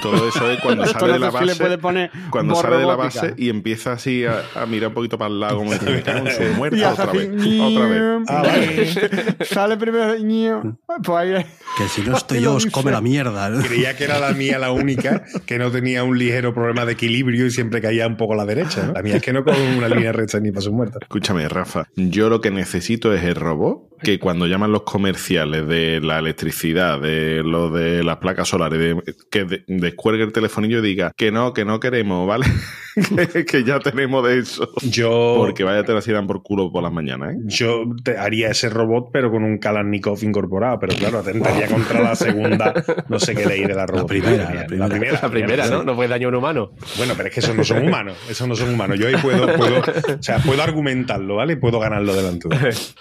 Todo 0.00 0.28
eso 0.28 0.50
es 0.50 0.60
cuando 0.60 0.86
sale 0.86 1.12
de 1.12 1.18
la 1.18 1.30
sé 1.30 1.38
si 1.38 1.44
le 1.44 1.50
base. 1.52 1.62
puede 1.62 1.78
poner 1.78 2.10
Cuando 2.30 2.54
sale 2.54 2.76
de 2.78 2.86
la 2.86 2.96
base 2.96 3.34
y 3.36 3.50
empieza 3.50 3.92
así 3.92 4.24
a, 4.24 4.42
a 4.54 4.64
mirar 4.64 4.88
un 4.88 4.94
poquito 4.94 5.18
para 5.18 5.28
el 5.30 5.40
lado, 5.40 5.58
como 5.58 5.72
diciendo, 5.74 5.92
"Me 5.96 6.02
cago 6.02 6.26
en 6.26 6.34
su 6.34 6.42
Y 6.42 6.56
muerta 6.56 6.92
otra 6.92 7.04
así, 7.04 7.18
vez. 7.18 7.60
Otra 7.60 7.86
vez. 7.86 8.22
Ah, 8.28 8.42
vale. 8.42 9.44
Sale 9.44 9.76
primero. 9.76 10.78
Pues 11.04 11.18
ahí 11.18 11.44
Que 11.76 11.86
si 11.88 12.00
no 12.00 12.16
estoy 12.16 12.40
yo, 12.40 12.54
os 12.54 12.64
come 12.66 12.90
la 12.92 13.02
mierda. 13.02 13.50
¿no? 13.50 13.62
Creía 13.62 13.89
que 13.96 14.04
era 14.04 14.18
la 14.18 14.32
mía 14.32 14.58
la 14.58 14.72
única 14.72 15.24
que 15.46 15.58
no 15.58 15.70
tenía 15.70 16.04
un 16.04 16.18
ligero 16.18 16.52
problema 16.54 16.84
de 16.84 16.92
equilibrio 16.92 17.46
y 17.46 17.50
siempre 17.50 17.80
caía 17.80 18.06
un 18.06 18.16
poco 18.16 18.34
a 18.34 18.36
la 18.36 18.44
derecha. 18.46 18.86
¿no? 18.86 18.92
La 18.92 19.02
mía 19.02 19.16
es 19.16 19.22
que 19.22 19.32
no 19.32 19.44
con 19.44 19.54
una 19.60 19.88
línea 19.88 20.12
recta 20.12 20.40
ni 20.40 20.50
para 20.50 20.62
su 20.62 20.72
muerta. 20.72 20.98
Escúchame, 21.02 21.48
Rafa. 21.48 21.86
Yo 21.96 22.28
lo 22.28 22.40
que 22.40 22.50
necesito 22.50 23.12
es 23.14 23.22
el 23.24 23.34
robot 23.34 23.88
que 24.02 24.18
cuando 24.18 24.46
llaman 24.46 24.72
los 24.72 24.82
comerciales 24.84 25.66
de 25.68 26.00
la 26.00 26.18
electricidad, 26.18 27.00
de 27.00 27.42
lo 27.44 27.68
de 27.70 28.02
las 28.02 28.16
placas 28.16 28.48
solares, 28.48 28.78
de, 28.78 29.14
que 29.30 29.44
de- 29.44 29.64
descuelgue 29.68 30.24
el 30.24 30.32
telefonillo 30.32 30.78
y 30.78 30.82
diga 30.82 31.12
que 31.14 31.30
no, 31.30 31.52
que 31.52 31.66
no 31.66 31.80
queremos, 31.80 32.26
¿vale? 32.26 32.46
que, 33.32 33.44
que 33.44 33.62
ya 33.64 33.78
tenemos 33.78 34.26
de 34.26 34.38
eso. 34.38 34.70
Yo, 34.82 35.34
Porque 35.36 35.64
vaya 35.64 35.80
a 35.80 35.84
tener 35.84 35.98
así 35.98 36.12
dan 36.12 36.26
por 36.26 36.42
culo 36.42 36.72
por 36.72 36.82
las 36.82 36.92
mañanas, 36.92 37.34
¿eh? 37.34 37.38
yo 37.44 37.84
te- 38.02 38.16
haría 38.16 38.48
ese 38.50 38.70
robot, 38.70 39.10
pero 39.12 39.30
con 39.30 39.44
un 39.44 39.58
Kalashnikov 39.58 40.18
incorporado. 40.24 40.78
Pero 40.80 40.96
claro, 40.96 41.18
atentaría 41.18 41.66
contra 41.68 42.00
la 42.00 42.14
segunda, 42.16 42.72
no 43.08 43.18
sé 43.20 43.34
qué 43.34 43.44
ley 43.44 43.64
de 43.66 43.74
la 43.80 43.86
robot. 43.86 44.08
primera, 44.08 44.54
la 44.54 44.66
primera. 44.66 45.20
La 45.20 45.30
primera, 45.30 45.68
¿no? 45.68 45.82
No 45.82 45.94
puede 45.94 46.08
daño 46.08 46.28
a 46.28 46.30
un 46.30 46.36
humano. 46.36 46.70
Bueno, 46.96 47.14
pero 47.16 47.28
es 47.28 47.34
que 47.34 47.40
esos 47.40 47.54
no 47.54 47.64
son 47.64 47.86
humanos. 47.86 48.16
Esos 48.28 48.46
no 48.46 48.54
son 48.54 48.74
humanos. 48.74 48.98
Yo 48.98 49.08
ahí 49.08 49.16
puedo, 49.20 49.46
puedo, 49.56 49.80
o 49.80 50.22
sea, 50.22 50.38
puedo 50.38 50.62
argumentarlo, 50.62 51.36
¿vale? 51.36 51.56
Puedo 51.56 51.78
ganarlo 51.78 52.14
delante. 52.14 52.48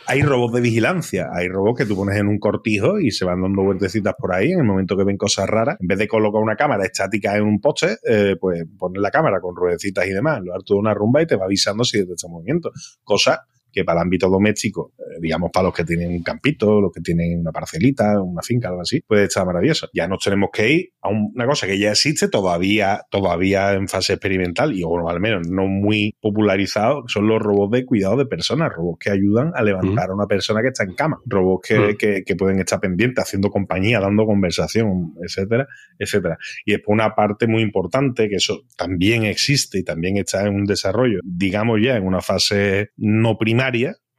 Hay 0.06 0.22
robots 0.22 0.54
de 0.56 0.62
vigilancia. 0.62 1.28
Hay 1.34 1.48
robots 1.48 1.80
que 1.80 1.86
tú 1.86 1.96
pones 1.96 2.18
en 2.18 2.28
un 2.28 2.40
cortijo 2.40 3.00
y 3.00 3.12
se 3.12 3.26
van 3.26 3.42
dando 3.42 3.64
vueltecitas 3.64 4.14
por 4.18 4.34
ahí. 4.34 4.52
En 4.52 4.60
el 4.60 4.66
momento 4.66 4.96
que 4.98 5.04
ven 5.04 5.18
cosas 5.18 5.48
raras, 5.48 5.78
en 5.80 5.88
vez 5.88 5.98
de 5.98 6.08
colocar 6.08 6.42
una 6.42 6.56
cámara 6.56 6.86
estática 6.86 7.36
en 7.36 7.44
un 7.44 7.60
poste, 7.60 7.98
eh, 8.08 8.36
pues 8.40 8.64
pones 8.78 9.02
la 9.02 9.12
cámara 9.12 9.40
con 9.42 9.56
ruedecitas 9.56 10.06
y 10.08 10.12
demás, 10.12 10.40
lo 10.44 10.54
harto 10.54 10.74
de 10.76 10.80
una 10.80 10.94
rumba 10.94 11.22
y 11.22 11.28
te 11.28 11.36
va 11.36 11.46
avisando 11.46 11.84
si 11.84 12.00
detecta 12.00 12.28
movimiento. 12.28 12.72
Cosa 13.04 13.46
que 13.72 13.84
para 13.84 14.00
el 14.00 14.04
ámbito 14.04 14.30
doméstico, 14.30 14.94
eh, 15.00 15.18
digamos 15.22 15.52
para 15.52 15.66
los 15.68 15.74
que 15.74 15.84
tienen 15.84 16.12
un 16.12 16.24
campito, 16.24 16.82
los 16.82 16.92
que 16.92 17.02
tienen 17.02 17.40
una 17.40 17.52
parcelita, 17.52 18.22
una 18.22 18.42
finca, 18.42 18.70
algo 18.70 18.82
así, 18.82 19.02
puede 19.02 19.26
estar 19.26 19.46
maravilloso. 19.46 19.88
Ya 19.94 20.08
nos 20.08 20.24
tenemos 20.24 20.50
que 20.54 20.72
ir 20.72 20.90
a 21.02 21.10
un- 21.10 21.32
una 21.36 21.46
cosa 21.46 21.68
que 21.68 21.78
ya 21.80 21.92
existe 21.92 22.28
todavía, 22.30 23.02
todavía 23.12 23.74
en 23.74 23.88
fase 23.88 24.14
experimental 24.14 24.74
y 24.74 24.84
bueno, 24.84 25.10
al 25.10 25.20
menos 25.20 25.48
no 25.50 25.68
muy 25.68 26.14
popularizado, 26.22 27.04
son 27.08 27.28
los 27.28 27.42
robots 27.42 27.72
de 27.72 27.86
cuidado 27.86 28.18
de 28.18 28.26
personas, 28.26 28.72
robots 28.74 29.00
que 29.04 29.12
ayudan 29.12 29.52
a 29.56 29.62
levantar 29.64 30.10
a 30.10 30.14
una 30.14 30.26
persona 30.28 30.62
que 30.62 30.70
está 30.70 30.84
en 30.84 30.94
cama, 30.96 31.20
robots 31.26 31.68
que, 31.68 31.80
Mm. 31.80 31.98
que- 31.98 32.24
que 32.26 32.36
pueden 32.36 32.60
estar 32.60 32.80
pendientes, 32.80 33.24
haciendo 33.24 33.50
compañía, 33.50 34.00
dando 34.00 34.26
conversación, 34.26 35.14
etcétera, 35.24 35.68
etcétera. 35.98 36.38
Y 36.66 36.72
después 36.72 36.94
una 36.94 37.14
parte 37.16 37.48
muy 37.48 37.62
importante, 37.62 38.28
que 38.30 38.36
eso 38.36 38.62
también 38.78 39.24
existe 39.24 39.80
y 39.80 39.84
también 39.84 40.18
está 40.18 40.46
en 40.46 40.56
un 40.56 40.66
desarrollo, 40.66 41.20
digamos 41.24 41.80
ya 41.84 41.96
en 41.98 42.06
una 42.06 42.22
fase 42.22 42.90
no 42.98 43.38
primaria, 43.38 43.59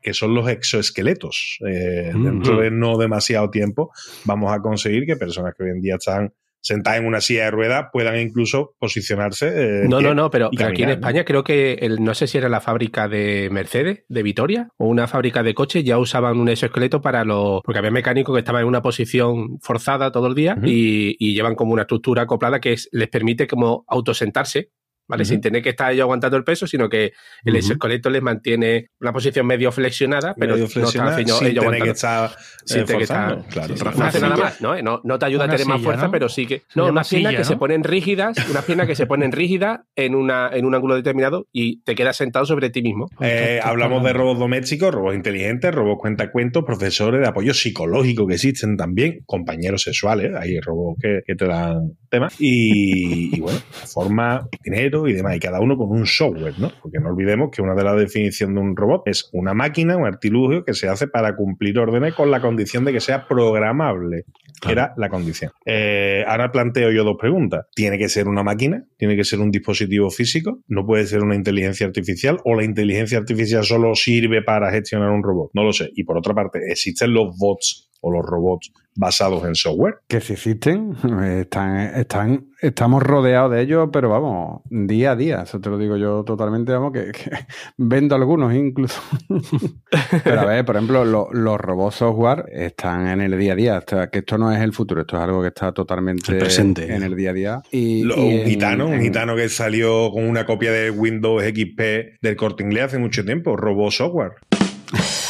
que 0.02 0.14
son 0.14 0.34
los 0.34 0.48
exoesqueletos. 0.48 1.58
Eh, 1.68 2.12
Mm. 2.14 2.24
Dentro 2.24 2.60
de 2.60 2.70
no 2.70 2.96
demasiado 2.98 3.50
tiempo 3.50 3.90
vamos 4.24 4.52
a 4.52 4.60
conseguir 4.60 5.04
que 5.06 5.16
personas 5.16 5.54
que 5.56 5.64
hoy 5.64 5.70
en 5.70 5.80
día 5.80 5.96
están 5.96 6.32
sentadas 6.62 7.00
en 7.00 7.06
una 7.06 7.22
silla 7.22 7.44
de 7.44 7.50
ruedas 7.52 7.86
puedan 7.90 8.18
incluso 8.18 8.74
posicionarse. 8.78 9.48
eh, 9.48 9.88
No, 9.88 10.00
no, 10.02 10.14
no, 10.14 10.30
pero, 10.30 10.50
aquí 10.62 10.82
en. 10.82 10.90
España 10.90 11.24
creo 11.24 11.42
que 11.42 11.72
el, 11.80 12.04
no 12.04 12.12
sé 12.14 12.26
si 12.26 12.36
era 12.36 12.50
la 12.50 12.60
fábrica 12.60 13.08
de 13.08 13.48
Mercedes, 13.50 14.04
de 14.08 14.22
Vitoria, 14.22 14.68
o 14.76 14.86
una 14.86 15.06
fábrica 15.06 15.42
de 15.42 15.54
coches, 15.54 15.84
ya 15.84 15.96
usaban 15.98 16.38
un 16.38 16.48
exoesqueleto 16.50 17.00
para 17.00 17.24
los. 17.24 17.62
Porque 17.64 17.78
había 17.78 17.90
mecánicos 17.90 18.34
que 18.34 18.40
estaban 18.40 18.60
en 18.62 18.68
una 18.68 18.82
posición 18.82 19.58
forzada 19.60 20.12
todo 20.12 20.26
el 20.26 20.34
día 20.34 20.58
y, 20.62 21.16
y 21.18 21.34
llevan 21.34 21.54
como 21.54 21.72
una 21.72 21.82
estructura 21.82 22.22
acoplada 22.22 22.60
que 22.60 22.72
es- 22.74 22.88
les 22.92 23.08
permite 23.08 23.46
como 23.46 23.84
autosentarse. 23.88 24.68
¿Vale? 25.10 25.24
Sin 25.24 25.40
tener 25.40 25.60
que 25.62 25.70
estar 25.70 25.90
ellos 25.92 26.04
aguantando 26.04 26.36
el 26.36 26.44
peso, 26.44 26.66
sino 26.66 26.88
que 26.88 27.06
el 27.44 27.52
Ujú. 27.52 27.56
exoesqueleto 27.58 28.10
les 28.10 28.22
mantiene 28.22 28.86
una 29.00 29.12
posición 29.12 29.44
medio 29.46 29.72
flexionada, 29.72 30.34
pero 30.38 30.52
Medio 30.52 30.64
no 30.66 30.70
flexionada, 30.70 31.20
ellos 31.20 31.38
sin 31.38 31.48
tener 31.48 31.58
aguantando. 31.58 31.84
que 31.84 31.90
estar 31.90 32.30
sin 32.64 32.80
eh, 32.80 32.84
tener 32.84 32.98
que 32.98 33.02
estar- 33.04 33.44
Claro. 33.48 33.76
Sí, 33.76 33.84
Rafa, 33.84 33.98
no 33.98 34.04
hace 34.06 34.20
nada 34.20 34.34
silla. 34.36 34.44
más, 34.44 34.60
¿no? 34.62 34.82
No, 34.82 35.00
no 35.04 35.18
te 35.18 35.26
ayuda 35.26 35.44
Una 35.44 35.52
a 35.52 35.56
tener 35.56 35.66
más 35.68 35.82
fuerza, 35.82 36.04
¿no? 36.06 36.10
pero 36.12 36.28
sí 36.28 36.46
que. 36.46 36.62
No, 36.74 36.86
unas 36.86 37.08
piernas 37.08 37.32
que 37.32 37.38
¿no? 37.38 37.44
se 37.44 37.56
ponen 37.56 37.82
rígidas, 37.84 38.36
unas 38.48 38.64
piernas 38.64 38.86
que 38.86 38.94
se 38.94 39.06
ponen 39.06 39.32
rígidas 39.32 39.80
en, 39.96 40.14
una, 40.14 40.48
en 40.52 40.64
un 40.64 40.74
ángulo 40.74 40.94
determinado 40.94 41.48
y 41.52 41.80
te 41.82 41.94
quedas 41.94 42.16
sentado 42.16 42.46
sobre 42.46 42.70
ti 42.70 42.82
mismo. 42.82 43.08
Eh, 43.20 43.58
hablamos 43.62 44.04
de 44.04 44.12
robots 44.12 44.38
domésticos, 44.38 44.94
robots 44.94 45.16
inteligentes, 45.16 45.74
robots 45.74 46.00
cuentacuentos, 46.00 46.62
profesores 46.64 47.20
de 47.20 47.26
apoyo 47.26 47.52
psicológico 47.52 48.26
que 48.26 48.34
existen 48.34 48.76
también, 48.76 49.20
compañeros 49.26 49.82
sexuales, 49.82 50.32
hay 50.38 50.60
robots 50.60 50.98
que, 51.02 51.20
que 51.26 51.34
te 51.34 51.46
dan 51.46 51.92
temas, 52.08 52.34
y, 52.38 53.36
y 53.36 53.40
bueno, 53.40 53.58
forma, 53.86 54.46
dinero 54.62 54.99
y 55.08 55.12
demás, 55.14 55.36
y 55.36 55.40
cada 55.40 55.60
uno 55.60 55.76
con 55.76 55.90
un 55.90 56.06
software, 56.06 56.58
¿no? 56.58 56.70
Porque 56.82 56.98
no 56.98 57.10
olvidemos 57.10 57.50
que 57.50 57.62
una 57.62 57.74
de 57.74 57.84
las 57.84 57.96
definiciones 57.96 58.54
de 58.54 58.60
un 58.60 58.76
robot 58.76 59.02
es 59.06 59.28
una 59.32 59.54
máquina, 59.54 59.96
un 59.96 60.06
artilugio 60.06 60.64
que 60.64 60.74
se 60.74 60.88
hace 60.88 61.08
para 61.08 61.36
cumplir 61.36 61.78
órdenes 61.78 62.14
con 62.14 62.30
la 62.30 62.40
condición 62.40 62.84
de 62.84 62.92
que 62.92 63.00
sea 63.00 63.26
programable. 63.26 64.24
que 64.60 64.72
Era 64.72 64.92
la 64.96 65.08
condición. 65.08 65.52
Eh, 65.64 66.24
ahora 66.26 66.52
planteo 66.52 66.90
yo 66.90 67.04
dos 67.04 67.16
preguntas. 67.18 67.66
¿Tiene 67.74 67.98
que 67.98 68.08
ser 68.08 68.28
una 68.28 68.42
máquina? 68.42 68.84
¿Tiene 68.96 69.16
que 69.16 69.24
ser 69.24 69.40
un 69.40 69.50
dispositivo 69.50 70.10
físico? 70.10 70.60
¿No 70.68 70.86
puede 70.86 71.06
ser 71.06 71.22
una 71.22 71.34
inteligencia 71.34 71.86
artificial? 71.86 72.38
¿O 72.44 72.54
la 72.54 72.64
inteligencia 72.64 73.18
artificial 73.18 73.64
solo 73.64 73.94
sirve 73.94 74.42
para 74.42 74.70
gestionar 74.70 75.10
un 75.10 75.22
robot? 75.22 75.50
No 75.54 75.64
lo 75.64 75.72
sé. 75.72 75.90
Y 75.94 76.04
por 76.04 76.18
otra 76.18 76.34
parte, 76.34 76.58
¿existen 76.68 77.12
los 77.12 77.36
bots 77.38 77.89
o 78.02 78.10
los 78.10 78.24
robots 78.24 78.72
basados 78.96 79.44
en 79.44 79.54
software? 79.54 79.96
Que 80.08 80.20
si 80.20 80.32
existen, 80.34 80.94
están, 81.38 81.76
están, 81.96 82.46
estamos 82.60 83.02
rodeados 83.02 83.52
de 83.52 83.62
ellos, 83.62 83.88
pero 83.92 84.08
vamos, 84.10 84.62
día 84.68 85.12
a 85.12 85.16
día. 85.16 85.42
Eso 85.42 85.60
te 85.60 85.70
lo 85.70 85.78
digo 85.78 85.96
yo 85.96 86.22
totalmente, 86.24 86.72
vamos, 86.72 86.92
que, 86.92 87.12
que 87.12 87.30
vendo 87.78 88.14
algunos 88.14 88.52
incluso. 88.54 89.00
pero 90.24 90.40
a 90.40 90.44
ver, 90.46 90.64
por 90.64 90.76
ejemplo, 90.76 91.04
lo- 91.04 91.28
los 91.32 91.58
robots 91.58 91.96
software 91.96 92.44
están 92.52 93.06
en 93.08 93.20
el 93.20 93.38
día 93.38 93.52
a 93.52 93.56
día. 93.56 93.78
O 93.78 93.88
sea, 93.88 94.08
que 94.08 94.18
esto 94.20 94.36
no 94.38 94.50
es 94.52 94.60
el 94.60 94.72
futuro, 94.72 95.02
esto 95.02 95.16
es 95.16 95.22
algo 95.22 95.40
que 95.42 95.48
está 95.48 95.72
totalmente 95.72 96.32
El 96.32 96.38
presente. 96.38 96.92
en 96.94 97.02
el 97.02 97.14
día 97.16 97.30
a 97.30 97.34
día. 97.34 97.62
Y, 97.70 98.02
Lo- 98.02 98.16
y 98.16 98.20
un 98.20 98.30
en- 98.40 98.46
gitano, 98.48 98.86
un 98.88 99.00
gitano 99.00 99.36
que 99.36 99.48
salió 99.48 100.10
con 100.10 100.28
una 100.28 100.44
copia 100.46 100.72
de 100.72 100.90
Windows 100.90 101.42
XP 101.44 102.18
del 102.20 102.36
corte 102.36 102.62
inglés 102.64 102.84
hace 102.84 102.98
mucho 102.98 103.24
tiempo, 103.24 103.56
robot 103.56 103.92
software. 103.92 104.32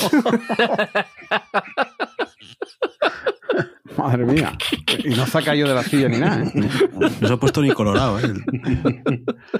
Madre 3.96 4.24
mía. 4.24 4.52
Y 5.04 5.10
no 5.10 5.26
se 5.26 5.38
ha 5.38 5.42
caído 5.42 5.68
de 5.68 5.74
la 5.74 5.82
silla 5.82 6.08
ni 6.08 6.18
nada, 6.18 6.44
¿eh? 6.44 6.52
No 7.20 7.28
se 7.28 7.34
ha 7.34 7.36
puesto 7.36 7.60
ni 7.60 7.70
colorado, 7.72 8.18
¿eh? 8.20 8.32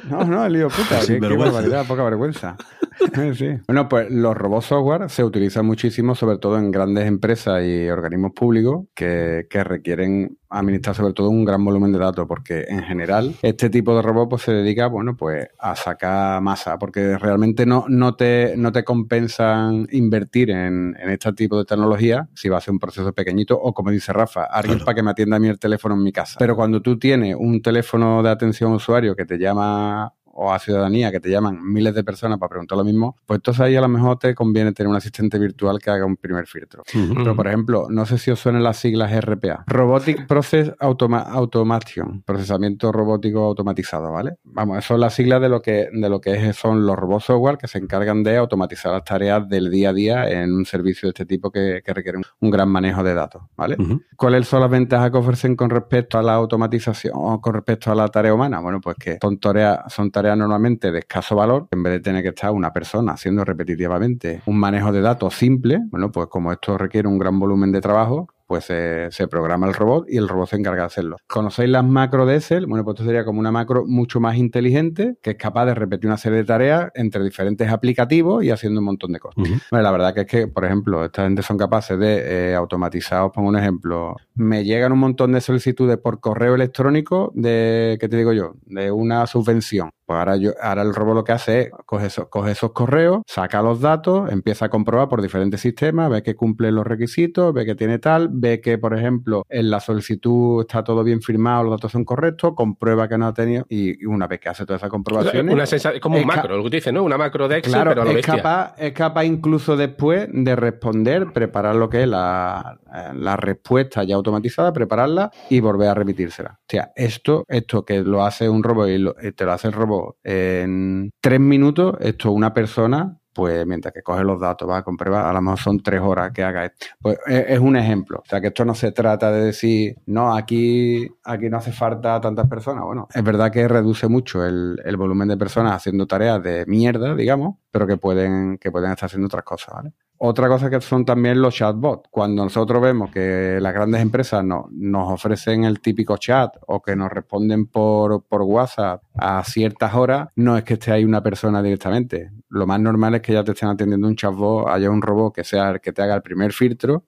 No, 0.08 0.24
no, 0.24 0.46
el 0.46 0.52
lío 0.52 0.68
puta. 0.68 1.00
Qué, 1.06 1.20
qué 1.20 1.36
barbaridad, 1.36 1.86
poca 1.86 2.04
vergüenza. 2.04 2.56
Sí. 3.34 3.48
Bueno, 3.66 3.88
pues 3.88 4.10
los 4.10 4.36
robots 4.36 4.66
software 4.66 5.08
se 5.10 5.24
utilizan 5.24 5.64
muchísimo, 5.66 6.14
sobre 6.14 6.38
todo 6.38 6.58
en 6.58 6.70
grandes 6.70 7.06
empresas 7.06 7.62
y 7.64 7.88
organismos 7.88 8.32
públicos 8.34 8.86
que, 8.94 9.46
que 9.48 9.64
requieren 9.64 10.36
administrar 10.52 10.96
sobre 10.96 11.12
todo 11.12 11.30
un 11.30 11.44
gran 11.44 11.64
volumen 11.64 11.92
de 11.92 11.98
datos, 12.00 12.26
porque 12.26 12.64
en 12.68 12.82
general 12.82 13.34
este 13.42 13.70
tipo 13.70 13.94
de 13.94 14.02
robot 14.02 14.30
pues, 14.30 14.42
se 14.42 14.52
dedica, 14.52 14.88
bueno, 14.88 15.16
pues 15.16 15.46
a 15.60 15.76
sacar 15.76 16.42
masa, 16.42 16.76
porque 16.78 17.16
realmente 17.18 17.66
no, 17.66 17.84
no, 17.88 18.16
te, 18.16 18.54
no 18.56 18.72
te 18.72 18.82
compensan 18.82 19.86
invertir 19.92 20.50
en, 20.50 20.96
en 21.00 21.10
este 21.10 21.32
tipo 21.34 21.56
de 21.58 21.64
tecnología 21.64 22.28
si 22.34 22.48
va 22.48 22.58
a 22.58 22.60
ser 22.60 22.72
un 22.72 22.80
proceso 22.80 23.12
pequeñito 23.12 23.56
o 23.60 23.72
como 23.72 23.90
dice 23.90 24.12
Rafa, 24.12 24.44
alguien 24.44 24.78
Claro. 24.78 24.86
para 24.86 24.94
que 24.96 25.02
me 25.02 25.10
atienda 25.12 25.36
a 25.36 25.40
mí 25.40 25.48
el 25.48 25.58
teléfono 25.58 25.94
en 25.94 26.02
mi 26.02 26.12
casa. 26.12 26.36
Pero 26.38 26.56
cuando 26.56 26.82
tú 26.82 26.98
tienes 26.98 27.36
un 27.38 27.62
teléfono 27.62 28.22
de 28.22 28.30
atención 28.30 28.72
a 28.72 28.76
usuario 28.76 29.14
que 29.16 29.24
te 29.24 29.38
llama 29.38 30.12
o 30.32 30.52
a 30.52 30.58
ciudadanía 30.58 31.10
que 31.10 31.20
te 31.20 31.28
llaman 31.30 31.58
miles 31.62 31.94
de 31.94 32.04
personas 32.04 32.38
para 32.38 32.50
preguntar 32.50 32.78
lo 32.78 32.84
mismo, 32.84 33.16
pues 33.26 33.38
entonces 33.38 33.60
ahí 33.62 33.76
a 33.76 33.80
lo 33.80 33.88
mejor 33.88 34.18
te 34.18 34.34
conviene 34.34 34.72
tener 34.72 34.88
un 34.88 34.96
asistente 34.96 35.38
virtual 35.38 35.78
que 35.78 35.90
haga 35.90 36.04
un 36.06 36.16
primer 36.16 36.46
filtro. 36.46 36.82
Pero, 37.16 37.34
por 37.36 37.46
ejemplo, 37.46 37.86
no 37.90 38.06
sé 38.06 38.16
si 38.18 38.30
os 38.30 38.38
suenan 38.40 38.62
las 38.62 38.76
siglas 38.78 39.12
RPA. 39.12 39.64
Robotic 39.66 40.26
Process 40.26 40.72
Automa- 40.78 41.26
Automation. 41.30 42.22
Procesamiento 42.22 42.92
robótico 42.92 43.40
automatizado, 43.44 44.12
¿vale? 44.12 44.36
Vamos, 44.44 44.78
eso 44.78 44.88
son 44.94 45.00
las 45.00 45.14
siglas 45.14 45.40
de 45.40 45.48
lo 45.48 45.60
que, 45.60 45.88
de 45.92 46.08
lo 46.08 46.20
que 46.20 46.32
es- 46.34 46.56
son 46.56 46.86
los 46.86 46.96
robots 46.96 47.24
software 47.24 47.58
que 47.58 47.66
se 47.68 47.78
encargan 47.78 48.22
de 48.22 48.36
automatizar 48.36 48.92
las 48.92 49.04
tareas 49.04 49.48
del 49.48 49.70
día 49.70 49.90
a 49.90 49.92
día 49.92 50.30
en 50.30 50.52
un 50.52 50.64
servicio 50.64 51.06
de 51.06 51.10
este 51.10 51.26
tipo 51.26 51.50
que, 51.50 51.82
que 51.84 51.92
requiere 51.94 52.18
un, 52.18 52.24
un 52.40 52.50
gran 52.50 52.68
manejo 52.68 53.02
de 53.02 53.14
datos, 53.14 53.42
¿vale? 53.56 53.76
¿Cuáles 54.16 54.46
son 54.48 54.60
las 54.60 54.70
ventajas 54.70 55.10
que 55.10 55.18
ofrecen 55.18 55.56
con 55.56 55.70
respecto 55.70 56.18
a 56.18 56.22
la 56.22 56.34
automatización 56.34 57.14
o 57.16 57.40
con 57.40 57.54
respecto 57.54 57.90
a 57.90 57.94
la 57.94 58.08
tarea 58.08 58.32
humana? 58.34 58.60
Bueno, 58.60 58.80
pues 58.80 58.96
que 58.96 59.18
son 59.20 59.38
tareas, 59.38 59.80
son 59.92 60.10
tareas 60.10 60.19
normalmente 60.22 60.92
de 60.92 61.00
escaso 61.00 61.36
valor, 61.36 61.68
en 61.70 61.82
vez 61.82 61.94
de 61.94 62.00
tener 62.00 62.22
que 62.22 62.30
estar 62.30 62.50
una 62.52 62.72
persona 62.72 63.12
haciendo 63.12 63.44
repetitivamente 63.44 64.42
un 64.46 64.58
manejo 64.58 64.92
de 64.92 65.00
datos 65.00 65.34
simple, 65.34 65.80
bueno, 65.90 66.10
pues 66.12 66.28
como 66.28 66.52
esto 66.52 66.78
requiere 66.78 67.08
un 67.08 67.18
gran 67.18 67.38
volumen 67.38 67.72
de 67.72 67.80
trabajo, 67.80 68.28
pues 68.50 68.66
eh, 68.68 69.06
se 69.12 69.28
programa 69.28 69.68
el 69.68 69.74
robot 69.74 70.06
y 70.08 70.16
el 70.16 70.28
robot 70.28 70.48
se 70.48 70.56
encarga 70.56 70.82
de 70.82 70.86
hacerlo. 70.86 71.18
¿Conocéis 71.28 71.70
las 71.70 71.84
macro 71.84 72.26
de 72.26 72.34
Excel? 72.34 72.66
Bueno, 72.66 72.82
pues 72.82 72.96
esto 72.96 73.04
sería 73.04 73.24
como 73.24 73.38
una 73.38 73.52
macro 73.52 73.84
mucho 73.86 74.18
más 74.18 74.36
inteligente 74.36 75.18
que 75.22 75.30
es 75.30 75.36
capaz 75.36 75.66
de 75.66 75.74
repetir 75.76 76.08
una 76.08 76.16
serie 76.16 76.38
de 76.38 76.44
tareas 76.44 76.90
entre 76.94 77.22
diferentes 77.22 77.70
aplicativos 77.70 78.42
y 78.42 78.50
haciendo 78.50 78.80
un 78.80 78.86
montón 78.86 79.12
de 79.12 79.20
cosas. 79.20 79.36
Bueno, 79.70 79.84
la 79.84 79.92
verdad 79.92 80.14
que 80.14 80.22
es 80.22 80.26
que, 80.26 80.48
por 80.48 80.64
ejemplo, 80.64 81.04
esta 81.04 81.22
gente 81.22 81.42
son 81.42 81.58
capaces 81.58 81.96
de 81.96 82.50
eh, 82.50 82.54
automatizar, 82.56 83.22
os 83.22 83.30
pongo 83.30 83.50
un 83.50 83.56
ejemplo, 83.56 84.16
me 84.40 84.64
llegan 84.64 84.92
un 84.92 84.98
montón 84.98 85.32
de 85.32 85.40
solicitudes 85.40 85.98
por 85.98 86.20
correo 86.20 86.54
electrónico 86.54 87.30
de, 87.34 87.98
¿qué 88.00 88.08
te 88.08 88.16
digo 88.16 88.32
yo? 88.32 88.54
De 88.64 88.90
una 88.90 89.26
subvención. 89.26 89.90
Pues 90.06 90.18
ahora, 90.18 90.36
yo, 90.36 90.50
ahora 90.60 90.82
el 90.82 90.92
robot 90.92 91.14
lo 91.14 91.24
que 91.24 91.30
hace 91.32 91.60
es 91.60 91.70
coge 91.86 92.06
esos, 92.06 92.26
coge 92.28 92.50
esos 92.50 92.72
correos, 92.72 93.22
saca 93.28 93.62
los 93.62 93.80
datos, 93.80 94.32
empieza 94.32 94.64
a 94.64 94.68
comprobar 94.68 95.08
por 95.08 95.22
diferentes 95.22 95.60
sistemas, 95.60 96.10
ve 96.10 96.24
que 96.24 96.34
cumple 96.34 96.72
los 96.72 96.84
requisitos, 96.84 97.54
ve 97.54 97.64
que 97.64 97.76
tiene 97.76 98.00
tal, 98.00 98.28
ve 98.32 98.60
que, 98.60 98.76
por 98.76 98.96
ejemplo, 98.98 99.44
en 99.48 99.70
la 99.70 99.78
solicitud 99.78 100.62
está 100.62 100.82
todo 100.82 101.04
bien 101.04 101.22
firmado, 101.22 101.62
los 101.62 101.72
datos 101.72 101.92
son 101.92 102.04
correctos, 102.04 102.54
comprueba 102.56 103.06
que 103.08 103.18
no 103.18 103.28
ha 103.28 103.34
tenido, 103.34 103.66
y, 103.68 104.04
una 104.04 104.26
vez 104.26 104.40
que 104.40 104.48
hace 104.48 104.64
todas 104.66 104.80
esas 104.80 104.90
comprobaciones... 104.90 105.54
Una 105.54 105.64
sensa- 105.66 105.92
es 105.92 106.00
como 106.00 106.16
un 106.16 106.22
es 106.22 106.26
macro, 106.26 106.56
lo 106.56 106.64
que 106.64 106.70
tú 106.70 106.76
dices, 106.76 106.92
¿no? 106.92 107.04
Una 107.04 107.16
macro 107.16 107.46
de 107.46 107.58
Excel, 107.58 107.72
Claro, 107.74 107.90
pero 107.90 108.02
a 108.02 108.04
lo 108.06 108.10
es 108.10 108.16
bestia. 108.16 108.36
capaz, 108.36 108.74
es 108.78 108.92
capaz 108.92 109.24
incluso 109.26 109.76
después 109.76 110.28
de 110.32 110.56
responder, 110.56 111.32
preparar 111.32 111.76
lo 111.76 111.88
que 111.88 112.02
es 112.02 112.08
la, 112.08 112.80
la 113.14 113.36
respuesta 113.36 114.02
ya 114.02 114.16
automatizada, 114.30 114.72
prepararla 114.72 115.30
y 115.48 115.60
volver 115.60 115.88
a 115.88 115.94
repetírsela. 115.94 116.58
O 116.60 116.64
sea, 116.68 116.92
esto, 116.94 117.44
esto 117.48 117.84
que 117.84 118.00
lo 118.02 118.24
hace 118.24 118.48
un 118.48 118.62
robot 118.62 118.88
y, 118.88 119.32
te 119.32 119.44
lo 119.44 119.52
hace 119.52 119.68
el 119.68 119.74
robot 119.74 120.16
en 120.24 121.10
tres 121.20 121.40
minutos, 121.40 121.96
esto 122.00 122.32
una 122.32 122.54
persona, 122.54 123.16
pues 123.32 123.66
mientras 123.66 123.94
que 123.94 124.02
coge 124.02 124.24
los 124.24 124.40
datos, 124.40 124.68
va 124.68 124.78
a 124.78 124.82
comprobar, 124.82 125.26
a 125.26 125.32
lo 125.32 125.40
mejor 125.40 125.58
son 125.58 125.80
tres 125.80 126.00
horas 126.00 126.32
que 126.32 126.42
haga 126.42 126.66
esto. 126.66 126.86
Pues 127.00 127.18
es, 127.26 127.44
es 127.48 127.58
un 127.58 127.76
ejemplo. 127.76 128.18
O 128.18 128.28
sea, 128.28 128.40
que 128.40 128.48
esto 128.48 128.64
no 128.64 128.74
se 128.74 128.92
trata 128.92 129.30
de 129.30 129.44
decir, 129.44 129.96
no, 130.06 130.34
aquí, 130.34 131.08
aquí 131.24 131.48
no 131.48 131.58
hace 131.58 131.72
falta 131.72 132.20
tantas 132.20 132.48
personas. 132.48 132.84
Bueno, 132.84 133.08
es 133.12 133.22
verdad 133.22 133.50
que 133.50 133.66
reduce 133.68 134.08
mucho 134.08 134.44
el, 134.44 134.80
el 134.84 134.96
volumen 134.96 135.28
de 135.28 135.36
personas 135.36 135.74
haciendo 135.74 136.06
tareas 136.06 136.42
de 136.42 136.64
mierda, 136.66 137.14
digamos, 137.14 137.56
pero 137.70 137.86
que 137.86 137.96
pueden, 137.96 138.58
que 138.58 138.70
pueden 138.70 138.90
estar 138.90 139.06
haciendo 139.06 139.26
otras 139.26 139.44
cosas, 139.44 139.74
¿vale? 139.74 139.92
Otra 140.22 140.48
cosa 140.48 140.68
que 140.68 140.80
son 140.82 141.06
también 141.06 141.40
los 141.40 141.54
chatbots. 141.54 142.10
Cuando 142.10 142.44
nosotros 142.44 142.82
vemos 142.82 143.10
que 143.10 143.58
las 143.58 143.72
grandes 143.72 144.02
empresas 144.02 144.44
no- 144.44 144.68
nos 144.70 145.10
ofrecen 145.12 145.64
el 145.64 145.80
típico 145.80 146.18
chat 146.18 146.54
o 146.66 146.82
que 146.82 146.94
nos 146.94 147.10
responden 147.10 147.66
por, 147.66 148.22
por 148.24 148.42
WhatsApp 148.42 149.02
a 149.14 149.42
ciertas 149.44 149.94
horas, 149.94 150.28
no 150.36 150.58
es 150.58 150.64
que 150.64 150.74
esté 150.74 150.92
ahí 150.92 151.04
una 151.04 151.22
persona 151.22 151.62
directamente. 151.62 152.32
Lo 152.50 152.66
más 152.66 152.78
normal 152.80 153.14
es 153.14 153.22
que 153.22 153.32
ya 153.32 153.42
te 153.44 153.52
estén 153.52 153.70
atendiendo 153.70 154.08
un 154.08 154.14
chatbot, 154.16 154.68
haya 154.68 154.90
un 154.90 155.00
robot 155.00 155.34
que 155.36 155.42
sea 155.44 155.70
el 155.70 155.80
que 155.80 155.92
te 155.92 156.02
haga 156.02 156.16
el 156.16 156.22
primer 156.22 156.52
filtro 156.52 157.04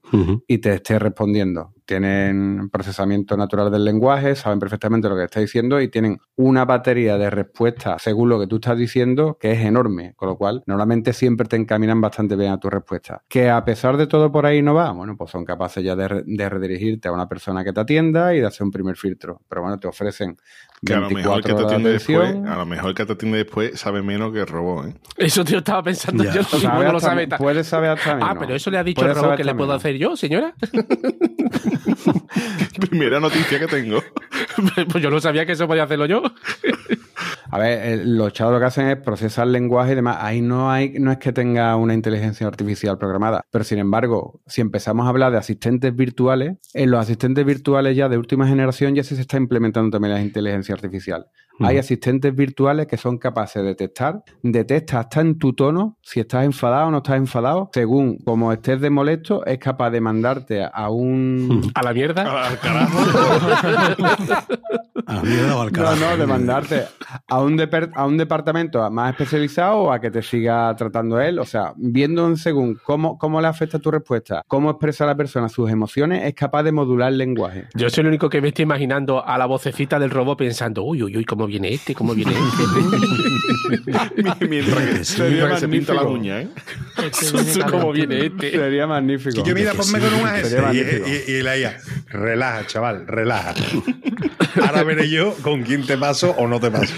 y 0.49 0.57
te 0.59 0.73
esté 0.75 0.99
respondiendo. 0.99 1.75
Tienen 1.93 2.71
procesamiento 2.71 3.37
natural 3.37 3.71
del 3.71 3.85
lenguaje, 3.85 4.35
saben 4.35 4.59
perfectamente 4.59 5.11
lo 5.11 5.15
que 5.15 5.25
está 5.25 5.41
diciendo 5.41 5.79
y 5.79 5.89
tienen 5.89 6.19
una 6.37 6.65
batería 6.65 7.19
de 7.19 7.29
respuestas 7.29 8.01
según 8.01 8.31
lo 8.31 8.41
que 8.41 8.47
tú 8.47 8.57
estás 8.57 8.79
diciendo 8.79 9.37
que 9.39 9.53
es 9.53 9.61
enorme, 9.61 10.15
con 10.17 10.31
lo 10.31 10.39
cual 10.39 10.63
normalmente 10.65 11.13
siempre 11.13 11.47
te 11.47 11.57
encaminan 11.57 12.01
bastante 12.01 12.35
bien 12.35 12.51
a 12.51 12.59
tu 12.59 12.71
respuesta. 12.71 13.25
Que 13.29 13.51
a 13.51 13.63
pesar 13.67 13.99
de 13.99 14.07
todo 14.07 14.33
por 14.33 14.47
ahí 14.47 14.63
no 14.63 14.73
va, 14.73 14.91
bueno, 14.93 15.19
pues 15.19 15.33
son 15.33 15.45
capaces 15.45 15.85
ya 15.85 15.95
de, 15.95 16.23
de 16.25 16.49
redirigirte 16.49 17.09
a 17.09 17.13
una 17.13 17.29
persona 17.29 17.63
que 17.63 17.75
te 17.75 17.81
atienda 17.81 18.35
y 18.35 18.41
de 18.41 18.47
hacer 18.47 18.65
un 18.65 18.71
primer 18.71 18.97
filtro. 18.97 19.43
Pero 19.47 19.61
bueno, 19.61 19.79
te 19.79 19.87
ofrecen 19.87 20.39
Que 20.85 20.95
a 20.95 21.01
lo 21.01 21.11
mejor 21.11 21.39
el 21.39 21.45
que 21.45 21.53
24 21.53 21.57
te 21.57 21.63
atiende 21.65 21.93
después, 21.93 22.19
atención. 22.29 22.49
a 22.49 22.57
lo 22.57 22.67
mejor 22.67 22.89
el 22.91 22.95
que 22.97 23.07
te 23.07 23.13
atiende 23.13 23.39
después 23.39 23.79
sabe 23.81 24.03
menos 24.03 24.33
que 24.33 24.41
el 24.41 24.47
robot, 24.49 24.87
¿eh? 24.89 24.95
Eso 25.17 25.45
tío 25.45 25.59
estaba 25.59 25.81
pensando 25.83 26.25
Ya. 26.25 26.33
yo, 26.35 26.41
lo 26.41 26.45
Sabe 26.59 26.85
lo 26.85 26.91
hasta 26.97 27.01
sabe. 27.09 27.17
me- 27.23 27.27
ta- 27.29 27.39
puede 27.39 27.63
saber 27.63 27.91
hasta 27.91 28.13
Ah, 28.13 28.17
menos. 28.17 28.37
pero 28.41 28.55
eso 28.57 28.71
le 28.71 28.79
ha 28.79 28.85
dicho 28.85 29.07
el 29.07 29.15
robot 29.15 29.37
que 29.37 29.45
le 29.45 29.55
puedo 29.55 29.69
menos. 29.69 29.81
hacer 29.83 29.97
yo, 29.97 30.17
señora. 30.17 30.55
Primera 32.91 33.21
noticia 33.21 33.61
que 33.61 33.67
tengo. 33.69 34.03
pues 34.91 35.03
yo 35.03 35.11
no 35.11 35.21
sabía 35.21 35.47
que 35.47 35.53
eso 35.53 35.69
podía 35.69 35.85
hacerlo 35.85 36.07
yo. 36.07 36.23
A 37.51 37.59
ver, 37.59 37.87
el- 37.87 38.17
los 38.17 38.33
chavos 38.33 38.55
lo 38.55 38.61
que 38.61 38.67
hacen 38.67 38.89
es 38.89 38.97
procesar 38.97 39.47
lenguaje 39.47 39.93
y 39.93 39.95
demás. 39.95 40.19
Ahí 40.21 40.41
no 40.41 40.71
hay, 40.71 40.95
no 40.99 41.13
es 41.13 41.19
que 41.19 41.33
tenga 41.33 41.77
una 41.77 41.95
inteligencia 41.95 42.47
artificial 42.47 42.99
programada. 42.99 43.45
Pero 43.51 43.65
sin 43.65 43.79
embargo, 43.79 44.41
si 44.47 44.61
empezamos 44.61 45.07
a 45.07 45.11
hablar 45.11 45.33
de 45.33 45.39
asistentes 45.39 45.95
virtuales, 45.95 46.57
en 46.75 46.91
los 46.91 47.01
asistentes 47.01 47.45
virtuales 47.45 47.97
ya 47.97 48.09
de 48.09 48.19
última 48.19 48.47
generación 48.47 48.95
ya 48.95 49.05
sí 49.05 49.15
se 49.15 49.23
está 49.23 49.37
implementando 49.37 49.91
también 49.91 50.15
la 50.15 50.23
inteligencia 50.23 50.75
artificial. 50.75 51.27
Hay 51.61 51.79
asistentes 51.79 52.35
virtuales 52.35 52.87
que 52.87 52.97
son 52.97 53.19
capaces 53.19 53.63
de 53.63 53.69
detectar, 53.69 54.23
detecta 54.43 54.99
hasta 55.01 55.21
en 55.21 55.39
tu 55.39 55.53
tono 55.53 55.97
si 56.03 56.19
estás 56.21 56.45
enfadado 56.45 56.89
o 56.89 56.91
no 56.91 56.97
estás 56.99 57.17
enfadado, 57.17 57.71
según 57.73 58.19
como 58.25 58.53
estés 58.53 58.81
de 58.81 58.91
molesto, 58.91 59.45
es 59.47 59.59
capaz 59.59 59.91
de 59.91 60.01
mandarte 60.01 60.65
a 60.73 60.91
un 60.91 61.71
A 61.75 61.83
la 61.83 61.93
mierda. 61.93 62.23
Al 62.49 62.59
carajo. 62.59 62.99
A 65.07 65.15
la 65.15 65.23
mierda 65.23 65.57
o 65.57 65.61
al 65.63 65.73
No, 65.73 65.73
carajo. 65.73 65.97
no, 66.11 66.17
de 66.17 66.27
mandarte 66.27 66.85
a 67.29 67.41
un, 67.43 67.59
deper- 67.59 67.91
a 67.95 68.07
un 68.07 68.17
departamento 68.17 68.89
más 68.91 69.11
especializado 69.11 69.79
o 69.79 69.93
a 69.93 70.01
que 70.01 70.11
te 70.11 70.23
siga 70.23 70.75
tratando 70.77 71.21
él. 71.21 71.39
O 71.41 71.45
sea, 71.45 71.73
viendo 71.77 72.27
en 72.27 72.37
según 72.37 72.79
cómo, 72.85 73.19
cómo 73.19 73.41
le 73.41 73.49
afecta 73.49 73.79
tu 73.81 73.91
respuesta, 73.91 74.43
cómo 74.47 74.71
expresa 74.71 75.05
la 75.05 75.17
persona 75.17 75.49
sus 75.49 75.71
emociones, 75.71 76.25
es 76.25 76.35
capaz 76.35 76.63
de 76.63 76.73
modular 76.73 77.11
el 77.11 77.19
lenguaje. 77.19 77.67
Yo 77.75 77.91
soy 77.91 78.03
el 78.03 78.09
único 78.09 78.29
que 78.31 78.41
me 78.41 78.49
estoy 78.49 78.63
imaginando 78.63 79.27
a 79.27 79.37
la 79.39 79.47
vocecita 79.47 79.99
del 79.99 80.11
robot 80.11 80.39
pensando, 80.39 80.85
uy, 80.85 81.03
uy, 81.03 81.17
uy, 81.17 81.25
cómo 81.25 81.47
viene 81.53 81.73
este, 81.75 81.95
cómo 81.95 82.15
viene 82.15 82.33
este. 82.33 82.63
Mientras 84.49 84.85
que, 84.87 85.05
Sería 85.05 85.29
mientras 85.31 85.55
que 85.55 85.61
se 85.61 85.69
pinta 85.69 85.95
la 85.95 86.03
uña, 86.03 86.41
¿eh? 86.43 86.49
cómo 87.71 87.93
viene 87.93 88.27
este. 88.27 88.51
Sería 88.53 88.87
magnífico. 88.87 89.41
Y 89.41 89.43
yo, 89.49 89.55
mira, 89.55 89.73
ponme 89.75 89.99
con 90.01 90.15
un 90.15 90.29
Sería 90.45 90.69
AS. 90.69 90.75
Y, 90.75 90.79
y- 90.79 91.37
y 91.37 91.43
la 91.43 91.57
IA, 91.59 91.79
relaja, 92.09 92.67
chaval, 92.67 93.07
relaja. 93.07 93.55
Ahora 94.67 94.83
veré 94.85 95.09
yo 95.09 95.35
con 95.43 95.63
quién 95.63 95.87
te 95.87 95.97
paso 95.97 96.31
o 96.37 96.47
no 96.49 96.61
te 96.61 96.71
paso. 96.71 96.93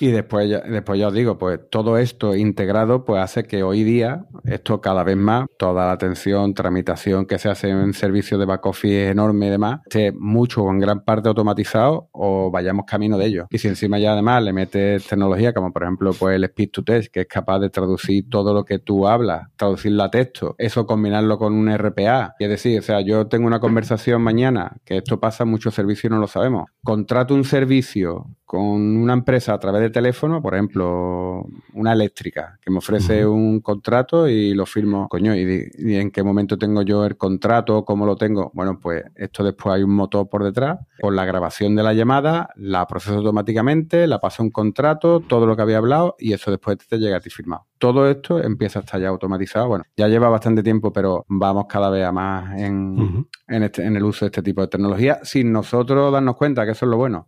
Y 0.00 0.10
después 0.10 0.48
ya, 0.48 0.60
después 0.60 0.98
ya 0.98 1.08
os 1.08 1.14
digo, 1.14 1.38
pues 1.38 1.60
todo 1.70 1.98
esto 1.98 2.34
integrado 2.34 3.04
pues 3.04 3.22
hace 3.22 3.44
que 3.44 3.62
hoy 3.62 3.84
día, 3.84 4.26
esto 4.44 4.80
cada 4.80 5.04
vez 5.04 5.16
más, 5.16 5.46
toda 5.58 5.86
la 5.86 5.92
atención, 5.92 6.54
tramitación 6.54 7.26
que 7.26 7.38
se 7.38 7.48
hace 7.48 7.70
en 7.70 7.92
servicios 7.92 8.38
de 8.40 8.46
back 8.46 8.66
office 8.66 9.10
enorme 9.10 9.46
y 9.46 9.50
demás, 9.50 9.80
esté 9.84 10.12
mucho 10.12 10.62
o 10.62 10.70
en 10.70 10.78
gran 10.78 11.04
parte 11.04 11.28
automatizado 11.28 12.08
o 12.12 12.50
vayamos 12.50 12.84
camino 12.86 13.18
de 13.18 13.26
ello. 13.26 13.46
Y 13.50 13.58
si 13.58 13.68
encima 13.68 13.98
ya 13.98 14.12
además 14.12 14.42
le 14.42 14.52
metes 14.52 15.06
tecnología 15.06 15.52
como 15.52 15.72
por 15.72 15.82
ejemplo 15.82 16.12
pues 16.18 16.36
el 16.36 16.44
speech 16.46 16.72
to 16.72 16.84
text, 16.84 17.12
que 17.12 17.20
es 17.22 17.26
capaz 17.26 17.58
de 17.60 17.70
traducir 17.70 18.28
todo 18.28 18.54
lo 18.54 18.64
que 18.64 18.78
tú 18.78 19.06
hablas, 19.06 19.48
traducirlo 19.56 20.02
a 20.02 20.10
texto, 20.10 20.54
eso 20.58 20.86
combinarlo 20.86 21.38
con 21.38 21.54
un 21.54 21.76
RPA. 21.76 22.34
Y 22.38 22.44
es 22.44 22.50
decir, 22.50 22.78
o 22.78 22.82
sea, 22.82 23.00
yo 23.00 23.26
tengo 23.26 23.46
una 23.46 23.60
conversación 23.60 24.22
mañana, 24.22 24.76
que 24.84 24.98
esto 24.98 25.20
pasa 25.20 25.44
en 25.44 25.50
muchos 25.50 25.74
servicios 25.74 26.10
y 26.10 26.14
no 26.14 26.20
lo 26.20 26.26
sabemos. 26.26 26.70
Contrato 26.82 27.34
un 27.34 27.44
servicio 27.44 28.26
con 28.44 28.96
una 28.96 29.14
empresa 29.14 29.54
a 29.54 29.58
través 29.58 29.80
de 29.80 29.90
teléfono, 29.90 30.42
por 30.42 30.54
ejemplo, 30.54 31.46
una 31.72 31.92
eléctrica, 31.92 32.58
que 32.62 32.70
me 32.70 32.78
ofrece 32.78 33.26
un 33.26 33.60
contrato 33.60 34.28
y 34.28 34.54
lo 34.54 34.66
firmo, 34.66 35.08
coño, 35.08 35.34
y, 35.34 35.70
y 35.78 35.94
en 35.96 36.10
qué 36.10 36.22
momento 36.22 36.58
tengo 36.58 36.82
yo 36.82 37.04
el 37.04 37.16
contrato, 37.16 37.84
cómo 37.84 38.06
lo 38.06 38.16
tengo. 38.16 38.50
Bueno, 38.54 38.78
pues 38.80 39.04
esto 39.14 39.42
después 39.42 39.74
hay 39.74 39.82
un 39.82 39.94
motor 39.94 40.28
por 40.28 40.44
detrás, 40.44 40.78
con 41.00 41.16
la 41.16 41.24
grabación 41.24 41.74
de 41.74 41.82
la 41.82 41.94
llamada, 41.94 42.50
la 42.56 42.86
proceso 42.86 43.16
automáticamente, 43.16 44.06
la 44.06 44.20
paso 44.20 44.42
a 44.42 44.46
un 44.46 44.50
contrato, 44.50 45.20
todo 45.20 45.46
lo 45.46 45.56
que 45.56 45.62
había 45.62 45.78
hablado 45.78 46.16
y 46.18 46.32
eso 46.32 46.50
después 46.50 46.78
te 46.78 46.98
llega 46.98 47.16
a 47.16 47.20
ti 47.20 47.30
firmado. 47.30 47.66
Todo 47.78 48.08
esto 48.10 48.42
empieza 48.42 48.78
a 48.78 48.82
estar 48.82 49.00
ya 49.00 49.08
automatizado. 49.08 49.68
Bueno, 49.68 49.84
ya 49.96 50.08
lleva 50.08 50.28
bastante 50.28 50.62
tiempo, 50.62 50.92
pero 50.92 51.24
vamos 51.28 51.66
cada 51.68 51.90
vez 51.90 52.04
a 52.04 52.12
más 52.12 52.58
en, 52.60 53.26
en, 53.48 53.62
este- 53.62 53.84
en 53.84 53.96
el 53.96 54.02
uso 54.04 54.24
de 54.24 54.28
este 54.28 54.42
tipo 54.42 54.60
de 54.60 54.68
tecnología 54.68 55.18
sin 55.22 55.52
nosotros 55.52 56.12
darnos 56.12 56.36
cuenta 56.36 56.64
que 56.64 56.72
eso 56.72 56.86
es 56.86 56.90
lo 56.90 56.96
bueno. 56.96 57.26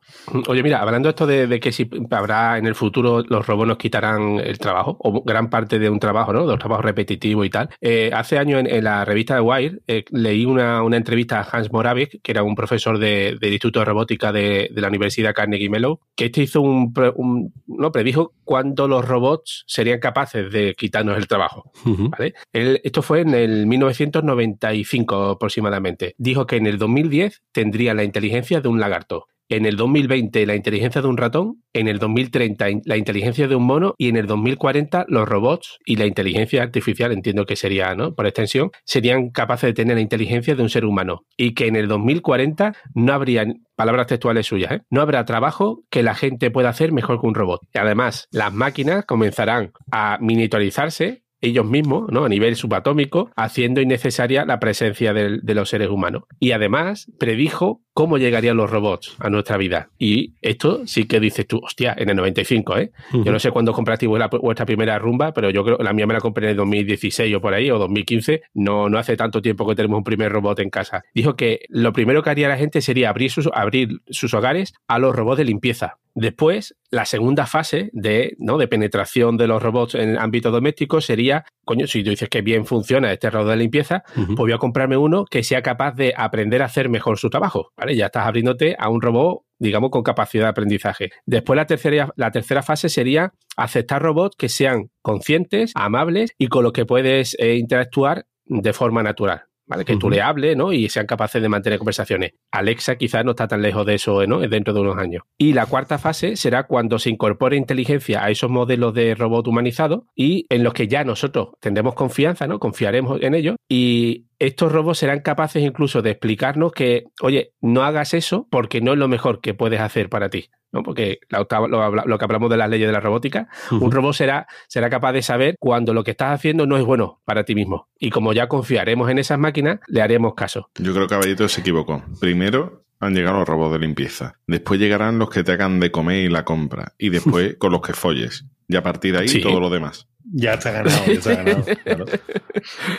Oye, 0.49 0.63
mira, 0.63 0.81
hablando 0.81 1.09
esto 1.09 1.27
de, 1.27 1.47
de 1.47 1.61
que 1.61 1.73
si 1.73 1.89
habrá 2.11 2.59
en 2.59 2.67
el 2.67 2.75
futuro 2.75 3.23
los 3.29 3.47
robots 3.47 3.69
nos 3.69 3.77
quitarán 3.79 4.39
el 4.41 4.59
trabajo, 4.59 4.97
o 5.01 5.23
gran 5.23 5.51
parte 5.51 5.79
de 5.79 5.91
un 5.91 5.99
trabajo, 5.99 6.33
¿no? 6.33 6.47
De 6.47 6.53
un 6.53 6.59
trabajo 6.59 6.83
repetitivo 6.83 7.45
y 7.45 7.51
tal. 7.51 7.69
Eh, 7.81 8.11
hace 8.15 8.39
años 8.39 8.61
en, 8.61 8.67
en 8.67 8.85
la 8.85 9.05
revista 9.05 9.35
de 9.35 9.41
Wire 9.41 9.79
eh, 9.87 10.05
leí 10.11 10.45
una, 10.47 10.83
una 10.83 10.97
entrevista 10.97 11.41
a 11.41 11.43
Hans 11.51 11.73
Moravec, 11.73 12.21
que 12.23 12.33
era 12.33 12.43
un 12.43 12.55
profesor 12.55 12.99
de- 12.99 13.37
del 13.41 13.53
Instituto 13.53 13.81
de 13.81 13.85
Robótica 13.85 14.33
de, 14.33 14.71
de 14.73 14.81
la 14.81 14.89
Universidad 14.89 15.35
Carnegie 15.35 15.69
Mellon, 15.71 15.99
que 16.15 16.27
este 16.27 16.43
hizo 16.43 16.61
un, 16.61 16.93
un- 17.17 17.53
no, 17.67 17.93
predijo 17.93 18.33
cuándo 18.45 18.89
los 18.89 19.07
robots 19.07 19.65
serían 19.67 19.99
capaces 20.01 20.36
de 20.45 20.75
quitarnos 20.75 21.17
el 21.17 21.27
trabajo. 21.29 21.71
Ujú. 21.85 22.11
¿vale? 22.11 22.35
Él- 22.53 22.81
esto 22.85 23.03
fue 23.03 23.21
en 23.21 23.35
el 23.35 23.67
1995 23.67 25.31
aproximadamente. 25.31 26.15
Dijo 26.19 26.47
que 26.47 26.57
en 26.57 26.67
el 26.67 26.79
2010 26.79 27.43
tendría 27.53 27.95
la 27.95 28.05
inteligencia 28.05 28.61
de 28.61 28.69
un 28.69 28.81
lagarto. 28.81 29.27
En 29.49 29.65
el 29.65 29.77
2020 29.77 30.45
la 30.47 30.57
inteligencia 30.57 31.01
de 31.03 31.09
un 31.09 31.17
ratón, 31.17 31.63
en 31.73 31.87
el 31.89 31.99
2030 31.99 32.71
in- 32.71 32.83
la 32.85 32.97
inteligencia 32.97 33.47
de 33.47 33.55
un 33.55 33.63
mono 33.65 33.95
y 33.97 34.09
en 34.09 34.17
el 34.17 34.27
2040 34.27 35.05
los 35.09 35.29
robots 35.29 35.79
y 35.85 35.97
la 35.97 36.07
inteligencia 36.07 36.63
artificial, 36.63 37.13
entiendo 37.13 37.47
que 37.47 37.55
sería, 37.57 37.95
¿no? 37.95 38.15
Por 38.15 38.27
extensión, 38.27 38.71
serían 38.85 39.31
capaces 39.31 39.69
de 39.69 39.75
tener 39.75 39.97
la 39.97 40.01
inteligencia 40.03 40.55
de 40.57 40.63
un 40.63 40.69
ser 40.71 40.85
humano. 40.85 41.23
Y 41.37 41.55
que 41.55 41.67
en 41.69 41.77
el 41.77 41.87
2040 41.89 42.75
no 42.95 43.13
habría, 43.13 43.47
palabras 43.77 44.07
textuales 44.09 44.47
suyas, 44.47 44.73
¿eh? 44.73 44.81
no 44.91 45.01
habrá 45.01 45.25
trabajo 45.25 45.83
que 45.91 46.03
la 46.03 46.15
gente 46.15 46.51
pueda 46.51 46.71
hacer 46.71 46.91
mejor 46.93 47.21
que 47.21 47.27
un 47.27 47.35
robot. 47.35 47.61
Y 47.73 47.79
además, 47.79 48.27
las 48.33 48.53
máquinas 48.53 49.05
comenzarán 49.05 49.71
a 49.93 50.19
miniaturizarse 50.21 51.23
ellos 51.43 51.67
mismos, 51.67 52.07
¿no? 52.11 52.25
A 52.25 52.29
nivel 52.29 52.57
subatómico, 52.57 53.31
haciendo 53.37 53.81
innecesaria 53.83 54.45
la 54.47 54.59
presencia 54.59 55.13
de 55.13 55.55
los 55.55 55.69
seres 55.69 55.91
humanos. 55.91 56.23
Y 56.41 56.53
además 56.53 57.13
predijo 57.19 57.83
cómo 57.97 58.19
llegarían 58.19 58.59
los 58.59 58.69
robots 58.69 59.17
a 59.21 59.31
nuestra 59.31 59.57
vida. 59.57 59.89
Y 59.99 60.35
esto 60.43 60.87
sí 60.87 61.05
que 61.05 61.19
dices 61.19 61.47
tú, 61.47 61.61
hostia, 61.65 61.95
en 61.97 62.11
el 62.11 62.17
95, 62.17 62.77
¿eh? 62.77 62.91
Yo 63.11 63.33
no 63.33 63.39
sé 63.39 63.51
cuándo 63.51 63.73
compraste 63.73 64.07
vuestra, 64.07 64.67
primera 64.67 64.99
rumba, 64.99 65.33
pero 65.33 65.49
yo 65.49 65.65
creo 65.65 65.79
la 65.79 65.95
mía 65.95 66.07
me 66.07 66.13
la 66.13 66.21
compré 66.21 66.45
en 66.45 66.51
el 66.51 66.57
2016 66.59 67.35
o 67.35 67.41
por 67.41 67.55
ahí, 67.55 67.71
o 67.71 67.79
2015. 67.79 68.43
No, 68.53 68.91
no 68.91 68.99
hace 68.99 69.17
tanto 69.17 69.41
tiempo 69.41 69.67
que 69.67 69.75
tenemos 69.75 69.97
un 69.97 70.05
primer 70.05 70.31
robot 70.31 70.61
en 70.61 70.69
casa. 70.69 71.05
Dijo 71.15 71.37
que 71.37 71.61
lo 71.71 71.95
primero 71.95 72.23
que 72.23 72.29
haría 72.29 72.49
la 72.49 72.59
gente 72.59 72.83
sería 72.83 73.09
abrir 73.09 73.31
sus, 73.31 73.49
abrir 73.55 74.03
sus 74.11 74.35
hogares 74.35 74.75
a 74.89 74.99
los 74.99 75.17
robots 75.17 75.39
de 75.39 75.45
limpieza. 75.45 75.97
Después, 76.17 76.75
la 76.91 77.05
segunda 77.05 77.45
fase 77.45 77.91
de, 77.93 78.37
¿no? 78.39 78.57
de 78.57 78.69
penetración 78.69 79.37
de 79.37 79.47
los 79.47 79.63
robots 79.63 79.97
en 79.97 80.11
el 80.11 80.19
ámbito 80.19 80.51
doméstico 80.51 81.03
sería, 81.03 81.45
coño, 81.67 81.87
si 81.87 82.03
tú 82.03 82.09
dices 82.09 82.31
que 82.31 82.41
bien 82.41 82.65
funciona 82.65 83.13
este 83.13 83.29
robot 83.29 83.51
de 83.51 83.57
limpieza, 83.57 84.03
pues 84.15 84.37
voy 84.37 84.53
a 84.53 84.59
comprarme 84.59 84.97
uno 84.97 85.27
que 85.27 85.43
sea 85.43 85.61
capaz 85.61 85.93
de 85.95 86.15
aprender 86.17 86.63
a 86.63 86.67
hacer 86.67 86.89
mejor 86.89 87.19
su 87.19 87.29
trabajo. 87.29 87.73
Ya 87.95 88.07
estás 88.07 88.27
abriéndote 88.27 88.77
a 88.79 88.89
un 88.89 89.01
robot, 89.01 89.43
digamos, 89.59 89.91
con 89.91 90.03
capacidad 90.03 90.45
de 90.45 90.51
aprendizaje. 90.51 91.11
Después, 91.27 91.57
la 91.57 91.67
tercera, 91.67 92.13
la 92.17 92.31
tercera 92.31 92.63
fase 92.63 92.89
sería 92.89 93.33
aceptar 93.57 94.03
robots 94.03 94.37
que 94.37 94.49
sean 94.49 94.91
conscientes, 95.03 95.73
amables 95.75 96.33
y 96.39 96.49
con 96.49 96.63
los 96.63 96.73
que 96.73 96.87
puedes 96.87 97.37
eh, 97.39 97.57
interactuar 97.57 98.27
de 98.47 98.73
forma 98.73 99.03
natural. 99.03 99.45
¿Vale? 99.67 99.85
Que 99.85 99.97
tú 99.97 100.09
le 100.09 100.23
hables 100.23 100.57
¿no? 100.57 100.73
y 100.73 100.89
sean 100.89 101.07
capaces 101.07 101.43
de 101.43 101.49
mantener 101.49 101.79
conversaciones. 101.79 102.33
Alexa 102.53 102.97
quizás 102.97 103.25
no 103.25 103.33
está 103.33 103.49
tan 103.49 103.63
lejos 103.63 103.85
de 103.85 103.95
eso 103.95 104.25
¿no? 104.27 104.39
dentro 104.41 104.73
de 104.73 104.81
unos 104.81 104.97
años. 104.97 105.25
Y 105.39 105.55
la 105.55 105.67
cuarta 105.67 105.99
fase 105.99 106.37
será 106.37 106.69
cuando 106.69 106.99
se 106.99 107.11
incorpore 107.11 107.57
inteligencia 107.57 108.25
a 108.25 108.31
esos 108.31 108.51
modelos 108.51 108.95
de 108.95 109.15
robot 109.15 109.49
humanizados 109.49 110.05
y 110.15 110.47
en 110.51 110.63
los 110.63 110.73
que 110.73 110.87
ya 110.87 111.05
nosotros 111.05 111.49
tendremos 111.61 111.95
confianza, 111.95 112.47
¿no? 112.47 112.61
confiaremos 112.61 113.21
en 113.23 113.35
ellos 113.35 113.57
y 113.69 114.27
estos 114.39 114.71
robots 114.71 114.99
serán 114.99 115.21
capaces 115.21 115.63
incluso 115.63 116.03
de 116.03 116.11
explicarnos 116.11 116.73
que, 116.73 117.05
oye, 117.23 117.53
no 117.61 117.83
hagas 117.83 118.15
eso 118.15 118.47
porque 118.51 118.81
no 118.81 118.93
es 118.93 118.99
lo 118.99 119.09
mejor 119.09 119.41
que 119.41 119.55
puedes 119.55 119.81
hacer 119.81 120.09
para 120.09 120.29
ti. 120.29 120.51
¿No? 120.77 120.83
Porque 120.83 121.19
la 121.29 121.41
octava- 121.41 121.69
lo, 121.69 122.19
que 122.19 122.25
hablamos 122.25 122.51
de 122.51 122.57
las 122.57 122.69
leyes 122.71 122.87
de 122.87 122.93
la 122.93 123.01
robótica, 123.01 123.49
un 123.71 123.91
robot 123.91 124.15
será, 124.15 124.47
será 124.69 124.89
capaz 124.91 125.13
de 125.13 125.23
saber 125.23 125.57
cuando 125.59 125.93
lo 125.95 126.05
que 126.05 126.13
estás 126.13 126.33
haciendo 126.33 126.67
no 126.67 126.77
es 126.77 126.85
bueno 126.85 127.21
para 127.25 127.45
ti 127.45 127.55
mismo. 127.55 127.89
Y 127.99 128.11
como 128.11 128.33
ya 128.33 128.49
confiaremos 128.49 129.11
en 129.11 129.19
esas 129.19 129.39
máquinas, 129.39 129.81
le 129.89 130.03
haremos 130.03 130.35
caso. 130.35 130.71
Yo 130.79 130.93
creo 130.93 131.07
que 131.07 131.15
Caballito 131.15 131.49
se 131.49 131.61
equivocó. 131.63 132.03
Primero 132.21 132.83
han 133.01 133.15
llegado 133.15 133.39
los 133.39 133.49
robots 133.49 133.73
de 133.73 133.79
limpieza. 133.81 134.39
Después 134.47 134.81
llegarán 134.81 135.19
los 135.19 135.31
que 135.31 135.43
te 135.45 135.53
hagan 135.53 135.81
de 135.81 135.91
comer 135.91 136.25
y 136.25 136.29
la 136.29 136.45
compra. 136.45 136.93
Y 136.99 137.11
después 137.11 137.55
con 137.59 137.73
los 137.73 137.81
que 137.83 137.93
folles. 137.93 138.45
Y 138.69 138.77
a 138.77 138.83
partir 138.83 139.13
de 139.15 139.21
ahí 139.21 139.29
Sí. 139.29 139.41
todo 139.41 139.61
lo 139.61 139.71
demás. 139.71 140.09
Ya 140.29 140.55
está 140.55 140.73
ganado, 140.73 141.07
ya 141.07 141.13
está 141.13 141.35
ganado. 141.37 141.65
claro. 141.85 142.05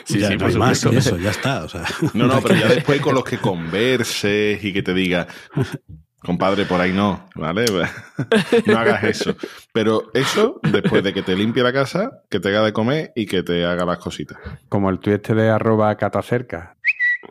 Sí, 0.05 0.19
ya 0.19 0.29
sí, 0.29 0.37
no 0.37 0.45
hay 0.45 0.55
más 0.55 0.83
eso, 0.85 1.17
ya 1.17 1.31
está. 1.31 1.65
O 1.65 1.67
sea, 1.67 1.83
No, 2.13 2.25
no, 2.27 2.39
pero 2.41 2.55
ya 2.55 2.67
después 2.69 3.01
con 3.01 3.15
los 3.15 3.25
que 3.25 3.37
converses 3.37 4.63
y 4.63 4.71
que 4.71 4.81
te 4.81 4.93
diga, 4.93 5.27
compadre, 6.27 6.65
por 6.65 6.81
ahí 6.81 6.91
no, 6.91 7.25
¿vale? 7.35 7.63
No 8.67 8.77
hagas 8.77 9.03
eso. 9.05 9.33
Pero 9.71 10.11
eso, 10.13 10.59
después 10.61 11.01
de 11.01 11.13
que 11.13 11.23
te 11.23 11.37
limpie 11.37 11.63
la 11.63 11.71
casa, 11.71 12.21
que 12.29 12.41
te 12.41 12.49
haga 12.49 12.63
de 12.63 12.73
comer 12.73 13.13
y 13.15 13.25
que 13.25 13.43
te 13.43 13.65
haga 13.65 13.85
las 13.85 13.99
cositas. 13.99 14.37
Como 14.67 14.89
el 14.89 14.99
tuit 14.99 15.15
este 15.15 15.35
de 15.35 15.49
arroba 15.49 15.95
catacerca. 15.95 16.75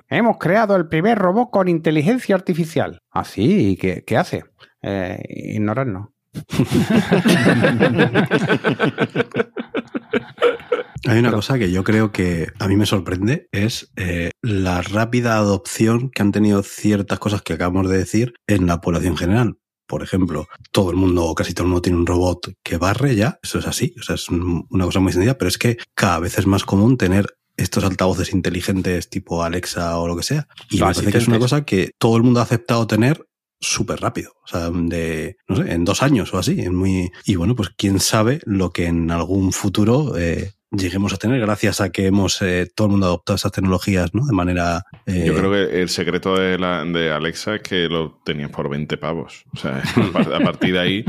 Hemos 0.09 0.39
creado 0.39 0.75
el 0.77 0.89
primer 0.89 1.19
robot 1.19 1.51
con 1.51 1.69
inteligencia 1.69 2.35
artificial. 2.35 3.03
¿Ah, 3.11 3.25
sí? 3.25 3.73
¿Y 3.73 3.77
qué, 3.77 4.03
qué 4.05 4.17
hace? 4.17 4.45
Eh, 4.81 5.23
ignorarnos. 5.29 6.09
Hay 11.09 11.19
una 11.19 11.31
cosa 11.33 11.59
que 11.59 11.71
yo 11.71 11.85
creo 11.85 12.13
que 12.13 12.49
a 12.59 12.69
mí 12.69 12.77
me 12.77 12.87
sorprende, 12.87 13.49
es 13.53 13.93
eh, 13.97 14.31
la 14.43 14.83
rápida 14.83 15.37
adopción 15.37 16.11
que 16.11 16.23
han 16.23 16.33
tenido 16.33 16.63
ciertas 16.63 17.19
cosas 17.19 17.43
que 17.43 17.53
acabamos 17.55 17.89
de 17.91 17.99
decir 17.99 18.35
en 18.47 18.67
la 18.67 18.81
población 18.81 19.17
general. 19.17 19.59
Por 19.87 20.03
ejemplo, 20.03 20.49
todo 20.73 20.91
el 20.91 20.97
mundo 20.97 21.25
o 21.25 21.35
casi 21.35 21.55
todo 21.55 21.65
el 21.65 21.69
mundo 21.71 21.83
tiene 21.83 21.99
un 21.99 22.07
robot 22.07 22.53
que 22.65 22.77
barre 22.77 23.15
ya, 23.15 23.39
eso 23.43 23.59
es 23.61 23.67
así, 23.67 23.95
o 24.01 24.03
sea, 24.03 24.17
es 24.17 24.29
un- 24.29 24.67
una 24.71 24.85
cosa 24.85 24.99
muy 25.01 25.13
sencilla, 25.13 25.39
pero 25.39 25.49
es 25.49 25.59
que 25.59 25.77
cada 25.95 26.19
vez 26.19 26.39
es 26.39 26.47
más 26.47 26.65
común 26.65 26.97
tener 26.99 27.27
estos 27.57 27.85
altavoces 27.85 28.33
inteligentes 28.35 29.09
tipo 29.09 29.43
Alexa 29.45 29.97
o 29.99 30.09
lo 30.09 30.17
que 30.17 30.25
sea. 30.25 30.49
Y 30.71 30.77
me 30.77 30.81
parece 30.87 31.13
que 31.13 31.19
es 31.19 31.29
una 31.29 31.37
cosa 31.39 31.65
que 31.65 31.91
todo 31.99 32.17
el 32.17 32.23
mundo 32.25 32.41
ha 32.41 32.43
aceptado 32.43 32.87
tener 32.87 33.25
súper 33.59 34.01
rápido, 34.01 34.33
o 34.45 34.47
sea, 34.49 34.71
de, 34.71 35.37
no 35.49 35.57
sé, 35.57 35.73
en 35.73 35.85
dos 35.87 36.03
años 36.03 36.35
o 36.35 36.39
así, 36.39 36.61
en 36.61 36.75
muy, 36.75 37.11
y 37.25 37.37
bueno, 37.37 37.55
pues 37.57 37.71
quién 37.75 38.01
sabe 38.01 38.41
lo 38.45 38.71
que 38.71 38.85
en 38.87 39.11
algún 39.11 39.53
futuro 39.53 40.19
eh, 40.19 40.53
lleguemos 40.71 41.13
a 41.13 41.17
tener 41.17 41.41
gracias 41.41 41.81
a 41.81 41.91
que 41.91 42.07
hemos, 42.07 42.41
eh, 42.43 42.69
todo 42.75 42.87
el 42.89 42.91
mundo 42.93 43.07
adoptado 43.07 43.37
esas 43.37 43.53
tecnologías, 43.53 44.15
¿no? 44.15 44.27
De 44.27 44.33
manera... 44.33 44.83
eh, 45.07 45.25
Yo 45.27 45.35
creo 45.37 45.51
que 45.53 45.83
el 45.83 45.89
secreto 45.89 46.37
de, 46.37 46.59
la, 46.59 46.85
de 46.85 47.13
Alexa 47.13 47.55
es 47.57 47.63
que 47.63 47.89
lo 47.89 48.21
tenías 48.25 48.51
por 48.51 48.69
20 48.69 48.97
pavos. 48.99 49.45
O 49.55 49.59
sea, 49.59 49.83
a 49.97 50.13
par- 50.13 50.35
a 50.35 50.41
partir 50.41 50.73
de 50.75 50.79
ahí, 50.81 51.05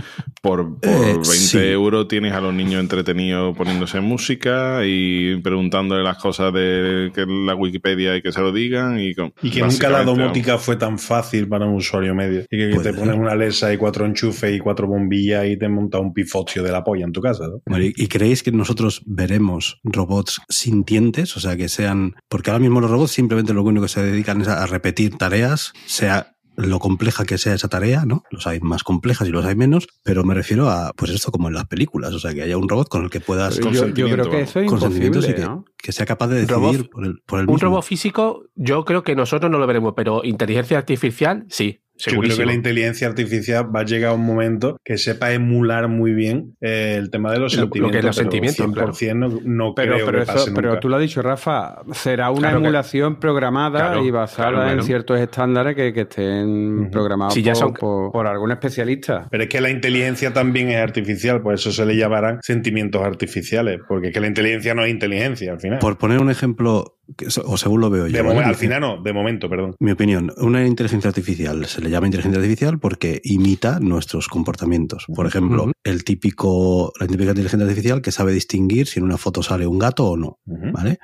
por, 0.48 0.80
por 0.80 0.90
Eh, 0.92 1.14
20 1.14 1.24
sí. 1.26 1.58
euros 1.58 2.08
tienes 2.08 2.34
a 2.34 2.42
los 2.42 2.54
niños 2.54 2.80
entretenidos 2.82 3.56
poniéndose 3.58 4.00
música 4.00 4.82
y 4.86 5.36
preguntándole 5.42 6.04
las 6.04 6.18
cosas 6.18 6.54
de 6.54 7.12
que 7.14 7.26
la 7.26 7.56
Wikipedia 7.56 8.16
y 8.16 8.22
que 8.22 8.32
se 8.32 8.42
lo 8.42 8.52
digan. 8.52 9.00
Y, 9.00 9.14
con, 9.14 9.34
Y 9.42 9.50
que 9.50 9.62
nunca 9.62 9.90
la 9.90 10.04
domótica 10.04 10.58
fue 10.58 10.76
tan 10.76 10.98
fácil 11.00 11.48
para 11.48 11.66
un 11.66 11.76
usuario 11.76 12.16
medio. 12.16 12.42
Y 12.50 12.58
que, 12.58 12.70
que 12.70 12.76
Puede 12.76 12.92
te 12.92 12.98
pones 12.98 13.16
una 13.16 13.32
Alexa 13.32 13.74
y 13.74 13.78
cuatro 13.78 14.06
enchufes 14.06 14.56
y 14.56 14.60
cuatro 14.60 14.88
bombillas 14.88 15.46
y 15.48 15.58
te 15.58 15.68
monta 15.70 16.00
un 16.00 16.14
pifocio 16.14 16.64
de 16.64 16.72
la 16.72 16.84
polla 16.84 17.06
en 17.06 17.12
tu 17.12 17.22
casa. 17.22 17.46
¿no? 17.48 17.62
Bueno, 17.66 17.86
¿y- 17.86 17.94
¿Y 17.96 18.08
creéis 18.08 18.44
que 18.44 18.52
nosotros 18.52 19.02
veremos 19.06 19.80
robots 19.84 20.40
sintientes? 20.50 21.36
O 21.36 21.40
sea, 21.40 21.58
que 21.58 21.68
sean... 21.70 22.14
Porque 22.30 22.52
ahora 22.52 22.60
mismo 22.62 22.80
los 22.82 22.92
robots 22.92 23.12
simplemente 23.12 23.54
lo 23.54 23.64
único 23.64 23.84
que 23.84 23.90
se 23.90 24.04
dedican 24.04 24.42
es 24.42 24.48
a 24.48 24.58
a 24.58 24.66
repetir 24.66 25.18
tareas, 25.18 25.72
sea 25.86 26.34
lo 26.58 26.80
compleja 26.80 27.24
que 27.24 27.38
sea 27.38 27.54
esa 27.54 27.68
tarea, 27.68 28.04
¿no? 28.06 28.24
Los 28.32 28.48
hay 28.48 28.60
más 28.60 28.84
complejas 28.84 29.28
y 29.28 29.32
los 29.32 29.46
hay 29.46 29.56
menos, 29.56 29.88
pero 30.04 30.24
me 30.24 30.34
refiero 30.34 30.70
a, 30.70 30.92
pues 30.94 31.12
esto 31.12 31.32
como 31.32 31.48
en 31.48 31.54
las 31.54 31.66
películas, 31.68 32.14
o 32.14 32.20
sea, 32.20 32.34
que 32.34 32.42
haya 32.42 32.58
un 32.58 32.68
robot 32.68 32.90
con 32.90 33.04
el 33.04 33.10
que 33.12 33.20
puedas... 33.20 33.60
Yo, 33.60 33.70
yo 33.90 34.10
creo 34.10 34.30
que 34.30 34.42
eso 34.42 34.60
es 34.60 34.72
imposible, 34.72 35.36
que, 35.36 35.42
¿no? 35.42 35.66
que 35.78 35.92
sea 35.92 36.06
capaz 36.08 36.28
de 36.28 36.46
robot- 36.48 36.72
decidir 36.72 36.90
por 36.90 37.06
el, 37.06 37.22
por 37.26 37.40
el 37.40 37.48
Un 37.50 37.60
robot 37.60 37.84
físico, 37.84 38.44
yo 38.56 38.84
creo 38.86 39.04
que 39.04 39.16
nosotros 39.16 39.52
no 39.52 39.60
lo 39.60 39.68
veremos, 39.68 39.94
pero 39.96 40.24
inteligencia 40.24 40.80
artificial, 40.80 41.46
sí, 41.48 41.82
Yo 41.98 42.20
creo 42.20 42.38
que 42.38 42.46
la 42.46 42.54
inteligencia 42.54 43.08
artificial 43.08 43.76
va 43.76 43.82
a 43.82 43.86
llegar 43.86 44.12
a 44.12 44.14
un 44.14 44.26
momento 44.26 44.78
que 44.84 44.98
sepa 44.98 45.32
emular 45.34 45.88
muy 45.88 46.14
bien 46.14 46.56
eh, 46.62 46.96
el 46.98 47.10
tema 47.10 47.32
de 47.32 47.40
los 47.40 47.56
Lo- 47.56 47.64
lo 47.64 47.70
que 47.70 47.80
sentimientos. 47.80 47.98
es 48.00 48.06
los 48.06 48.16
pero 48.18 48.94
sentimientos, 48.94 49.00
100% 49.02 49.16
no, 49.16 49.40
no 49.68 49.74
Pero, 49.76 49.94
creo 49.96 50.06
pero, 50.06 50.18
que 50.20 50.24
eso- 50.24 50.34
pase 50.34 50.52
pero 50.54 50.68
nunca. 50.70 50.80
tú 50.80 50.90
lo 50.90 50.96
has 50.98 51.02
dicho, 51.02 51.22
Rafa, 51.22 51.82
será 51.94 52.30
una 52.30 52.40
Claro 52.40 52.58
que- 52.60 52.64
emulación 52.66 53.20
programada 53.20 53.80
Claro, 53.80 54.06
y 54.06 54.12
basada 54.12 54.50
claro, 54.52 54.72
en 54.72 54.84
ciertos 54.84 55.20
estándares 55.20 55.76
que, 55.76 55.94
que 55.94 56.02
estén 56.02 56.90
programados 56.92 57.34
Si 57.34 57.42
ya 57.42 57.54
por, 57.54 57.60
son- 57.60 57.74
por- 57.74 58.12
por 58.12 58.28
algún 58.28 58.52
especialista. 58.52 59.28
Pero 59.32 59.44
es 59.44 59.50
que 59.50 59.62
la 59.62 59.70
inteligencia 59.70 60.34
también 60.34 60.70
es 60.70 60.78
artificial, 60.78 61.42
por 61.42 61.54
eso 61.54 61.72
se 61.72 61.86
le 61.86 61.96
llamarán 61.96 62.40
sentimientos 62.42 63.02
artificiales, 63.04 63.80
porque 63.88 64.08
es 64.08 64.14
que 64.14 64.20
la 64.20 64.28
inteligencia 64.28 64.74
no 64.74 64.84
es 64.84 64.92
inteligencia 64.92 65.52
al 65.52 65.60
final. 65.60 65.80
Por 65.80 65.98
poner 65.98 66.20
un 66.20 66.30
ejemplo 66.30 66.97
o 67.46 67.58
según 67.58 67.82
lo 67.82 67.90
veo 67.90 68.08
yo. 68.08 68.14
De 68.14 68.22
¿vale? 68.22 68.40
momen- 68.40 68.46
al 68.46 68.56
final 68.56 68.82
no, 68.82 69.02
de 69.02 69.14
momento, 69.14 69.50
perdón. 69.50 69.76
Mi 69.80 69.92
opinión, 69.92 70.32
una 70.38 70.66
inteligencia 70.66 71.08
artificial 71.10 71.66
se 71.66 71.82
le 71.82 71.90
llama 71.90 72.08
inteligencia 72.08 72.40
artificial 72.40 72.80
porque 72.80 73.22
imita 73.24 73.80
nuestros 73.80 74.28
comportamientos. 74.28 75.06
Por 75.14 75.26
ejemplo, 75.28 75.72
el 75.84 76.04
típico, 76.04 76.92
la 77.00 77.08
típica 77.08 77.30
inteligencia 77.32 77.66
artificial 77.66 78.02
que 78.02 78.12
sabe 78.12 78.34
distinguir 78.34 78.88
si 78.88 79.00
en 79.00 79.06
una 79.06 79.18
foto 79.18 79.44
sale 79.44 79.68
un 79.68 79.80
gato 79.80 80.06
o 80.08 80.18
no. 80.18 80.40
¿Vale? 80.46 81.00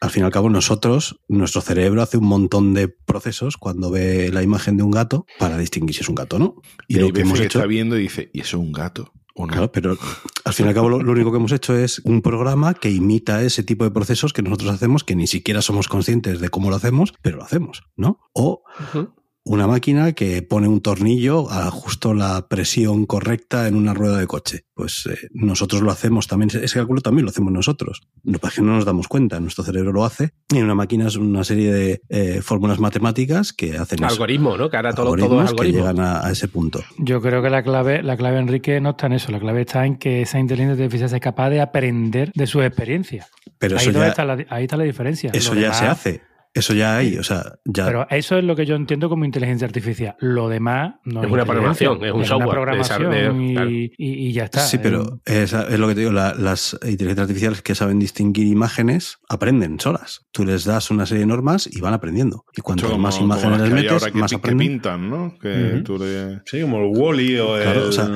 Al 0.00 0.10
fin 0.10 0.22
y 0.22 0.26
al 0.26 0.30
cabo, 0.30 0.48
nosotros, 0.48 1.20
nuestro 1.26 1.60
cerebro 1.60 2.02
hace 2.02 2.18
un 2.18 2.26
montón 2.26 2.72
de 2.72 2.86
procesos 2.86 3.56
cuando 3.56 3.90
ve 3.90 4.30
la 4.32 4.44
imagen 4.44 4.76
de 4.76 4.84
un 4.84 4.92
gato 4.92 5.26
para 5.40 5.58
distinguir 5.58 5.96
si 5.96 6.02
es 6.02 6.08
un 6.08 6.14
gato 6.14 6.36
o 6.36 6.38
no. 6.38 6.54
Y, 6.86 7.00
lo 7.00 7.12
que 7.12 7.22
hemos 7.22 7.40
que 7.40 7.46
hecho. 7.46 7.58
está 7.58 7.66
viendo 7.66 7.98
y 7.98 8.02
dice, 8.02 8.30
¿y 8.32 8.40
eso 8.42 8.58
es 8.58 8.62
un 8.62 8.70
gato? 8.70 9.12
¿O 9.38 9.46
no? 9.46 9.52
Claro, 9.52 9.70
pero 9.70 9.96
al 10.44 10.52
fin 10.52 10.66
y 10.66 10.68
al 10.68 10.74
cabo 10.74 10.88
lo, 10.88 11.00
lo 11.00 11.12
único 11.12 11.30
que 11.30 11.36
hemos 11.36 11.52
hecho 11.52 11.76
es 11.76 12.00
un 12.00 12.22
programa 12.22 12.74
que 12.74 12.90
imita 12.90 13.40
ese 13.42 13.62
tipo 13.62 13.84
de 13.84 13.92
procesos 13.92 14.32
que 14.32 14.42
nosotros 14.42 14.70
hacemos, 14.70 15.04
que 15.04 15.14
ni 15.14 15.28
siquiera 15.28 15.62
somos 15.62 15.86
conscientes 15.86 16.40
de 16.40 16.48
cómo 16.48 16.70
lo 16.70 16.76
hacemos, 16.76 17.14
pero 17.22 17.36
lo 17.36 17.44
hacemos, 17.44 17.84
¿no? 17.96 18.18
O. 18.32 18.64
una 19.48 19.66
máquina 19.66 20.12
que 20.12 20.42
pone 20.42 20.68
un 20.68 20.80
tornillo 20.80 21.50
a 21.50 21.70
justo 21.70 22.14
la 22.14 22.46
presión 22.48 23.06
correcta 23.06 23.66
en 23.66 23.74
una 23.76 23.94
rueda 23.94 24.18
de 24.18 24.26
coche. 24.26 24.64
Pues 24.74 25.06
eh, 25.10 25.28
nosotros 25.32 25.82
lo 25.82 25.90
hacemos 25.90 26.26
también, 26.26 26.50
ese 26.62 26.74
cálculo 26.78 27.00
también 27.00 27.24
lo 27.24 27.30
hacemos 27.30 27.52
nosotros. 27.52 28.02
Lo 28.24 28.38
que 28.38 28.48
no 28.62 28.76
nos 28.76 28.84
damos 28.84 29.08
cuenta, 29.08 29.40
nuestro 29.40 29.64
cerebro 29.64 29.92
lo 29.92 30.04
hace 30.04 30.32
y 30.52 30.58
en 30.58 30.64
una 30.64 30.74
máquina 30.74 31.08
es 31.08 31.16
una 31.16 31.42
serie 31.44 31.72
de 31.72 32.00
eh, 32.08 32.40
fórmulas 32.42 32.78
matemáticas 32.78 33.52
que 33.52 33.76
hacen 33.76 33.98
eso. 34.04 34.12
Algoritmo, 34.12 34.56
¿no? 34.56 34.68
Que 34.70 34.76
ahora 34.76 34.92
todo, 34.92 35.06
todo 35.06 35.16
es 35.16 35.22
Algoritmos 35.22 35.44
que 35.44 35.50
algoritmo. 35.50 35.78
llegan 35.80 36.00
a, 36.00 36.26
a 36.26 36.30
ese 36.30 36.48
punto. 36.48 36.80
Yo 36.98 37.20
creo 37.20 37.42
que 37.42 37.50
la 37.50 37.62
clave, 37.62 38.02
la 38.02 38.16
clave, 38.16 38.38
Enrique, 38.38 38.80
no 38.80 38.90
está 38.90 39.06
en 39.06 39.14
eso. 39.14 39.32
La 39.32 39.40
clave 39.40 39.62
está 39.62 39.86
en 39.86 39.96
que 39.96 40.22
esa 40.22 40.38
inteligencia 40.38 40.84
artificial 40.84 41.08
sea 41.10 41.20
capaz 41.20 41.50
de 41.50 41.60
aprender 41.60 42.30
de 42.34 42.46
sus 42.46 42.62
experiencias. 42.64 43.26
Pero 43.58 43.76
ahí, 43.76 43.82
eso 43.82 43.92
donde 43.92 44.06
ya, 44.06 44.10
está 44.10 44.24
la, 44.24 44.44
ahí 44.50 44.64
está 44.64 44.76
la 44.76 44.84
diferencia. 44.84 45.30
eso 45.32 45.54
Lo 45.54 45.60
ya 45.60 45.66
demás- 45.68 45.78
se 45.78 45.86
hace. 45.86 46.22
Eso 46.58 46.74
ya 46.74 46.96
hay, 46.96 47.16
o 47.18 47.22
sea, 47.22 47.54
ya 47.64 47.86
Pero 47.86 48.06
eso 48.10 48.36
es 48.38 48.44
lo 48.44 48.56
que 48.56 48.66
yo 48.66 48.74
entiendo 48.74 49.08
como 49.08 49.24
inteligencia 49.24 49.66
artificial. 49.66 50.16
Lo 50.20 50.48
demás 50.48 50.94
no 51.04 51.22
Es 51.22 51.30
una 51.30 51.42
inteligencia, 51.42 51.44
programación, 51.46 52.04
es 52.04 52.10
un 52.12 52.18
una 52.18 52.26
software 52.26 52.50
programación 52.50 53.42
y, 53.42 53.54
claro. 53.54 53.70
y- 53.70 53.92
y 53.96 54.32
ya 54.32 54.44
está. 54.44 54.60
Sí, 54.60 54.78
pero 54.82 55.20
es, 55.24 55.52
es 55.52 55.78
lo 55.78 55.88
que 55.88 55.94
te 55.94 56.00
digo, 56.00 56.12
la- 56.12 56.34
las 56.34 56.74
inteligencias 56.82 57.20
artificiales 57.24 57.62
que 57.62 57.74
saben 57.74 57.98
distinguir 57.98 58.46
imágenes 58.46 59.18
aprenden 59.28 59.78
solas. 59.80 60.26
Tú 60.32 60.44
les 60.44 60.64
das 60.64 60.90
una 60.90 61.06
serie 61.06 61.20
de 61.20 61.26
normas 61.26 61.68
y 61.70 61.80
van 61.80 61.94
aprendiendo. 61.94 62.44
Y 62.56 62.60
cuanto 62.60 62.98
más 62.98 63.14
como 63.16 63.26
imágenes 63.26 63.58
las 63.60 63.68
les 63.68 63.72
metes, 63.72 63.92
ahora 63.92 64.10
que, 64.12 64.18
más 64.18 64.30
que 64.30 64.36
aprenden. 64.36 64.66
pintan, 64.68 65.10
¿no? 65.10 65.34
Que 65.40 65.82
tú 65.84 65.98
le- 65.98 66.40
Sí, 66.44 66.60
como 66.62 66.78
el 66.78 66.90
Wally 66.96 67.38
o 67.38 67.54
Claro, 67.56 67.82
el. 67.82 67.88
o 67.88 67.92
sea, 67.92 68.08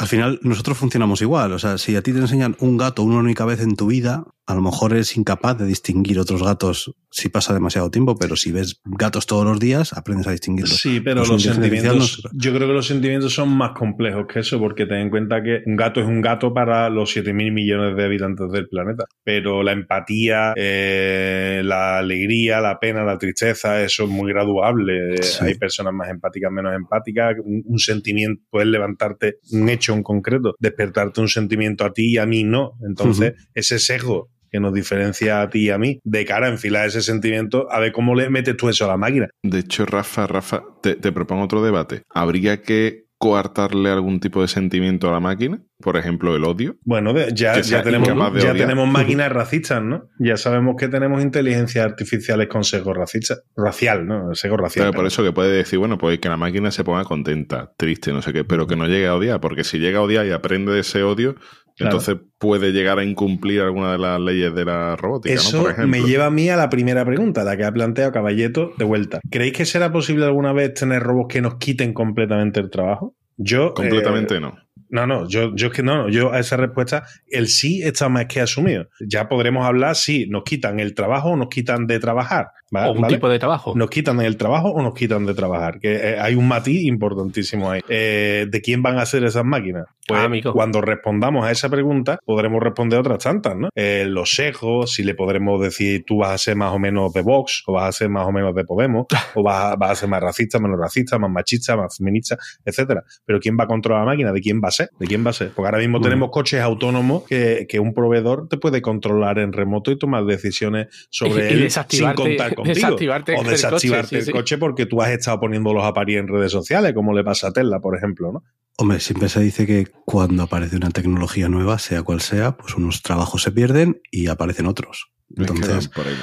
Al 0.00 0.06
final, 0.06 0.38
nosotros 0.42 0.76
funcionamos 0.76 1.22
igual. 1.22 1.52
O 1.52 1.58
sea, 1.58 1.78
si 1.78 1.96
a 1.96 2.02
ti 2.02 2.12
te 2.12 2.18
enseñan 2.18 2.56
un 2.60 2.76
gato 2.76 3.02
una 3.02 3.18
única 3.18 3.44
vez 3.44 3.60
en 3.60 3.74
tu 3.76 3.86
vida, 3.86 4.24
a 4.48 4.54
lo 4.54 4.62
mejor 4.62 4.94
eres 4.94 5.14
incapaz 5.14 5.58
de 5.58 5.66
distinguir 5.66 6.18
otros 6.18 6.42
gatos 6.42 6.94
si 7.10 7.28
pasa 7.28 7.52
demasiado 7.52 7.90
tiempo, 7.90 8.16
pero 8.16 8.34
si 8.34 8.50
ves 8.50 8.80
gatos 8.86 9.26
todos 9.26 9.44
los 9.44 9.60
días, 9.60 9.92
aprendes 9.92 10.26
a 10.26 10.30
distinguirlos. 10.30 10.78
Sí, 10.78 11.00
pero 11.00 11.22
los 11.22 11.42
sentimientos, 11.42 12.22
yo 12.32 12.54
creo 12.54 12.66
que 12.66 12.72
los 12.72 12.86
sentimientos 12.86 13.34
son 13.34 13.50
más 13.50 13.72
complejos 13.72 14.24
que 14.26 14.40
eso, 14.40 14.58
porque 14.58 14.86
ten 14.86 15.00
en 15.00 15.10
cuenta 15.10 15.42
que 15.42 15.60
un 15.66 15.76
gato 15.76 16.00
es 16.00 16.06
un 16.06 16.22
gato 16.22 16.54
para 16.54 16.88
los 16.88 17.10
7 17.10 17.34
mil 17.34 17.52
millones 17.52 17.94
de 17.94 18.04
habitantes 18.04 18.50
del 18.50 18.68
planeta. 18.68 19.04
Pero 19.22 19.62
la 19.62 19.72
empatía, 19.72 20.54
eh, 20.56 21.60
la 21.62 21.98
alegría, 21.98 22.62
la 22.62 22.80
pena, 22.80 23.04
la 23.04 23.18
tristeza, 23.18 23.82
eso 23.82 24.04
es 24.04 24.08
muy 24.08 24.32
graduable. 24.32 25.22
Sí. 25.22 25.44
Hay 25.44 25.54
personas 25.58 25.92
más 25.92 26.08
empáticas, 26.08 26.50
menos 26.50 26.74
empáticas. 26.74 27.36
Un, 27.44 27.64
un 27.66 27.78
sentimiento, 27.78 28.42
puedes 28.48 28.68
levantarte 28.68 29.40
un 29.52 29.68
hecho 29.68 29.92
en 29.92 30.02
concreto, 30.02 30.54
despertarte 30.58 31.20
un 31.20 31.28
sentimiento 31.28 31.84
a 31.84 31.92
ti 31.92 32.12
y 32.12 32.16
a 32.16 32.24
mí 32.24 32.44
no. 32.44 32.78
Entonces, 32.82 33.34
ese 33.52 33.78
sesgo 33.78 34.30
que 34.50 34.60
nos 34.60 34.72
diferencia 34.72 35.42
a 35.42 35.50
ti 35.50 35.66
y 35.66 35.70
a 35.70 35.78
mí, 35.78 36.00
de 36.04 36.24
cara 36.24 36.46
a 36.46 36.50
enfilar 36.50 36.86
ese 36.86 37.02
sentimiento, 37.02 37.70
a 37.70 37.80
ver 37.80 37.92
cómo 37.92 38.14
le 38.14 38.30
metes 38.30 38.56
tú 38.56 38.68
eso 38.68 38.84
a 38.84 38.88
la 38.88 38.96
máquina. 38.96 39.28
De 39.42 39.60
hecho, 39.60 39.86
Rafa, 39.86 40.26
Rafa, 40.26 40.62
te, 40.82 40.94
te 40.96 41.12
propongo 41.12 41.44
otro 41.44 41.62
debate. 41.62 42.02
¿Habría 42.10 42.62
que 42.62 43.08
coartarle 43.18 43.90
algún 43.90 44.20
tipo 44.20 44.40
de 44.40 44.48
sentimiento 44.48 45.08
a 45.08 45.12
la 45.12 45.20
máquina? 45.20 45.60
Por 45.80 45.96
ejemplo, 45.96 46.34
el 46.36 46.44
odio. 46.44 46.76
Bueno, 46.84 47.12
ya, 47.34 47.60
ya, 47.60 47.82
tenemos, 47.82 48.08
ya 48.40 48.54
tenemos 48.54 48.88
máquinas 48.92 49.30
racistas, 49.30 49.82
¿no? 49.82 50.08
Ya 50.18 50.36
sabemos 50.36 50.76
que 50.78 50.88
tenemos 50.88 51.22
inteligencias 51.22 51.84
artificiales 51.84 52.48
con 52.48 52.62
sesgo 52.62 52.94
racista, 52.94 53.36
racial, 53.56 54.06
¿no? 54.06 54.34
Sesgo 54.34 54.56
racial. 54.56 54.84
Claro, 54.86 54.96
por 54.96 55.06
eso 55.06 55.24
que 55.24 55.32
puede 55.32 55.52
decir, 55.52 55.80
bueno, 55.80 55.98
pues 55.98 56.20
que 56.20 56.28
la 56.28 56.36
máquina 56.36 56.70
se 56.70 56.84
ponga 56.84 57.04
contenta, 57.04 57.72
triste, 57.76 58.12
no 58.12 58.22
sé 58.22 58.32
qué, 58.32 58.44
pero 58.44 58.68
que 58.68 58.76
no 58.76 58.86
llegue 58.86 59.08
a 59.08 59.16
odiar, 59.16 59.40
porque 59.40 59.64
si 59.64 59.78
llega 59.78 59.98
a 59.98 60.02
odiar 60.02 60.24
y 60.26 60.30
aprende 60.30 60.72
de 60.72 60.80
ese 60.80 61.02
odio, 61.02 61.34
Claro. 61.78 61.96
entonces 61.96 62.16
puede 62.38 62.72
llegar 62.72 62.98
a 62.98 63.04
incumplir 63.04 63.60
alguna 63.60 63.92
de 63.92 63.98
las 63.98 64.20
leyes 64.20 64.54
de 64.54 64.64
la 64.64 64.96
robótica, 64.96 65.34
¿no? 65.34 65.40
Eso 65.40 65.62
Por 65.62 65.70
ejemplo. 65.70 65.88
me 65.88 66.06
lleva 66.06 66.26
a 66.26 66.30
mí 66.30 66.48
a 66.48 66.56
la 66.56 66.68
primera 66.68 67.04
pregunta, 67.04 67.44
la 67.44 67.56
que 67.56 67.64
ha 67.64 67.72
planteado 67.72 68.10
Caballeto 68.12 68.72
de 68.78 68.84
vuelta. 68.84 69.20
¿Creéis 69.30 69.52
que 69.52 69.64
será 69.64 69.90
posible 69.92 70.24
alguna 70.24 70.52
vez 70.52 70.74
tener 70.74 71.02
robots 71.02 71.32
que 71.32 71.40
nos 71.40 71.56
quiten 71.56 71.92
completamente 71.94 72.60
el 72.60 72.68
trabajo? 72.70 73.14
Yo. 73.36 73.72
Completamente 73.74 74.36
eh, 74.36 74.40
no. 74.40 74.54
No, 74.90 75.06
no, 75.06 75.28
yo, 75.28 75.54
yo 75.54 75.66
es 75.66 75.72
que 75.74 75.82
no, 75.82 76.04
no, 76.04 76.08
yo 76.08 76.32
a 76.32 76.38
esa 76.40 76.56
respuesta, 76.56 77.02
el 77.26 77.48
sí 77.48 77.82
está 77.82 78.08
más 78.08 78.24
que 78.24 78.40
asumido. 78.40 78.86
Ya 79.06 79.28
podremos 79.28 79.66
hablar 79.66 79.96
si 79.96 80.26
nos 80.28 80.44
quitan 80.44 80.80
el 80.80 80.94
trabajo 80.94 81.28
o 81.32 81.36
nos 81.36 81.48
quitan 81.48 81.86
de 81.86 81.98
trabajar. 82.00 82.46
¿va- 82.74 82.88
O 82.88 82.92
un 82.92 83.02
¿vale? 83.02 83.14
tipo 83.16 83.28
de 83.28 83.38
trabajo. 83.38 83.74
¿Nos 83.76 83.90
quitan 83.90 84.18
el 84.22 84.38
trabajo 84.38 84.70
o 84.70 84.80
nos 84.82 84.94
quitan 84.94 85.26
de 85.26 85.34
trabajar? 85.34 85.78
Que 85.78 85.94
eh, 85.94 86.18
hay 86.18 86.36
un 86.36 86.48
matiz 86.48 86.82
importantísimo 86.84 87.70
ahí. 87.70 87.82
Eh, 87.88 88.46
¿De 88.50 88.60
quién 88.62 88.82
van 88.82 88.98
a 88.98 89.04
ser 89.04 89.24
esas 89.24 89.44
máquinas? 89.44 89.84
Pues 90.08 90.20
Ah, 90.20 90.50
cuando 90.52 90.80
respondamos 90.80 91.44
a 91.44 91.50
esa 91.50 91.68
pregunta, 91.68 92.18
podremos 92.24 92.62
responder 92.62 92.98
otras 92.98 93.18
tantas, 93.18 93.54
¿no? 93.54 93.68
Eh, 93.74 94.06
los 94.08 94.30
sesgos, 94.30 94.94
si 94.94 95.04
le 95.04 95.14
podremos 95.14 95.60
decir 95.60 96.04
tú 96.06 96.18
vas 96.18 96.30
a 96.30 96.38
ser 96.38 96.56
más 96.56 96.72
o 96.72 96.78
menos 96.78 97.12
de 97.12 97.20
Vox, 97.20 97.62
o 97.66 97.74
vas 97.74 97.88
a 97.90 97.92
ser 97.92 98.08
más 98.08 98.26
o 98.26 98.32
menos 98.32 98.54
de 98.54 98.64
Podemos, 98.64 99.06
o 99.34 99.42
vas 99.42 99.72
a, 99.72 99.76
vas 99.76 99.90
a 99.90 99.94
ser 99.96 100.08
más 100.08 100.22
racista, 100.22 100.58
menos 100.58 100.78
racista, 100.80 101.18
más 101.18 101.30
machista, 101.30 101.76
más 101.76 101.94
feminista, 101.94 102.38
etcétera. 102.64 103.04
Pero 103.26 103.38
¿quién 103.38 103.58
va 103.60 103.64
a 103.64 103.66
controlar 103.66 104.04
la 104.06 104.12
máquina? 104.12 104.32
¿De 104.32 104.40
quién 104.40 104.60
va 104.64 104.68
a 104.68 104.70
ser? 104.70 104.88
¿De 104.98 105.06
quién 105.06 105.26
va 105.26 105.30
a 105.30 105.34
ser? 105.34 105.50
Porque 105.50 105.66
ahora 105.66 105.78
mismo 105.78 106.00
tenemos 106.00 106.30
coches 106.30 106.60
autónomos 106.60 107.24
que, 107.24 107.66
que 107.68 107.78
un 107.78 107.92
proveedor 107.92 108.48
te 108.48 108.56
puede 108.56 108.80
controlar 108.80 109.38
en 109.38 109.52
remoto 109.52 109.90
y 109.90 109.98
tomar 109.98 110.24
decisiones 110.24 110.88
sobre 111.10 111.52
Y 111.52 111.62
él 111.64 111.70
sin 111.70 112.12
contar 112.14 112.54
contigo. 112.54 112.74
desactivarte 112.74 113.36
o 113.36 113.42
el 113.42 113.48
desactivarte 113.48 113.88
coche, 113.88 114.08
sí, 114.08 114.16
el 114.16 114.22
sí. 114.22 114.32
coche 114.32 114.58
porque 114.58 114.86
tú 114.86 115.02
has 115.02 115.10
estado 115.10 115.38
poniendo 115.40 115.74
los 115.74 115.84
aparíes 115.84 116.20
en 116.20 116.28
redes 116.28 116.50
sociales, 116.50 116.94
como 116.94 117.14
le 117.14 117.22
pasa 117.24 117.48
a 117.48 117.52
Tesla, 117.52 117.80
por 117.80 117.96
ejemplo, 117.96 118.32
¿no? 118.32 118.42
Hombre, 118.80 119.00
siempre 119.00 119.28
se 119.28 119.40
dice 119.40 119.66
que 119.66 119.88
cuando 120.04 120.44
aparece 120.44 120.76
una 120.76 120.90
tecnología 120.90 121.48
nueva, 121.48 121.80
sea 121.80 122.04
cual 122.04 122.20
sea, 122.20 122.56
pues 122.56 122.76
unos 122.76 123.02
trabajos 123.02 123.42
se 123.42 123.50
pierden 123.50 124.00
y 124.12 124.28
aparecen 124.28 124.66
otros. 124.66 125.10
Entonces, 125.36 125.88
por 125.88 126.06
ahí 126.06 126.14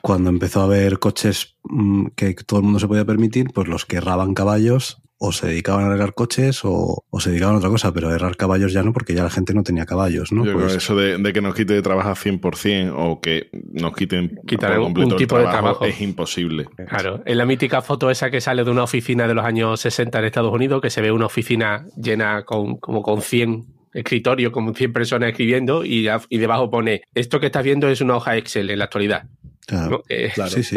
cuando 0.00 0.30
empezó 0.30 0.60
a 0.60 0.64
haber 0.64 1.00
coches 1.00 1.56
mm, 1.64 2.06
que 2.14 2.34
todo 2.34 2.60
el 2.60 2.64
mundo 2.64 2.78
se 2.78 2.86
podía 2.86 3.04
permitir, 3.04 3.48
pues 3.52 3.66
los 3.66 3.84
que 3.84 3.96
erraban 3.96 4.32
caballos 4.32 5.02
o 5.18 5.32
se 5.32 5.46
dedicaban 5.46 5.84
a 5.84 5.86
arreglar 5.88 6.12
coches 6.14 6.60
o, 6.64 7.04
o 7.08 7.20
se 7.20 7.30
dedicaban 7.30 7.54
a 7.54 7.58
otra 7.58 7.70
cosa, 7.70 7.92
pero 7.94 8.08
a 8.08 8.14
errar 8.14 8.36
caballos 8.36 8.72
ya 8.72 8.82
no, 8.82 8.92
porque 8.92 9.14
ya 9.14 9.22
la 9.22 9.30
gente 9.30 9.54
no 9.54 9.62
tenía 9.62 9.86
caballos, 9.86 10.32
¿no? 10.32 10.44
Yo 10.44 10.54
Pues- 10.54 10.74
eso 10.74 10.96
de, 10.96 11.16
de 11.18 11.32
que 11.32 11.40
nos 11.40 11.54
quite 11.54 11.72
de 11.72 11.82
trabajar 11.82 12.16
100% 12.16 12.92
o 12.96 13.20
que 13.20 13.48
nos 13.72 13.94
quiten 13.94 14.38
Quitar 14.46 14.70
por 14.72 14.78
un- 14.80 14.84
completo 14.86 15.06
un 15.08 15.12
el 15.14 15.18
tipo 15.18 15.36
de 15.38 15.42
trabajo 15.44 15.62
trabajo. 15.62 15.84
es 15.86 16.00
imposible. 16.00 16.66
Claro, 16.88 17.22
es 17.24 17.36
la 17.36 17.46
mítica 17.46 17.80
foto 17.80 18.10
esa 18.10 18.30
que 18.30 18.40
sale 18.40 18.64
de 18.64 18.70
una 18.70 18.82
oficina 18.82 19.26
de 19.28 19.34
los 19.34 19.44
años 19.44 19.80
60 19.80 20.18
en 20.18 20.24
Estados 20.26 20.52
Unidos, 20.52 20.82
que 20.82 20.90
se 20.90 21.00
ve 21.00 21.12
una 21.12 21.26
oficina 21.26 21.86
llena 21.96 22.44
con 22.44 22.76
como 22.78 23.02
con 23.02 23.22
100 23.22 23.66
escritorios, 23.94 24.52
con 24.52 24.74
100 24.74 24.92
personas 24.92 25.30
escribiendo 25.30 25.84
y, 25.84 26.08
y 26.28 26.38
debajo 26.38 26.68
pone, 26.68 27.02
esto 27.14 27.38
que 27.38 27.46
estás 27.46 27.62
viendo 27.62 27.88
es 27.88 28.00
una 28.00 28.16
hoja 28.16 28.36
Excel 28.36 28.68
en 28.70 28.78
la 28.80 28.86
actualidad. 28.86 29.24
Claro. 29.66 29.90
¿no? 29.90 30.02
Que- 30.02 30.32
Sí, 30.48 30.62
sí. 30.64 30.76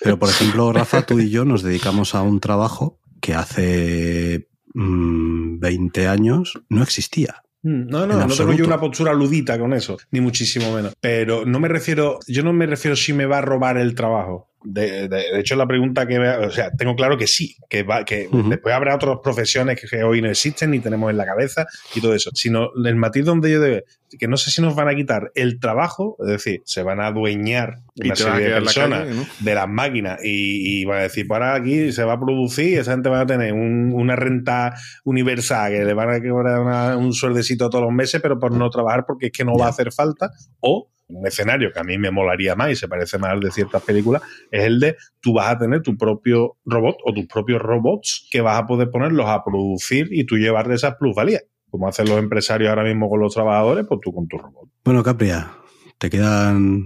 Pero, 0.00 0.18
por 0.18 0.28
ejemplo, 0.30 0.72
Rafa, 0.72 1.02
tú 1.04 1.18
y 1.18 1.28
yo 1.28 1.44
nos 1.44 1.62
dedicamos 1.62 2.14
a 2.14 2.22
un 2.22 2.38
trabajo 2.40 2.98
que 3.22 3.34
hace 3.34 4.48
mm, 4.74 5.60
20 5.60 6.08
años 6.08 6.60
no 6.68 6.82
existía. 6.82 7.42
Mm, 7.62 7.86
No, 7.86 8.06
no, 8.06 8.26
no 8.26 8.34
tengo 8.34 8.52
yo 8.52 8.66
una 8.66 8.80
postura 8.80 9.14
ludita 9.14 9.58
con 9.58 9.72
eso, 9.72 9.96
ni 10.10 10.20
muchísimo 10.20 10.74
menos. 10.74 10.92
Pero 11.00 11.46
no 11.46 11.60
me 11.60 11.68
refiero, 11.68 12.18
yo 12.26 12.42
no 12.42 12.52
me 12.52 12.66
refiero 12.66 12.96
si 12.96 13.12
me 13.12 13.24
va 13.24 13.38
a 13.38 13.42
robar 13.42 13.78
el 13.78 13.94
trabajo. 13.94 14.50
De, 14.64 15.08
de- 15.08 15.32
de 15.32 15.40
hecho, 15.40 15.56
la 15.56 15.66
pregunta 15.66 16.06
que, 16.06 16.18
me- 16.18 16.28
o 16.36 16.50
sea, 16.50 16.70
tengo 16.70 16.94
claro 16.94 17.16
que 17.18 17.26
sí, 17.26 17.56
que, 17.68 17.82
va, 17.82 18.04
que 18.04 18.28
Ujú. 18.30 18.48
después 18.50 18.74
habrá 18.74 18.94
otras 18.94 19.16
profesiones 19.22 19.80
que, 19.80 20.02
hoy 20.04 20.22
no 20.22 20.28
existen 20.30 20.70
ni 20.70 20.80
tenemos 20.80 21.10
en 21.10 21.16
la 21.16 21.24
cabeza 21.26 21.66
y 21.94 22.00
todo 22.00 22.14
eso. 22.14 22.30
Sino 22.34 22.68
el 22.84 22.96
matiz 22.96 23.24
donde 23.24 23.50
yo 23.50 23.60
debe, 23.60 23.84
que 24.18 24.28
no 24.28 24.36
sé 24.36 24.50
si 24.50 24.60
nos 24.62 24.74
van 24.74 24.88
a 24.88 24.94
quitar 24.94 25.30
el 25.34 25.58
trabajo, 25.58 26.16
es 26.20 26.26
decir, 26.28 26.60
se 26.64 26.82
van 26.82 27.00
a 27.00 27.06
adueñar 27.08 27.78
Y 27.94 28.06
una 28.06 28.14
serie 28.16 28.40
de 28.40 28.46
en 28.46 28.52
la 28.52 28.60
personas 28.60 28.98
calle, 29.00 29.14
¿no? 29.14 29.26
de 29.40 29.54
las 29.54 29.68
máquinas 29.68 30.20
y, 30.22 30.80
y 30.80 30.84
van 30.84 30.98
a 30.98 31.02
decir, 31.02 31.26
para 31.26 31.54
aquí 31.54 31.90
se 31.92 32.04
va 32.04 32.12
a 32.14 32.20
producir, 32.20 32.78
esa 32.78 32.92
gente 32.92 33.08
va 33.08 33.20
a 33.22 33.26
tener 33.26 33.52
un- 33.54 33.90
una 33.94 34.14
renta 34.16 34.74
universal 35.04 35.72
que 35.72 35.84
le 35.84 35.94
van 35.94 36.10
a 36.10 36.20
cobrar 36.20 36.60
una- 36.60 36.96
un 36.96 37.12
sueldecito 37.12 37.68
todos 37.70 37.84
los 37.84 37.92
meses, 37.92 38.20
pero 38.20 38.38
por 38.38 38.52
no 38.52 38.70
trabajar 38.70 39.04
porque 39.06 39.26
es 39.26 39.32
que 39.32 39.44
no 39.44 39.54
va 39.56 39.66
a 39.66 39.70
hacer 39.70 39.92
falta. 39.92 40.30
O 40.60 40.88
un 41.14 41.26
escenario 41.26 41.70
que 41.72 41.80
a 41.80 41.84
mí 41.84 41.98
me 41.98 42.10
molaría 42.10 42.54
más 42.54 42.70
y 42.70 42.76
se 42.76 42.88
parece 42.88 43.18
más 43.18 43.30
al 43.32 43.40
de 43.40 43.50
ciertas 43.50 43.82
películas, 43.82 44.22
es 44.50 44.64
el 44.64 44.80
de 44.80 44.96
tú 45.20 45.34
vas 45.34 45.48
a 45.50 45.58
tener 45.58 45.82
tu 45.82 45.96
propio 45.96 46.56
robot 46.64 46.96
o 47.04 47.12
tus 47.12 47.26
propios 47.26 47.60
robots 47.60 48.28
que 48.30 48.40
vas 48.40 48.58
a 48.60 48.66
poder 48.66 48.90
ponerlos 48.90 49.26
a 49.28 49.42
producir 49.44 50.08
y 50.10 50.24
tú 50.24 50.36
llevarle 50.36 50.74
esas 50.74 50.96
plusvalías. 50.96 51.44
Como 51.70 51.88
hacen 51.88 52.06
los 52.08 52.18
empresarios 52.18 52.68
ahora 52.70 52.84
mismo 52.84 53.08
con 53.08 53.20
los 53.20 53.32
trabajadores, 53.32 53.86
pues 53.88 54.00
tú 54.02 54.12
con 54.12 54.26
tu 54.28 54.36
robot. 54.38 54.68
Bueno, 54.84 55.02
Capria, 55.02 55.52
te 55.98 56.10
quedan 56.10 56.84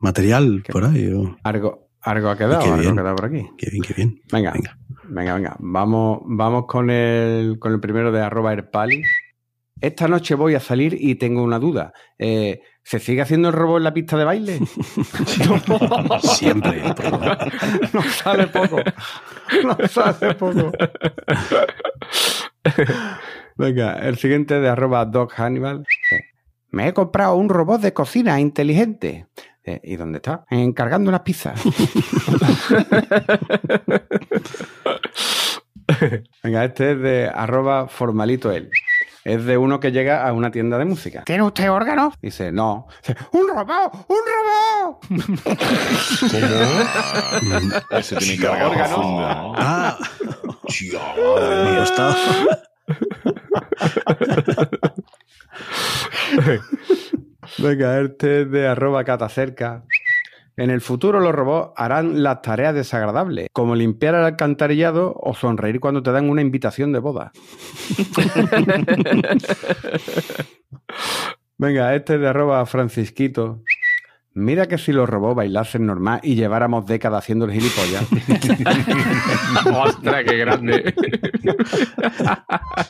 material 0.00 0.62
por 0.70 0.84
ahí. 0.84 1.12
o- 1.12 1.36
Algo, 1.42 1.88
algo 2.02 2.28
ha 2.30 2.36
quedado, 2.36 2.60
algo 2.62 2.76
bien. 2.78 2.92
ha 2.92 3.02
quedado 3.02 3.16
por 3.16 3.24
aquí. 3.26 3.46
Qué 3.58 3.70
bien, 3.70 3.82
qué 3.82 3.94
bien. 3.94 4.20
Venga, 4.32 4.54
venga, 5.08 5.34
venga. 5.34 5.56
Vamos, 5.58 6.20
vamos 6.24 6.66
con 6.66 6.88
el, 6.90 7.58
con 7.58 7.72
el 7.72 7.80
primero 7.80 8.12
de 8.12 8.20
arroba 8.20 8.52
Erpali. 8.52 9.02
Esta 9.80 10.08
noche 10.08 10.34
voy 10.34 10.54
a 10.54 10.60
salir 10.60 10.96
y 10.98 11.14
tengo 11.16 11.42
una 11.42 11.58
duda. 11.58 11.92
Eh, 12.18 12.60
¿Se 12.88 12.98
sigue 13.00 13.20
haciendo 13.20 13.48
el 13.48 13.54
robo 13.54 13.76
en 13.76 13.84
la 13.84 13.92
pista 13.92 14.16
de 14.16 14.24
baile? 14.24 14.58
Siempre. 16.22 16.82
no 17.92 18.02
sale 18.02 18.46
poco. 18.46 18.78
No 19.62 19.76
sale 19.86 20.34
poco. 20.34 20.72
Venga, 23.56 23.98
el 23.98 24.16
siguiente 24.16 24.58
de 24.58 24.70
arroba 24.70 25.04
Doc 25.04 25.38
Hannibal. 25.38 25.84
Me 26.70 26.88
he 26.88 26.94
comprado 26.94 27.36
un 27.36 27.50
robot 27.50 27.82
de 27.82 27.92
cocina 27.92 28.40
inteligente. 28.40 29.26
Eh, 29.64 29.82
¿Y 29.84 29.96
dónde 29.96 30.16
está? 30.16 30.46
Encargando 30.48 31.10
unas 31.10 31.20
pizzas. 31.20 31.62
Venga, 36.42 36.64
este 36.64 36.92
es 36.92 37.00
de 37.00 37.28
arroba 37.28 37.86
formalito 37.88 38.50
él. 38.50 38.70
Es 39.28 39.44
de 39.44 39.58
uno 39.58 39.78
que 39.78 39.92
llega 39.92 40.26
a 40.26 40.32
una 40.32 40.50
tienda 40.50 40.78
de 40.78 40.86
música. 40.86 41.22
¿Tiene 41.26 41.42
usted 41.42 41.70
órganos? 41.70 42.14
Dice, 42.22 42.50
no. 42.50 42.86
Dice, 43.06 43.14
¡Un 43.32 43.46
robot! 43.46 44.06
¡Un 44.08 44.16
robot! 44.32 45.04
Ese 47.90 48.16
tiene 48.16 48.42
carga 48.42 48.68
órgano. 48.68 49.52
Ah, 49.54 49.98
Tío, 50.66 50.98
me 51.36 51.76
ha 51.76 51.80
gustado. 51.80 52.16
Venga, 57.58 58.00
este 58.00 58.42
es 58.42 58.50
de 58.50 58.66
arroba 58.66 59.04
catacerca. 59.04 59.84
En 60.58 60.70
el 60.70 60.80
futuro 60.80 61.20
los 61.20 61.32
robots 61.32 61.72
harán 61.76 62.24
las 62.24 62.42
tareas 62.42 62.74
desagradables, 62.74 63.46
como 63.52 63.76
limpiar 63.76 64.16
el 64.16 64.24
alcantarillado 64.24 65.14
o 65.16 65.32
sonreír 65.32 65.78
cuando 65.78 66.02
te 66.02 66.10
dan 66.10 66.28
una 66.28 66.42
invitación 66.42 66.92
de 66.92 66.98
boda. 66.98 67.30
Venga, 71.58 71.94
este 71.94 72.16
es 72.16 72.20
de 72.20 72.26
arroba 72.26 72.66
francisquito. 72.66 73.62
Mira 74.34 74.66
que 74.66 74.78
si 74.78 74.90
los 74.90 75.08
robots 75.08 75.36
bailasen 75.36 75.86
normal 75.86 76.18
y 76.24 76.34
lleváramos 76.34 76.86
décadas 76.86 77.22
haciendo 77.22 77.44
el 77.44 77.52
gilipollas. 77.52 78.04
¡Ostras, 79.72 80.24
qué 80.24 80.38
grande! 80.38 80.92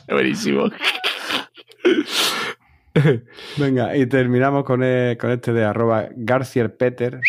Buenísimo. 0.09 0.71
Venga, 3.57 3.95
y 3.95 4.07
terminamos 4.07 4.63
con, 4.63 4.79
con 4.79 5.31
este 5.31 5.53
de 5.53 5.65
arroba 5.65 6.09
Garcier 6.15 6.75
Peter. 6.75 7.19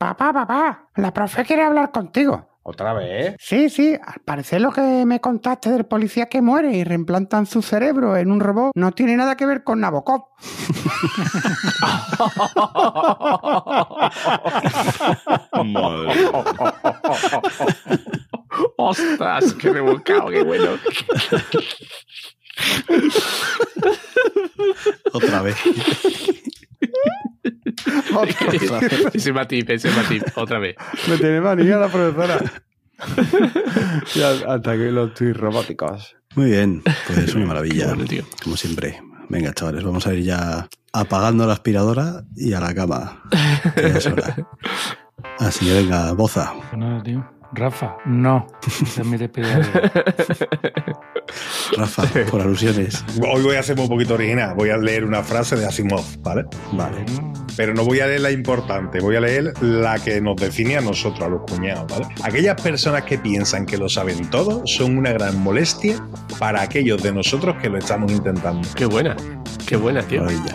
Papá, 0.00 0.32
papá, 0.32 0.88
la 0.96 1.12
profe 1.12 1.44
quiere 1.44 1.62
hablar 1.62 1.92
contigo. 1.92 2.48
¿Otra 2.62 2.94
vez? 2.94 3.36
Sí, 3.38 3.68
sí, 3.68 3.94
al 4.02 4.22
parecer 4.24 4.62
lo 4.62 4.72
que 4.72 5.04
me 5.04 5.20
contaste 5.20 5.70
del 5.70 5.84
policía 5.84 6.24
que 6.24 6.40
muere 6.40 6.72
y 6.72 6.84
reimplantan 6.84 7.44
su 7.44 7.60
cerebro 7.60 8.16
en 8.16 8.32
un 8.32 8.40
robot 8.40 8.72
no 8.76 8.92
tiene 8.92 9.14
nada 9.14 9.36
que 9.36 9.44
ver 9.44 9.62
con 9.62 9.80
Nabokov. 9.80 10.24
Madre. 15.66 16.30
¡Ostras, 18.78 19.52
qué 19.52 19.70
rebuscado, 19.70 20.30
qué 20.30 20.42
bueno! 20.42 20.78
Otra 25.12 25.42
vez. 25.42 25.56
Ese 29.12 29.32
matiz, 29.32 29.68
ese 29.68 29.90
matiz, 29.90 30.22
otra 30.34 30.58
vez. 30.58 30.76
Me 31.08 31.16
tiene 31.16 31.40
manía 31.40 31.76
la 31.76 31.88
profesora. 31.88 32.38
Ya, 34.14 34.30
hasta 34.46 34.72
aquí 34.72 34.90
los 34.90 35.14
tweets 35.14 35.36
robóticos. 35.38 36.16
Muy 36.36 36.50
bien, 36.50 36.82
pues 37.06 37.34
una 37.34 37.46
maravilla. 37.46 37.88
Bueno, 37.88 38.04
tío. 38.04 38.24
Como 38.42 38.56
siempre. 38.56 39.00
Venga, 39.28 39.52
chavales, 39.54 39.84
vamos 39.84 40.06
a 40.06 40.14
ir 40.14 40.24
ya 40.24 40.68
apagando 40.92 41.46
la 41.46 41.54
aspiradora 41.54 42.24
y 42.36 42.52
a 42.52 42.60
la 42.60 42.74
cama. 42.74 43.22
que 43.74 43.82
ya 43.82 43.98
es 43.98 44.06
hora. 44.06 44.36
Así 45.38 45.66
que 45.66 45.72
venga, 45.74 46.12
boza. 46.12 46.52
No, 46.76 47.02
tío. 47.02 47.24
Rafa, 47.52 47.96
no. 48.06 48.46
Esa 48.82 49.00
es 49.00 49.06
mi 49.06 49.16
despedida. 49.16 49.60
Rafa, 51.76 52.02
por 52.30 52.40
alusiones. 52.40 53.04
Hoy 53.20 53.42
voy 53.42 53.56
a 53.56 53.62
ser 53.62 53.78
un 53.78 53.88
poquito 53.88 54.14
original. 54.14 54.54
Voy 54.54 54.70
a 54.70 54.76
leer 54.76 55.04
una 55.04 55.22
frase 55.22 55.56
de 55.56 55.66
Asimov, 55.66 56.04
¿vale? 56.20 56.44
Vale. 56.72 57.04
Pero 57.56 57.74
no 57.74 57.84
voy 57.84 58.00
a 58.00 58.06
leer 58.06 58.20
la 58.20 58.30
importante, 58.30 59.00
voy 59.00 59.16
a 59.16 59.20
leer 59.20 59.52
la 59.62 59.98
que 59.98 60.20
nos 60.20 60.36
define 60.36 60.76
a 60.76 60.80
nosotros, 60.80 61.22
a 61.22 61.28
los 61.28 61.42
cuñados, 61.42 61.90
¿vale? 61.90 62.06
Aquellas 62.22 62.60
personas 62.60 63.04
que 63.04 63.18
piensan 63.18 63.66
que 63.66 63.76
lo 63.76 63.88
saben 63.88 64.30
todo 64.30 64.62
son 64.66 64.96
una 64.96 65.12
gran 65.12 65.38
molestia 65.40 66.02
para 66.38 66.62
aquellos 66.62 67.02
de 67.02 67.12
nosotros 67.12 67.56
que 67.60 67.68
lo 67.68 67.78
estamos 67.78 68.10
intentando. 68.12 68.66
Qué 68.74 68.86
buena, 68.86 69.16
qué 69.66 69.76
buena, 69.76 70.02
tío. 70.02 70.22
Maravilla. 70.22 70.54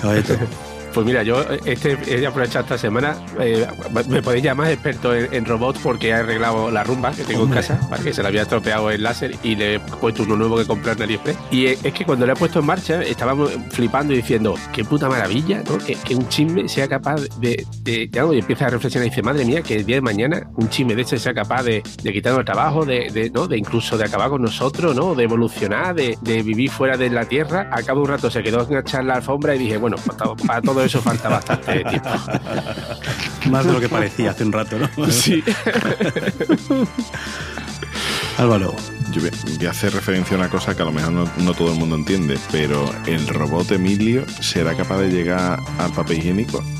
Caballito. 0.00 0.34
Pues 0.96 1.04
mira, 1.04 1.22
yo 1.22 1.42
este, 1.66 1.98
he 2.08 2.26
aprovechado 2.26 2.62
esta 2.64 2.78
semana. 2.78 3.18
eh, 3.38 3.66
me 4.08 4.22
podéis 4.22 4.42
llamar 4.42 4.70
experto 4.70 5.14
en, 5.14 5.28
en 5.30 5.44
robots 5.44 5.78
porque 5.82 6.08
he 6.08 6.14
arreglado 6.14 6.70
la 6.70 6.84
rumba 6.84 7.10
que 7.12 7.22
tengo 7.22 7.42
Hombre. 7.42 7.60
en 7.60 7.66
casa, 7.66 7.86
¿vale? 7.90 8.02
que 8.02 8.14
se 8.14 8.22
la 8.22 8.28
había 8.28 8.40
estropeado 8.42 8.90
el 8.90 9.02
láser 9.02 9.34
y 9.42 9.56
le 9.56 9.74
he 9.74 9.80
puesto 9.80 10.22
uno 10.22 10.36
nuevo 10.36 10.56
que 10.56 10.64
compré 10.64 10.92
en 10.92 11.02
AliExpress. 11.02 11.36
Y 11.50 11.66
eh, 11.66 11.78
es 11.82 11.92
que 11.92 12.06
cuando 12.06 12.24
lo 12.24 12.32
he 12.32 12.36
puesto 12.36 12.60
en 12.60 12.64
marcha 12.64 13.02
estábamos 13.02 13.50
flipando 13.72 14.14
y 14.14 14.16
diciendo, 14.16 14.54
qué 14.72 14.84
puta 14.86 15.06
maravilla, 15.10 15.62
¿no? 15.68 15.76
Que, 15.76 15.96
que 15.96 16.14
un 16.14 16.26
chisme 16.30 16.66
sea 16.66 16.88
capaz 16.88 17.20
de. 17.40 17.66
de 17.82 18.08
claro, 18.08 18.32
y 18.32 18.38
empieza 18.38 18.64
a 18.64 18.70
reflexionar 18.70 19.06
y 19.06 19.10
dice, 19.10 19.20
madre 19.22 19.44
mía, 19.44 19.60
que 19.60 19.76
el 19.76 19.84
día 19.84 19.96
de 19.96 20.00
mañana 20.00 20.48
un 20.56 20.70
chisme 20.70 20.94
de 20.94 21.02
este 21.02 21.18
sea 21.18 21.34
capaz 21.34 21.62
de, 21.64 21.82
de 22.02 22.12
quitarnos 22.14 22.38
el 22.40 22.46
trabajo, 22.46 22.86
de, 22.86 23.10
de, 23.12 23.28
¿no? 23.28 23.46
de 23.46 23.58
incluso 23.58 23.98
de 23.98 24.04
acabar 24.04 24.30
con 24.30 24.40
nosotros, 24.40 24.96
¿no? 24.96 25.14
De 25.14 25.24
evolucionar, 25.24 25.94
de, 25.94 26.16
de 26.22 26.42
vivir 26.42 26.70
fuera 26.70 26.96
de 26.96 27.10
la 27.10 27.26
Tierra. 27.26 27.68
Al 27.70 27.84
cabo 27.84 28.00
de 28.00 28.04
un 28.04 28.10
rato 28.12 28.30
se 28.30 28.42
quedó 28.42 28.62
enganchada 28.62 29.02
en 29.02 29.08
la 29.08 29.14
alfombra 29.16 29.54
y 29.54 29.58
dije, 29.58 29.76
bueno, 29.76 29.98
para 29.98 30.16
todo, 30.16 30.36
para 30.36 30.62
todo 30.62 30.85
eso 30.86 31.02
falta 31.02 31.28
bastante 31.28 31.84
tiempo. 31.84 32.08
Más 33.50 33.64
de 33.64 33.72
lo 33.72 33.80
que 33.80 33.88
parecía 33.88 34.30
hace 34.30 34.44
un 34.44 34.52
rato, 34.52 34.78
¿no? 34.78 34.88
Sí. 35.10 35.42
Álvaro. 38.38 38.74
Yo 39.12 39.22
voy 39.22 39.66
a 39.66 39.70
hacer 39.70 39.94
referencia 39.94 40.36
a 40.36 40.40
una 40.40 40.50
cosa 40.50 40.76
que 40.76 40.82
a 40.82 40.84
lo 40.84 40.92
mejor 40.92 41.12
no, 41.12 41.30
no 41.38 41.54
todo 41.54 41.72
el 41.72 41.78
mundo 41.78 41.96
entiende, 41.96 42.38
pero 42.52 42.84
el 43.06 43.26
robot 43.28 43.70
Emilio 43.72 44.26
será 44.40 44.76
capaz 44.76 44.98
de 44.98 45.10
llegar 45.10 45.58
al 45.78 45.92
papel 45.92 46.18
higiénico. 46.18 46.62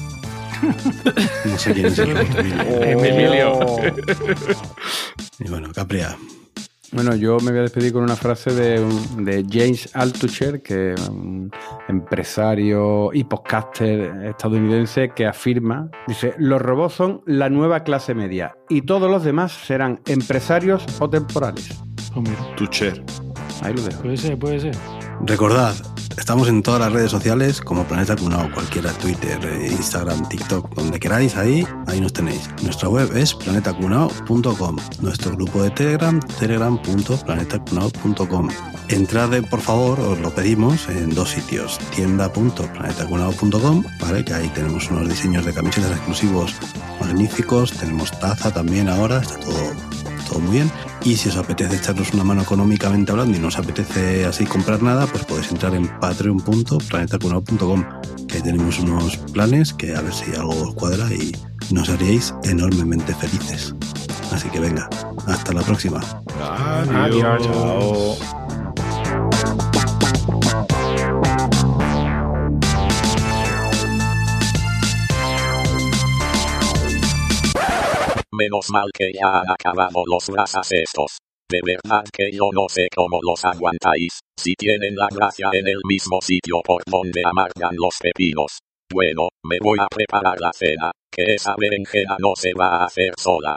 No 1.45 1.59
sé 1.59 1.75
quién 1.75 1.87
es 1.87 1.99
el 1.99 2.17
robot 2.17 2.39
Emilio. 2.39 3.05
Emilio. 3.05 3.61
Y 5.39 5.49
bueno, 5.49 5.71
Capria. 5.73 6.17
Bueno, 6.93 7.15
yo 7.17 7.39
me 7.41 7.51
voy 7.51 7.59
a 7.61 7.63
despedir 7.63 7.93
con 7.93 8.03
una 8.05 8.17
frase 8.17 8.53
de, 8.55 8.81
un- 8.81 9.25
de 9.25 9.45
James 9.51 9.89
Altucher, 9.95 10.63
que 10.63 10.93
es 10.93 11.09
un 11.09 11.51
empresario 11.89 13.11
y 13.13 13.25
podcaster 13.25 14.25
estadounidense 14.27 15.11
que 15.15 15.27
afirma, 15.27 15.91
dice, 16.07 16.35
los 16.39 16.61
robots 16.63 16.95
son 16.95 17.23
la 17.27 17.51
nueva 17.51 17.81
clase 17.85 18.15
media 18.15 18.57
y 18.69 18.83
todos 18.83 19.11
los 19.11 19.25
demás 19.25 19.53
serán 19.53 20.01
empresarios 20.07 20.85
o 21.01 21.11
temporales. 21.11 21.69
Pues 22.15 22.29
mira, 22.29 22.57
Tucher. 22.57 23.03
Ahí 23.63 23.75
lo 23.75 23.83
dejo. 23.83 24.03
puede 24.03 24.17
ser, 24.17 24.39
puede 24.39 24.61
ser. 24.61 24.75
Recordad, 25.27 25.75
estamos 26.19 26.49
en 26.49 26.63
todas 26.63 26.81
las 26.81 26.93
redes 26.93 27.11
sociales 27.11 27.61
como 27.61 27.85
Planeta 27.85 28.17
Cunao, 28.17 28.51
cualquiera, 28.53 28.91
Twitter, 28.93 29.39
eh, 29.45 29.69
Instagram, 29.71 30.27
TikTok, 30.29 30.75
donde 30.75 30.99
queráis, 30.99 31.37
ahí, 31.37 31.65
ahí 31.87 32.01
nos 32.01 32.13
tenéis. 32.13 32.51
Nuestra 32.63 32.89
web 32.89 33.17
es 33.17 33.33
planetacunao.com. 33.35 34.77
Nuestro 35.01 35.37
grupo 35.37 35.63
de 35.63 35.71
Telegram, 35.71 36.19
telegram.planetacunao.com. 36.39 38.49
Entrad, 38.89 39.35
eh, 39.35 39.43
por 39.43 39.61
favor, 39.61 40.01
os 40.01 40.19
lo 40.21 40.35
pedimos, 40.35 40.89
en 40.89 41.15
dos 41.15 41.31
sitios, 41.31 41.79
tienda.planetacunao.com, 41.95 43.85
¿vale? 44.01 44.25
Que 44.25 44.35
ahí 44.35 44.49
tenemos 44.51 44.91
unos 44.91 45.09
diseños 45.09 45.45
de 45.45 45.53
camisetas 45.53 45.93
exclusivos 45.93 46.55
magníficos, 47.01 47.73
tenemos 47.73 48.11
taza 48.19 48.53
también 48.53 48.89
ahora, 48.89 49.21
está 49.21 49.39
todo 49.41 49.57
todo 50.29 50.41
muy 50.41 50.57
bien. 50.57 50.71
Y 51.05 51.17
si 51.17 51.29
os 51.29 51.37
apetece 51.37 51.77
echarnos 51.77 52.13
una 52.13 52.25
mano 52.25 52.43
económicamente 52.43 53.13
hablando 53.13 53.37
y 53.37 53.41
no 53.41 53.49
os 53.49 53.59
apetece 53.59 54.27
así 54.27 54.45
comprar 54.45 54.83
nada, 54.83 55.07
pues 55.07 55.25
podéis 55.25 55.51
entrar 55.51 55.75
en 55.75 55.89
patreon.planetacunao.com, 56.01 57.85
que 58.27 58.37
ahí 58.37 58.43
tenemos 58.43 58.79
unos 58.81 59.17
planes 59.33 59.73
que 59.73 59.95
a 59.95 60.01
ver 60.01 60.13
si 60.13 60.35
algo 60.35 60.51
os 60.51 60.75
cuadra 60.75 61.13
y 61.13 61.35
nos 61.71 61.89
haríais 61.89 62.35
enormemente 62.45 63.15
felices. 63.15 63.75
Así 64.33 64.49
que 64.51 64.61
venga, 64.61 64.89
hasta 65.27 65.53
la 65.53 65.63
próxima. 65.63 66.01
Adiós. 66.93 68.19
Menos 78.39 78.69
mal 78.71 78.91
que 78.93 79.13
ya 79.15 79.41
han 79.41 79.51
acabado 79.51 80.03
los 80.05 80.29
brasas 80.29 80.71
estos. 80.71 81.19
De 81.51 81.61
verdad 81.65 82.05
que 82.13 82.31
yo 82.31 82.51
no 82.53 82.69
sé 82.69 82.89
cómo 82.95 83.19
los 83.23 83.43
aguantáis, 83.45 84.21
si 84.39 84.55
tienen 84.55 84.95
la 84.95 85.09
gracia 85.11 85.49
en 85.53 85.67
el 85.67 85.81
mismo 85.89 86.21
sitio 86.21 86.61
por 86.63 86.83
donde 86.85 87.23
amargan 87.25 87.75
los 87.77 87.97
pepinos. 87.99 88.59
Bueno, 88.93 89.29
me 89.43 89.59
voy 89.59 89.79
a 89.81 89.87
preparar 89.87 90.39
la 90.39 90.53
cena, 90.53 90.91
que 91.11 91.35
esa 91.35 91.55
berenjena 91.57 92.17
no 92.19 92.35
se 92.37 92.53
va 92.53 92.77
a 92.77 92.85
hacer 92.85 93.15
sola. 93.17 93.57